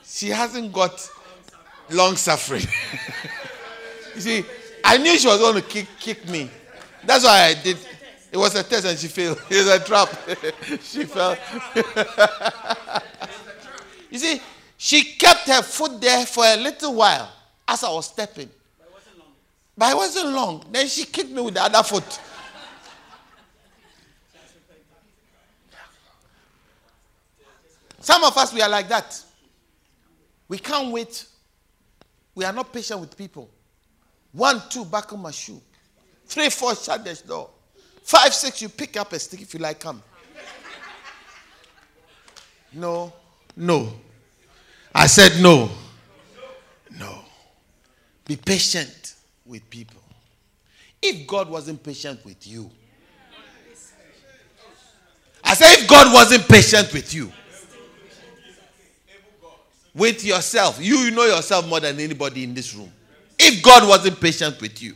She 0.04 0.30
hasn't 0.30 0.74
got 0.74 1.10
long 1.90 2.18
suffering. 2.18 2.64
you 4.16 4.22
see, 4.22 4.46
I 4.84 4.98
knew 4.98 5.18
she 5.18 5.28
was 5.28 5.40
going 5.40 5.56
to 5.56 5.62
kick, 5.62 5.88
kick 6.00 6.28
me. 6.28 6.50
That's 7.06 7.24
why 7.24 7.44
I 7.44 7.54
did. 7.54 7.78
It 8.34 8.38
was 8.38 8.56
a 8.56 8.64
test 8.64 8.88
and 8.88 8.98
she 8.98 9.08
failed. 9.10 9.40
It 9.50 9.58
was 9.58 9.68
a 9.68 9.80
trap. 9.80 10.10
she 10.82 11.04
fell. 11.04 11.38
you 14.10 14.18
see, 14.18 14.42
she 14.76 15.04
kept 15.04 15.48
her 15.48 15.62
foot 15.62 16.02
there 16.02 16.26
for 16.26 16.44
a 16.44 16.58
little 16.58 16.96
while 16.96 17.32
as 17.68 17.84
I 17.84 17.92
was 17.92 18.08
stepping. 18.08 18.50
But 18.80 18.88
it 18.88 18.92
wasn't 18.92 19.20
long. 19.20 19.28
But 19.78 19.92
it 19.92 19.96
wasn't 19.96 20.30
long. 20.30 20.66
Then 20.72 20.88
she 20.88 21.06
kicked 21.06 21.30
me 21.30 21.44
with 21.44 21.54
the 21.54 21.62
other 21.62 21.84
foot. 21.84 22.20
Some 28.00 28.24
of 28.24 28.36
us, 28.36 28.52
we 28.52 28.64
are 28.64 28.70
like 28.70 28.90
that. 28.90 29.24
We 30.48 30.58
can't 30.58 30.92
wait. 30.92 31.24
We 32.34 32.46
are 32.46 32.52
not 32.52 32.74
patient 32.74 33.00
with 33.00 33.16
people. 33.16 33.48
One, 34.32 34.60
two, 34.70 34.86
back 34.86 35.14
on 35.14 35.22
my 35.22 35.30
shoe. 35.30 35.62
Three, 36.26 36.50
four, 36.50 36.76
shut 36.76 37.06
the 37.06 37.14
door. 37.28 37.52
Five, 38.04 38.34
six, 38.34 38.62
you 38.62 38.70
pick 38.70 38.98
up 38.98 39.12
a 39.14 39.20
stick 39.20 39.42
if 39.42 39.54
you 39.54 39.60
like, 39.60 39.80
come. 39.80 40.04
No, 42.74 43.14
no. 43.56 43.94
I 44.94 45.08
said 45.08 45.42
no. 45.42 45.70
No. 47.00 47.20
Be 48.26 48.36
patient 48.36 49.16
with 49.46 49.68
people. 49.70 50.02
If 51.02 51.28
God 51.28 51.50
wasn't 51.50 51.84
patient 51.84 52.24
with 52.26 52.46
you, 52.48 52.70
I 55.44 55.56
said, 55.56 55.80
if 55.80 55.90
God 55.90 56.14
wasn't 56.14 56.48
patient 56.48 56.92
with 56.94 57.14
you, 57.14 57.32
with 59.94 60.24
yourself, 60.24 60.80
you, 60.82 60.98
you 60.98 61.12
know 61.12 61.26
yourself 61.26 61.68
more 61.68 61.80
than 61.80 62.00
anybody 62.00 62.44
in 62.44 62.54
this 62.54 62.74
room. 62.74 62.92
If 63.38 63.62
God 63.62 63.88
wasn't 63.88 64.20
patient 64.20 64.60
with 64.62 64.82
you, 64.82 64.96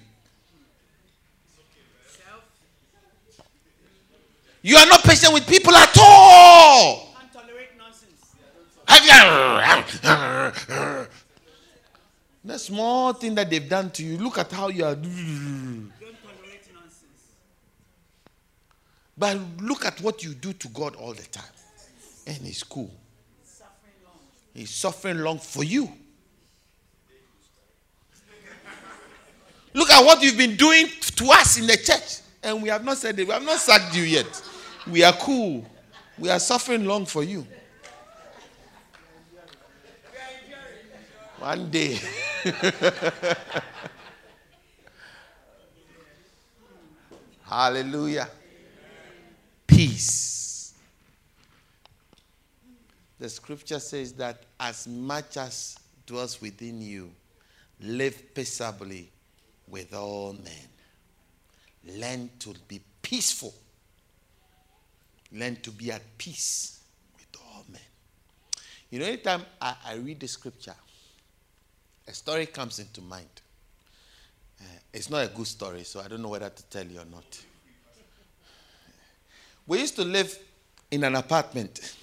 You 4.61 4.75
are 4.77 4.85
not 4.85 5.03
patient 5.03 5.33
with 5.33 5.47
people 5.47 5.75
at 5.75 5.95
all. 5.99 7.15
Can't 7.17 7.33
tolerate 7.33 7.69
nonsense. 7.77 8.35
The 12.43 12.57
small 12.57 13.13
thing 13.13 13.35
that 13.35 13.49
they've 13.49 13.67
done 13.67 13.91
to 13.91 14.03
you, 14.03 14.17
look 14.17 14.37
at 14.37 14.51
how 14.51 14.69
you 14.69 14.85
are. 14.85 14.95
Don't 14.95 15.91
tolerate 15.99 16.67
nonsense. 16.73 17.33
But 19.17 19.37
look 19.61 19.85
at 19.85 20.01
what 20.01 20.23
you 20.23 20.33
do 20.33 20.53
to 20.53 20.67
God 20.69 20.95
all 20.95 21.13
the 21.13 21.23
time. 21.23 21.43
And 22.25 22.37
He's 22.37 22.63
cool. 22.63 22.91
He's 24.53 24.71
suffering 24.71 25.19
long 25.19 25.39
for 25.39 25.63
you. 25.63 25.91
Look 29.73 29.91
at 29.91 30.03
what 30.03 30.23
you've 30.23 30.37
been 30.37 30.55
doing 30.55 30.87
to 31.17 31.29
us 31.31 31.59
in 31.59 31.67
the 31.67 31.77
church. 31.77 32.21
And 32.47 32.63
we 32.63 32.69
have 32.69 32.85
not 32.85 32.97
said 32.97 33.19
it. 33.19 33.27
We 33.27 33.33
have 33.33 33.43
not 33.43 33.59
sacked 33.59 33.93
you 33.93 34.03
yet. 34.03 34.41
We 34.89 35.03
are 35.03 35.11
cool. 35.11 35.65
We 36.17 36.29
are 36.29 36.39
suffering 36.39 36.85
long 36.85 37.05
for 37.05 37.21
you. 37.21 37.45
One 41.39 41.69
day. 41.69 41.99
Hallelujah. 47.43 48.29
Peace. 49.67 50.73
The 53.19 53.27
scripture 53.27 53.79
says 53.79 54.13
that 54.13 54.43
as 54.57 54.87
much 54.87 55.35
as 55.35 55.77
dwells 56.05 56.39
within 56.41 56.81
you, 56.81 57.11
live 57.81 58.33
peaceably 58.33 59.11
with 59.67 59.93
all 59.93 60.31
men. 60.31 60.76
Learn 61.87 62.29
to 62.39 62.53
be 62.67 62.81
peaceful 63.01 63.53
learn 65.31 65.57
to 65.57 65.71
be 65.71 65.91
at 65.91 66.01
peace 66.17 66.81
with 67.15 67.27
all 67.41 67.65
men. 67.71 67.81
You 68.89 68.99
know, 68.99 69.05
anytime 69.05 69.43
I, 69.61 69.75
I 69.85 69.95
read 69.95 70.19
the 70.19 70.27
scripture, 70.27 70.75
a 72.07 72.13
story 72.13 72.45
comes 72.45 72.79
into 72.79 73.01
mind. 73.01 73.27
Uh, 74.59 74.63
it's 74.93 75.09
not 75.09 75.25
a 75.25 75.27
good 75.27 75.47
story, 75.47 75.83
so 75.83 75.99
I 75.99 76.07
don't 76.07 76.21
know 76.21 76.29
whether 76.29 76.49
to 76.49 76.63
tell 76.65 76.85
you 76.85 76.99
or 76.99 77.05
not. 77.05 77.43
We 79.65 79.79
used 79.79 79.97
to 79.97 80.03
live 80.03 80.37
in 80.89 81.03
an 81.03 81.15
apartment, 81.15 81.95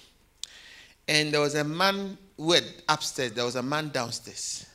and 1.07 1.33
there 1.33 1.41
was 1.41 1.55
a 1.55 1.63
man 1.63 2.17
who 2.37 2.51
had 2.51 2.65
upstairs, 2.87 3.31
there 3.31 3.45
was 3.45 3.55
a 3.55 3.63
man 3.63 3.89
downstairs. 3.89 4.67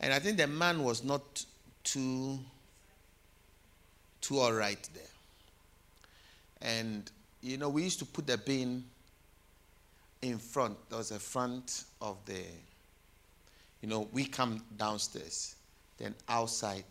And 0.00 0.12
I 0.12 0.18
think 0.18 0.36
the 0.36 0.48
man 0.48 0.82
was 0.82 1.04
not 1.04 1.44
too 1.84 2.40
two 4.22 4.40
right 4.40 4.88
there. 4.94 5.02
And, 6.62 7.10
you 7.42 7.58
know, 7.58 7.68
we 7.68 7.82
used 7.82 7.98
to 7.98 8.06
put 8.06 8.26
the 8.26 8.38
bin 8.38 8.84
in 10.22 10.38
front. 10.38 10.76
There 10.88 10.98
was 10.98 11.10
a 11.10 11.18
front 11.18 11.84
of 12.00 12.16
the, 12.24 12.40
you 13.82 13.88
know, 13.88 14.08
we 14.12 14.24
come 14.24 14.62
downstairs. 14.78 15.56
Then 15.98 16.14
outside, 16.28 16.84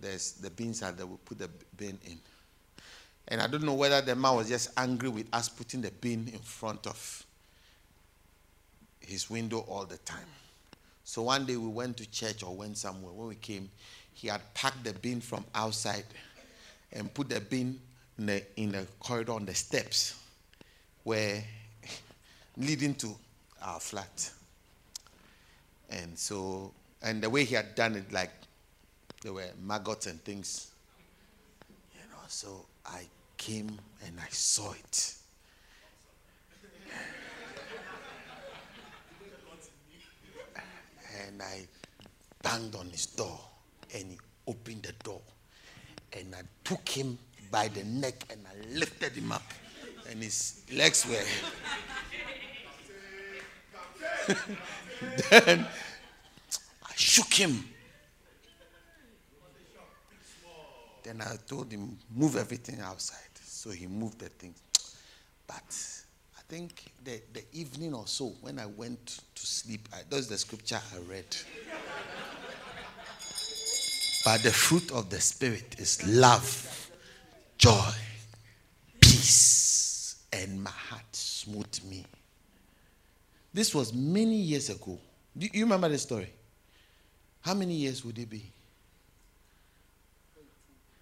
there's 0.00 0.32
the 0.32 0.50
bins 0.50 0.80
there. 0.80 1.06
We 1.06 1.16
put 1.24 1.38
the 1.38 1.50
bin 1.76 1.98
in. 2.06 2.18
And 3.28 3.42
I 3.42 3.46
don't 3.46 3.64
know 3.64 3.74
whether 3.74 4.00
the 4.00 4.16
man 4.16 4.36
was 4.36 4.48
just 4.48 4.70
angry 4.76 5.08
with 5.08 5.26
us 5.32 5.48
putting 5.48 5.82
the 5.82 5.90
bin 5.90 6.28
in 6.32 6.38
front 6.38 6.86
of 6.86 7.26
his 9.00 9.28
window 9.28 9.64
all 9.68 9.84
the 9.84 9.98
time. 9.98 10.26
So 11.04 11.22
one 11.22 11.44
day 11.44 11.56
we 11.56 11.66
went 11.68 11.96
to 11.96 12.08
church 12.08 12.44
or 12.44 12.54
went 12.54 12.78
somewhere. 12.78 13.12
When 13.12 13.28
we 13.28 13.34
came, 13.34 13.68
he 14.14 14.28
had 14.28 14.40
packed 14.54 14.84
the 14.84 14.92
bin 14.92 15.20
from 15.20 15.44
outside 15.54 16.04
and 16.92 17.12
put 17.14 17.28
the 17.28 17.40
bin 17.40 17.80
in 18.18 18.26
the, 18.26 18.42
in 18.56 18.72
the 18.72 18.84
corridor 18.98 19.32
on 19.32 19.46
the 19.46 19.54
steps 19.54 20.14
where 21.04 21.44
leading 22.56 22.94
to 22.94 23.14
our 23.62 23.78
flat. 23.80 24.30
And 25.88 26.18
so, 26.18 26.72
and 27.02 27.22
the 27.22 27.30
way 27.30 27.44
he 27.44 27.54
had 27.54 27.74
done 27.74 27.96
it, 27.96 28.12
like 28.12 28.30
there 29.22 29.32
were 29.32 29.48
maggots 29.62 30.06
and 30.06 30.22
things, 30.22 30.70
you 31.94 32.00
know. 32.10 32.18
So 32.28 32.66
I 32.86 33.06
came 33.36 33.70
and 34.06 34.20
I 34.20 34.28
saw 34.30 34.72
it. 34.72 35.14
and 41.26 41.42
I 41.42 41.66
banged 42.42 42.74
on 42.74 42.88
his 42.90 43.06
door 43.06 43.40
and 43.94 44.12
he 44.12 44.18
opened 44.46 44.82
the 44.82 44.92
door. 45.04 45.20
And 46.12 46.34
I 46.34 46.42
took 46.64 46.88
him 46.88 47.18
by 47.50 47.68
the 47.68 47.84
neck 47.84 48.24
and 48.30 48.44
I 48.46 48.54
lifted 48.78 49.12
him 49.12 49.32
up. 49.32 49.42
And 50.08 50.22
his 50.22 50.62
legs 50.72 51.06
were. 51.06 51.14
then 55.30 55.66
I 56.84 56.92
shook 56.96 57.32
him. 57.32 57.64
Then 61.02 61.22
I 61.22 61.36
told 61.46 61.70
him, 61.72 61.98
move 62.14 62.36
everything 62.36 62.80
outside. 62.80 63.18
So 63.42 63.70
he 63.70 63.86
moved 63.86 64.18
the 64.18 64.28
things. 64.28 64.60
But 65.46 65.76
I 66.38 66.42
think 66.48 66.92
the, 67.02 67.20
the 67.32 67.42
evening 67.52 67.94
or 67.94 68.06
so, 68.06 68.32
when 68.40 68.58
I 68.58 68.66
went 68.66 69.20
to 69.34 69.46
sleep, 69.46 69.88
I, 69.92 69.98
that's 70.08 70.26
the 70.26 70.38
scripture 70.38 70.80
I 70.94 70.98
read. 71.10 71.36
But 74.24 74.42
the 74.42 74.50
fruit 74.50 74.90
of 74.92 75.08
the 75.10 75.20
Spirit 75.20 75.76
is 75.78 76.06
love, 76.06 76.90
joy, 77.56 77.90
peace, 79.00 80.24
and 80.32 80.62
my 80.62 80.70
heart 80.70 81.04
smote 81.12 81.80
me. 81.84 82.04
This 83.52 83.74
was 83.74 83.92
many 83.92 84.36
years 84.36 84.70
ago. 84.70 84.98
Do 85.36 85.48
you 85.52 85.64
remember 85.64 85.88
the 85.88 85.98
story? 85.98 86.32
How 87.40 87.54
many 87.54 87.74
years 87.74 88.04
would 88.04 88.18
it 88.18 88.28
be? 88.28 88.42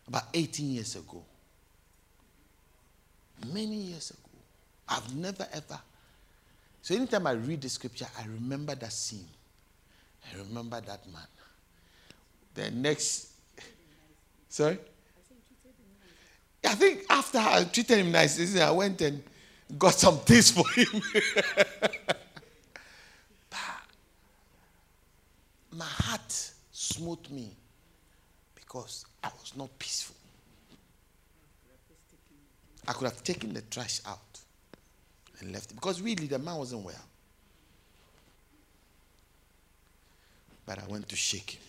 About 0.07 0.25
18 0.33 0.71
years 0.71 0.97
ago. 0.97 1.23
Many 3.53 3.77
years 3.77 4.11
ago. 4.11 4.21
I've 4.89 5.15
never 5.15 5.47
ever. 5.53 5.79
So 6.81 6.95
anytime 6.95 7.27
I 7.27 7.33
read 7.33 7.61
the 7.61 7.69
scripture, 7.69 8.07
I 8.19 8.25
remember 8.27 8.75
that 8.75 8.93
scene. 8.93 9.27
I 10.25 10.39
remember 10.39 10.81
that 10.81 11.07
man. 11.13 11.27
The 12.59 12.73
next. 12.73 13.29
Sorry? 14.49 14.79
I 16.65 16.75
think 16.75 17.05
after 17.09 17.39
I 17.39 17.63
treated 17.63 17.99
him 17.99 18.11
nice, 18.11 18.57
I 18.57 18.71
went 18.73 19.01
and 19.01 19.23
got 19.79 19.95
some 19.95 20.19
things 20.27 20.51
for 20.51 20.69
him. 20.71 21.01
my 25.71 25.85
heart 25.85 26.51
smote 26.73 27.31
me 27.31 27.55
because 28.57 29.05
I 29.23 29.29
was 29.41 29.53
not 29.57 29.79
peaceful. 29.79 30.17
I 32.89 32.93
could 32.93 33.05
have 33.05 33.23
taken 33.23 33.55
the 33.55 33.61
trash 33.63 34.01
out 34.05 34.41
and 35.39 35.53
left 35.53 35.71
it 35.71 35.75
because 35.75 36.03
really 36.03 36.27
the 36.27 36.41
man 36.41 36.57
wasn't 36.57 36.85
well. 36.85 37.07
But 40.67 40.81
I 40.81 40.87
went 40.89 41.09
to 41.09 41.15
shake 41.15 41.53
him. 41.53 41.68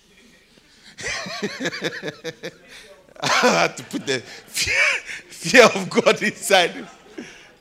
I 3.21 3.27
had 3.27 3.77
to 3.77 3.83
put 3.83 4.05
the 4.05 4.19
fear, 4.19 5.65
of 5.65 5.89
God 5.89 6.21
inside. 6.21 6.71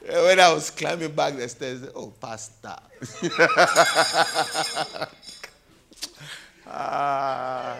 When 0.07 0.41
I 0.41 0.53
was 0.53 0.70
climbing 0.70 1.12
back 1.12 1.36
the 1.36 1.49
stairs, 1.49 1.84
oh, 1.95 2.12
Pastor. 2.20 2.76
Ah. 6.70 7.78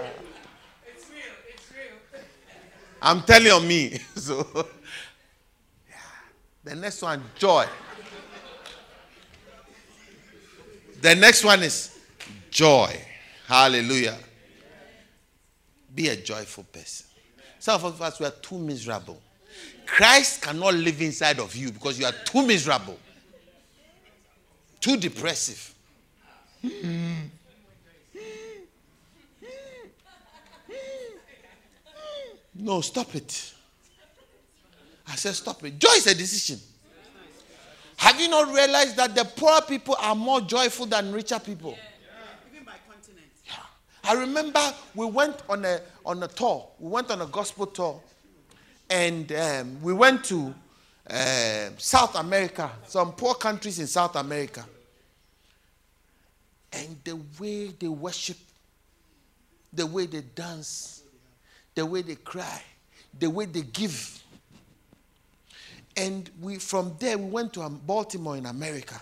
It's 0.87 1.11
real. 1.11 1.21
It's 1.53 1.71
real. 1.73 2.23
I'm 3.03 3.21
telling 3.23 3.47
you 3.47 3.61
me. 3.61 4.01
So, 4.17 4.47
yeah. 5.89 5.97
The 6.65 6.75
next 6.75 7.03
one, 7.03 7.23
joy. 7.37 7.67
The 11.03 11.15
next 11.15 11.45
one 11.45 11.63
is 11.63 11.99
joy. 12.51 12.97
Hallelujah. 13.47 14.17
Be 15.99 16.07
a 16.07 16.15
joyful 16.15 16.63
person. 16.63 17.07
Some 17.59 17.85
of 17.85 18.01
us 18.01 18.21
we 18.21 18.27
are 18.27 18.31
too 18.31 18.57
miserable. 18.57 19.21
Christ 19.85 20.43
cannot 20.43 20.75
live 20.75 21.03
inside 21.03 21.41
of 21.41 21.57
you 21.57 21.73
because 21.73 21.99
you 21.99 22.07
are 22.07 22.13
too 22.25 22.47
miserable, 22.47 22.97
too 24.79 24.97
depressive. 24.97 25.75
No, 32.55 32.81
stop 32.81 33.13
it. 33.17 33.55
I 35.09 35.17
said, 35.17 35.35
stop 35.35 35.65
it. 35.65 35.81
Joy 35.81 35.95
is 35.97 36.07
a 36.07 36.15
decision. 36.15 36.61
Have 37.97 38.21
you 38.21 38.29
not 38.29 38.55
realized 38.55 38.97
that 38.99 39.17
the 39.17 39.25
poor 39.25 39.61
people 39.63 39.97
are 39.99 40.15
more 40.15 40.43
joyful 40.43 40.87
than 40.87 41.11
richer 41.11 41.41
people? 41.41 41.77
Even 42.53 42.65
by 42.65 42.75
continent. 42.89 43.27
Yeah. 43.45 43.55
I 44.09 44.15
remember 44.15 44.73
we 44.95 45.05
went 45.05 45.43
on 45.51 45.67
a 45.67 45.83
on 46.07 46.23
a 46.23 46.29
tour. 46.29 46.67
We 46.79 46.89
went 46.89 47.11
on 47.11 47.21
a 47.21 47.27
gospel 47.27 47.67
tour, 47.67 48.01
and 48.89 49.31
um, 49.33 49.83
we 49.83 49.93
went 49.93 50.25
to 50.25 50.55
uh, 51.11 51.69
South 51.77 52.19
America, 52.19 52.71
some 52.87 53.13
poor 53.13 53.35
countries 53.35 53.79
in 53.79 53.87
South 53.87 54.17
America. 54.17 54.65
And 56.73 56.97
the 57.05 57.19
way 57.39 57.67
they 57.67 57.89
worship, 57.89 58.39
the 59.75 59.85
way 59.85 60.07
they 60.07 60.23
dance, 60.23 61.03
the 61.75 61.85
way 61.85 62.01
they 62.01 62.15
cry, 62.15 62.63
the 63.19 63.29
way 63.29 63.45
they 63.45 63.61
give. 63.61 64.23
And 65.99 66.31
we 66.41 66.57
from 66.57 66.97
there 66.99 67.19
we 67.19 67.29
went 67.29 67.53
to 67.55 67.63
um, 67.63 67.79
Baltimore 67.87 68.39
in 68.39 68.47
America. 68.47 68.99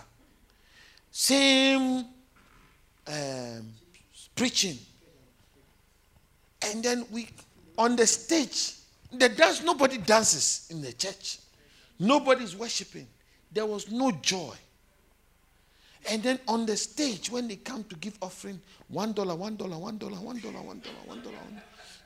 Same 1.11 2.07
um, 3.07 3.69
preaching. 4.35 4.77
And 6.63 6.83
then 6.83 7.05
we 7.11 7.29
on 7.77 7.95
the 7.95 8.07
stage, 8.07 8.73
the 9.11 9.29
dance, 9.29 9.63
nobody 9.63 9.97
dances 9.97 10.67
in 10.71 10.81
the 10.81 10.91
church. 10.93 11.39
Nobody's 11.99 12.55
worshiping. 12.55 13.07
There 13.51 13.65
was 13.65 13.91
no 13.91 14.11
joy. 14.11 14.53
And 16.09 16.23
then 16.23 16.39
on 16.47 16.65
the 16.65 16.77
stage, 16.77 17.29
when 17.29 17.47
they 17.47 17.57
come 17.57 17.83
to 17.85 17.95
give 17.95 18.17
offering, 18.21 18.61
one 18.87 19.13
dollar, 19.13 19.35
one 19.35 19.55
dollar, 19.55 19.77
one 19.77 19.97
dollar, 19.97 20.15
one 20.17 20.39
dollar, 20.39 20.61
one 20.61 20.79
dollar, 20.79 20.95
one 21.05 21.21
dollar. 21.21 21.35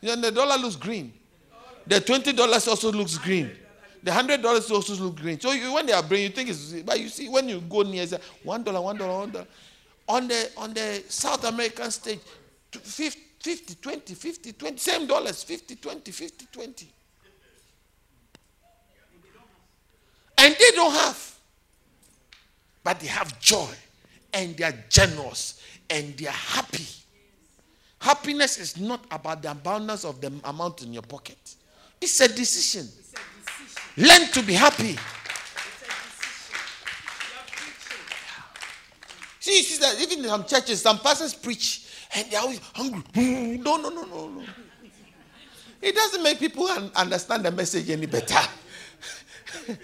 Then 0.02 0.22
the 0.22 0.32
dollar 0.32 0.58
looks 0.58 0.76
green. 0.76 1.14
The 1.86 2.00
twenty 2.02 2.34
dollars 2.34 2.68
also 2.68 2.92
looks 2.92 3.18
green. 3.18 3.52
The 4.04 4.12
hundred 4.12 4.42
dollars 4.42 4.72
also 4.72 4.96
looks 4.96 5.22
green. 5.22 5.40
So 5.40 5.52
you, 5.52 5.74
when 5.74 5.86
they 5.86 5.94
are 5.94 6.02
bringing, 6.02 6.30
you 6.30 6.36
think 6.36 6.50
it's 6.50 6.74
but 6.82 7.00
you 7.00 7.10
see 7.10 7.30
when 7.30 7.48
you 7.48 7.62
go 7.62 7.82
near 7.82 8.04
it's 8.04 8.14
one 8.44 8.64
dollar, 8.64 8.82
one 8.82 8.98
dollar, 8.98 9.20
one 9.20 9.32
dollar. 9.32 9.48
On 10.08 10.28
the 10.28 10.52
on 10.58 10.74
the 10.74 11.04
South 11.08 11.44
American 11.44 11.92
stage, 11.92 12.20
50, 12.72 13.22
50, 13.42 13.76
20, 13.76 14.14
50, 14.14 14.54
20, 14.54 14.78
same 14.78 15.08
dollars, 15.08 15.42
50, 15.44 15.76
20, 15.76 16.12
50, 16.12 16.46
20. 16.52 16.88
And 20.38 20.56
they 20.60 20.72
don't 20.76 20.92
have. 20.94 21.40
But 22.84 23.00
they 23.00 23.08
have 23.08 23.40
joy 23.40 23.68
and 24.34 24.56
they 24.56 24.64
are 24.64 24.74
generous 24.90 25.60
and 25.90 26.16
they 26.18 26.28
are 26.28 26.32
happy. 26.32 26.86
Happiness 28.00 28.60
is 28.60 28.80
not 28.80 29.06
about 29.12 29.42
the 29.42 29.52
abundance 29.52 30.06
of 30.06 30.22
the 30.22 30.32
amount 30.44 30.84
in 30.84 30.94
your 30.94 31.04
pocket. 31.04 31.38
It's 32.00 32.20
a 32.22 32.28
decision. 32.28 32.88
It's 33.00 33.14
a 33.14 33.18
decision. 33.98 34.22
Learn 34.22 34.32
to 34.34 34.44
be 34.44 34.54
happy. 34.54 34.98
See, 39.40 39.58
you 39.58 39.64
see 39.64 39.80
that 39.80 40.00
even 40.00 40.20
in 40.24 40.30
some 40.30 40.46
churches, 40.46 40.82
some 40.84 41.00
pastors 41.00 41.34
preach 41.34 41.88
and 42.16 42.30
they're 42.32 42.40
always 42.42 42.60
hungry. 42.74 43.58
No, 43.64 43.78
no, 43.78 43.90
no, 43.90 44.04
no, 44.06 44.30
no. 44.30 44.44
it 45.82 45.96
doesn't 45.96 46.24
make 46.24 46.40
people 46.40 46.68
un- 46.68 46.92
understand 46.96 47.44
the 47.46 47.52
message 47.52 47.90
any 47.90 48.06
better. 48.06 48.40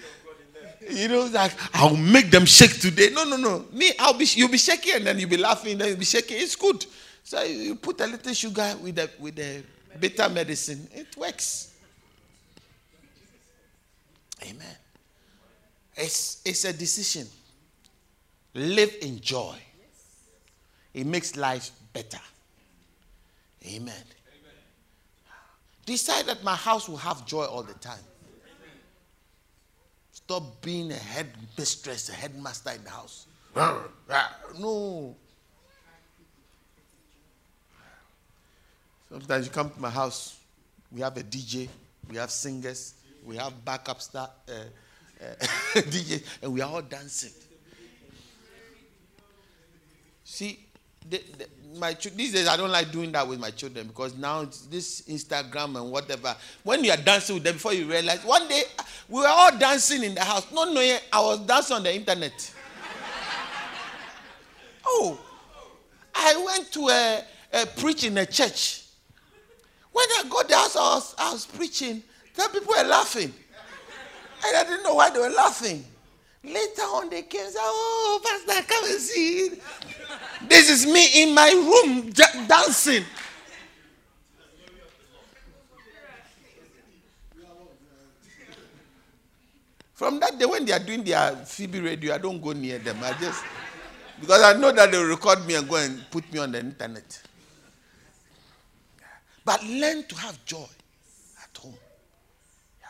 you 0.89 1.07
know, 1.07 1.25
like 1.25 1.53
I'll 1.73 1.95
make 1.95 2.32
them 2.32 2.45
shake 2.45 2.80
today. 2.80 3.09
No, 3.11 3.23
no, 3.23 3.36
no. 3.38 3.65
Me, 3.71 3.91
I'll 3.99 4.13
be 4.17 4.25
you'll 4.36 4.49
be 4.49 4.57
shaking 4.57 4.95
and 4.95 5.07
then 5.07 5.19
you'll 5.19 5.30
be 5.30 5.38
laughing, 5.38 5.78
then 5.78 5.89
you'll 5.89 5.97
be 5.97 6.05
shaking. 6.05 6.38
It's 6.39 6.55
good. 6.55 6.86
So 7.23 7.43
you 7.43 7.75
put 7.75 7.99
a 8.01 8.07
little 8.07 8.34
sugar 8.34 8.75
with 8.82 8.95
the 8.95 9.09
with 9.19 9.36
the 9.36 9.63
bitter 9.99 10.30
medicine. 10.30 10.88
It 10.93 11.15
works. 11.17 11.73
Amen. 14.43 14.75
It's 15.95 16.41
it's 16.45 16.63
a 16.65 16.73
decision. 16.73 17.28
Live 18.53 18.95
in 19.01 19.19
joy. 19.19 19.55
It 20.93 21.05
makes 21.05 21.36
life 21.36 21.71
better. 21.97 22.23
Amen. 23.65 24.03
Decide 25.85 26.25
that 26.27 26.43
my 26.43 26.55
house 26.55 26.87
will 26.87 26.97
have 26.97 27.25
joy 27.25 27.45
all 27.45 27.63
the 27.63 27.73
time. 27.75 28.05
Stop 30.11 30.61
being 30.61 30.91
a 30.91 30.95
head 30.95 31.27
mistress, 31.57 32.09
a 32.09 32.13
headmaster 32.13 32.71
in 32.71 32.83
the 32.83 32.89
house. 32.89 33.25
No. 34.59 35.15
Sometimes 39.09 39.45
you 39.45 39.51
come 39.51 39.69
to 39.69 39.79
my 39.79 39.89
house, 39.89 40.37
we 40.91 41.01
have 41.01 41.15
a 41.17 41.23
DJ, 41.23 41.69
we 42.09 42.17
have 42.17 42.29
singers, 42.29 42.95
we 43.25 43.37
have 43.37 43.53
backup 43.63 44.01
star 44.01 44.29
uh, 44.49 44.51
uh, 45.23 45.33
DJ, 45.73 46.21
and 46.41 46.53
we 46.53 46.61
are 46.61 46.69
all 46.69 46.81
dancing. 46.81 47.31
See, 50.25 50.59
the, 51.09 51.23
the, 51.37 51.46
my 51.80 51.93
these 51.93 52.34
days 52.34 52.47
I 52.47 52.57
don't 52.57 52.71
like 52.71 52.91
doing 52.91 53.11
that 53.13 53.28
with 53.28 53.39
my 53.39 53.51
children 53.51 53.88
because 53.88 54.15
now 54.15 54.45
this 54.69 55.01
Instagram 55.01 55.80
and 55.80 55.91
whatever. 55.91 56.36
When 56.63 56.84
you 56.84 56.91
are 56.91 56.97
dancing 56.97 57.36
with 57.36 57.43
them, 57.43 57.53
before 57.53 57.73
you 57.73 57.89
realize, 57.89 58.23
one 58.23 58.47
day 58.47 58.63
we 59.09 59.21
were 59.21 59.28
all 59.28 59.57
dancing 59.57 60.03
in 60.03 60.15
the 60.15 60.23
house. 60.23 60.51
No, 60.51 60.71
no, 60.71 60.82
I 60.82 61.21
was 61.21 61.39
dancing 61.39 61.78
on 61.78 61.84
the 61.84 61.95
internet. 61.95 62.53
oh, 64.86 65.19
I 66.15 66.43
went 66.45 66.71
to 66.73 66.89
a, 66.89 67.23
a 67.53 67.65
preach 67.65 68.03
in 68.03 68.17
a 68.17 68.25
church. 68.25 68.84
When 69.91 70.05
I 70.19 70.23
got 70.30 70.47
there, 70.47 70.57
I 70.57 70.61
was, 70.63 71.15
I 71.17 71.32
was 71.32 71.45
preaching. 71.45 72.03
Some 72.34 72.51
people 72.51 72.73
were 72.78 72.88
laughing, 72.88 73.34
and 74.45 74.57
I 74.57 74.63
didn't 74.63 74.84
know 74.84 74.95
why 74.95 75.09
they 75.09 75.19
were 75.19 75.30
laughing. 75.30 75.84
Later 76.43 76.81
on, 76.83 77.09
they 77.09 77.23
came 77.23 77.41
and 77.41 77.51
said, 77.51 77.59
Oh, 77.61 78.21
Pastor, 78.23 78.63
come 78.67 78.85
and 78.85 78.99
see. 78.99 79.49
This 80.47 80.69
is 80.69 80.85
me 80.85 81.23
in 81.23 81.35
my 81.35 81.49
room 81.51 82.11
dancing. 82.47 83.03
From 89.93 90.19
that 90.19 90.38
day, 90.38 90.45
when 90.45 90.63
they 90.63 90.73
are 90.73 90.79
doing 90.79 91.03
their 91.03 91.31
CB 91.43 91.83
radio, 91.83 92.13
I 92.13 92.19
don't 92.19 92.39
go 92.39 92.51
near 92.53 92.77
them. 92.77 92.97
I 93.01 93.13
just, 93.13 93.43
because 94.21 94.43
I 94.43 94.53
know 94.53 94.71
that 94.71 94.91
they'll 94.91 95.03
record 95.03 95.45
me 95.47 95.55
and 95.55 95.67
go 95.67 95.77
and 95.77 96.05
put 96.11 96.31
me 96.31 96.38
on 96.38 96.51
the 96.51 96.59
internet. 96.59 97.19
But 99.43 99.63
learn 99.63 100.03
to 100.03 100.15
have 100.17 100.45
joy 100.45 100.67
at 101.41 101.57
home. 101.57 101.73
Yeah. 102.79 102.88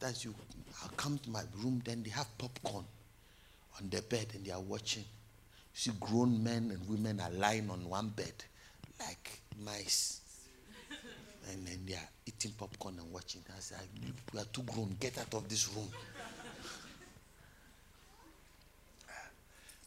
Sometimes 0.00 0.24
you 0.24 0.34
I'll 0.82 0.88
come 0.96 1.18
to 1.18 1.30
my 1.30 1.42
room, 1.62 1.82
then 1.84 2.02
they 2.02 2.08
have 2.10 2.26
popcorn 2.38 2.86
on 3.78 3.90
the 3.90 4.00
bed 4.00 4.28
and 4.34 4.46
they 4.46 4.50
are 4.50 4.60
watching. 4.60 5.02
You 5.02 5.74
see, 5.74 5.90
grown 6.00 6.42
men 6.42 6.70
and 6.70 6.88
women 6.88 7.20
are 7.20 7.30
lying 7.30 7.68
on 7.68 7.86
one 7.86 8.08
bed 8.08 8.32
like 8.98 9.42
mice. 9.62 10.20
and 11.52 11.66
then 11.66 11.80
they 11.86 11.94
are 11.94 12.08
eating 12.24 12.52
popcorn 12.56 12.98
and 12.98 13.12
watching. 13.12 13.42
I 13.54 13.60
said, 13.60 13.78
You 14.32 14.40
are 14.40 14.44
too 14.44 14.62
grown. 14.62 14.96
Get 14.98 15.18
out 15.18 15.34
of 15.34 15.46
this 15.50 15.68
room. 15.74 15.88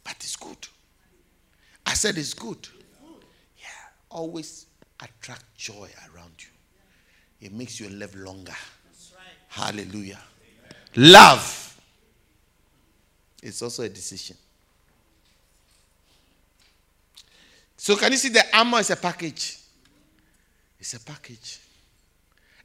but 0.03 0.15
it's 0.17 0.35
good. 0.35 0.67
I 1.87 1.95
said 1.95 2.19
it's 2.19 2.35
good. 2.35 2.67
Yeah. 3.57 3.65
Always 4.11 4.67
attract 5.01 5.55
joy 5.57 5.89
around 6.13 6.33
you. 6.37 7.47
It 7.47 7.51
makes 7.51 7.79
you 7.79 7.89
live 7.89 8.13
longer. 8.15 8.53
Hallelujah. 9.53 10.19
Love 10.95 11.63
it's 13.43 13.61
also 13.61 13.83
a 13.83 13.89
decision. 13.89 14.37
So, 17.75 17.97
can 17.97 18.13
you 18.13 18.17
see 18.17 18.29
the 18.29 18.43
armor 18.55 18.79
is 18.79 18.89
a 18.89 18.95
package? 18.95 19.57
It's 20.79 20.93
a 20.93 20.99
package. 21.01 21.59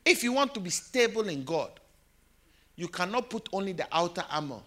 If 0.04 0.22
you 0.22 0.32
want 0.32 0.54
to 0.54 0.60
be 0.60 0.70
stable 0.70 1.28
in 1.28 1.42
God, 1.42 1.70
you 2.76 2.86
cannot 2.86 3.28
put 3.28 3.48
only 3.52 3.72
the 3.72 3.88
outer 3.90 4.22
armor 4.30 4.60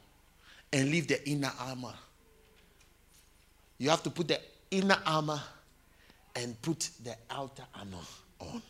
and 0.74 0.92
leave 0.92 1.08
the 1.08 1.28
inner 1.30 1.52
armor. 1.58 1.94
You 3.78 3.90
have 3.90 4.04
to 4.04 4.10
put 4.10 4.28
the 4.28 4.42
inner 4.70 4.98
armor 5.06 5.42
and 6.36 6.62
put 6.62 6.90
the 7.02 7.16
outer 7.30 7.64
armor 7.74 7.98
on. 8.40 8.62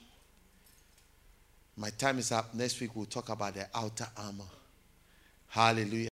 My 1.81 1.89
time 1.89 2.19
is 2.19 2.31
up. 2.31 2.53
Next 2.53 2.79
week 2.79 2.95
we'll 2.95 3.07
talk 3.07 3.29
about 3.29 3.55
the 3.55 3.65
outer 3.73 4.05
armor. 4.15 4.43
Hallelujah. 5.47 6.09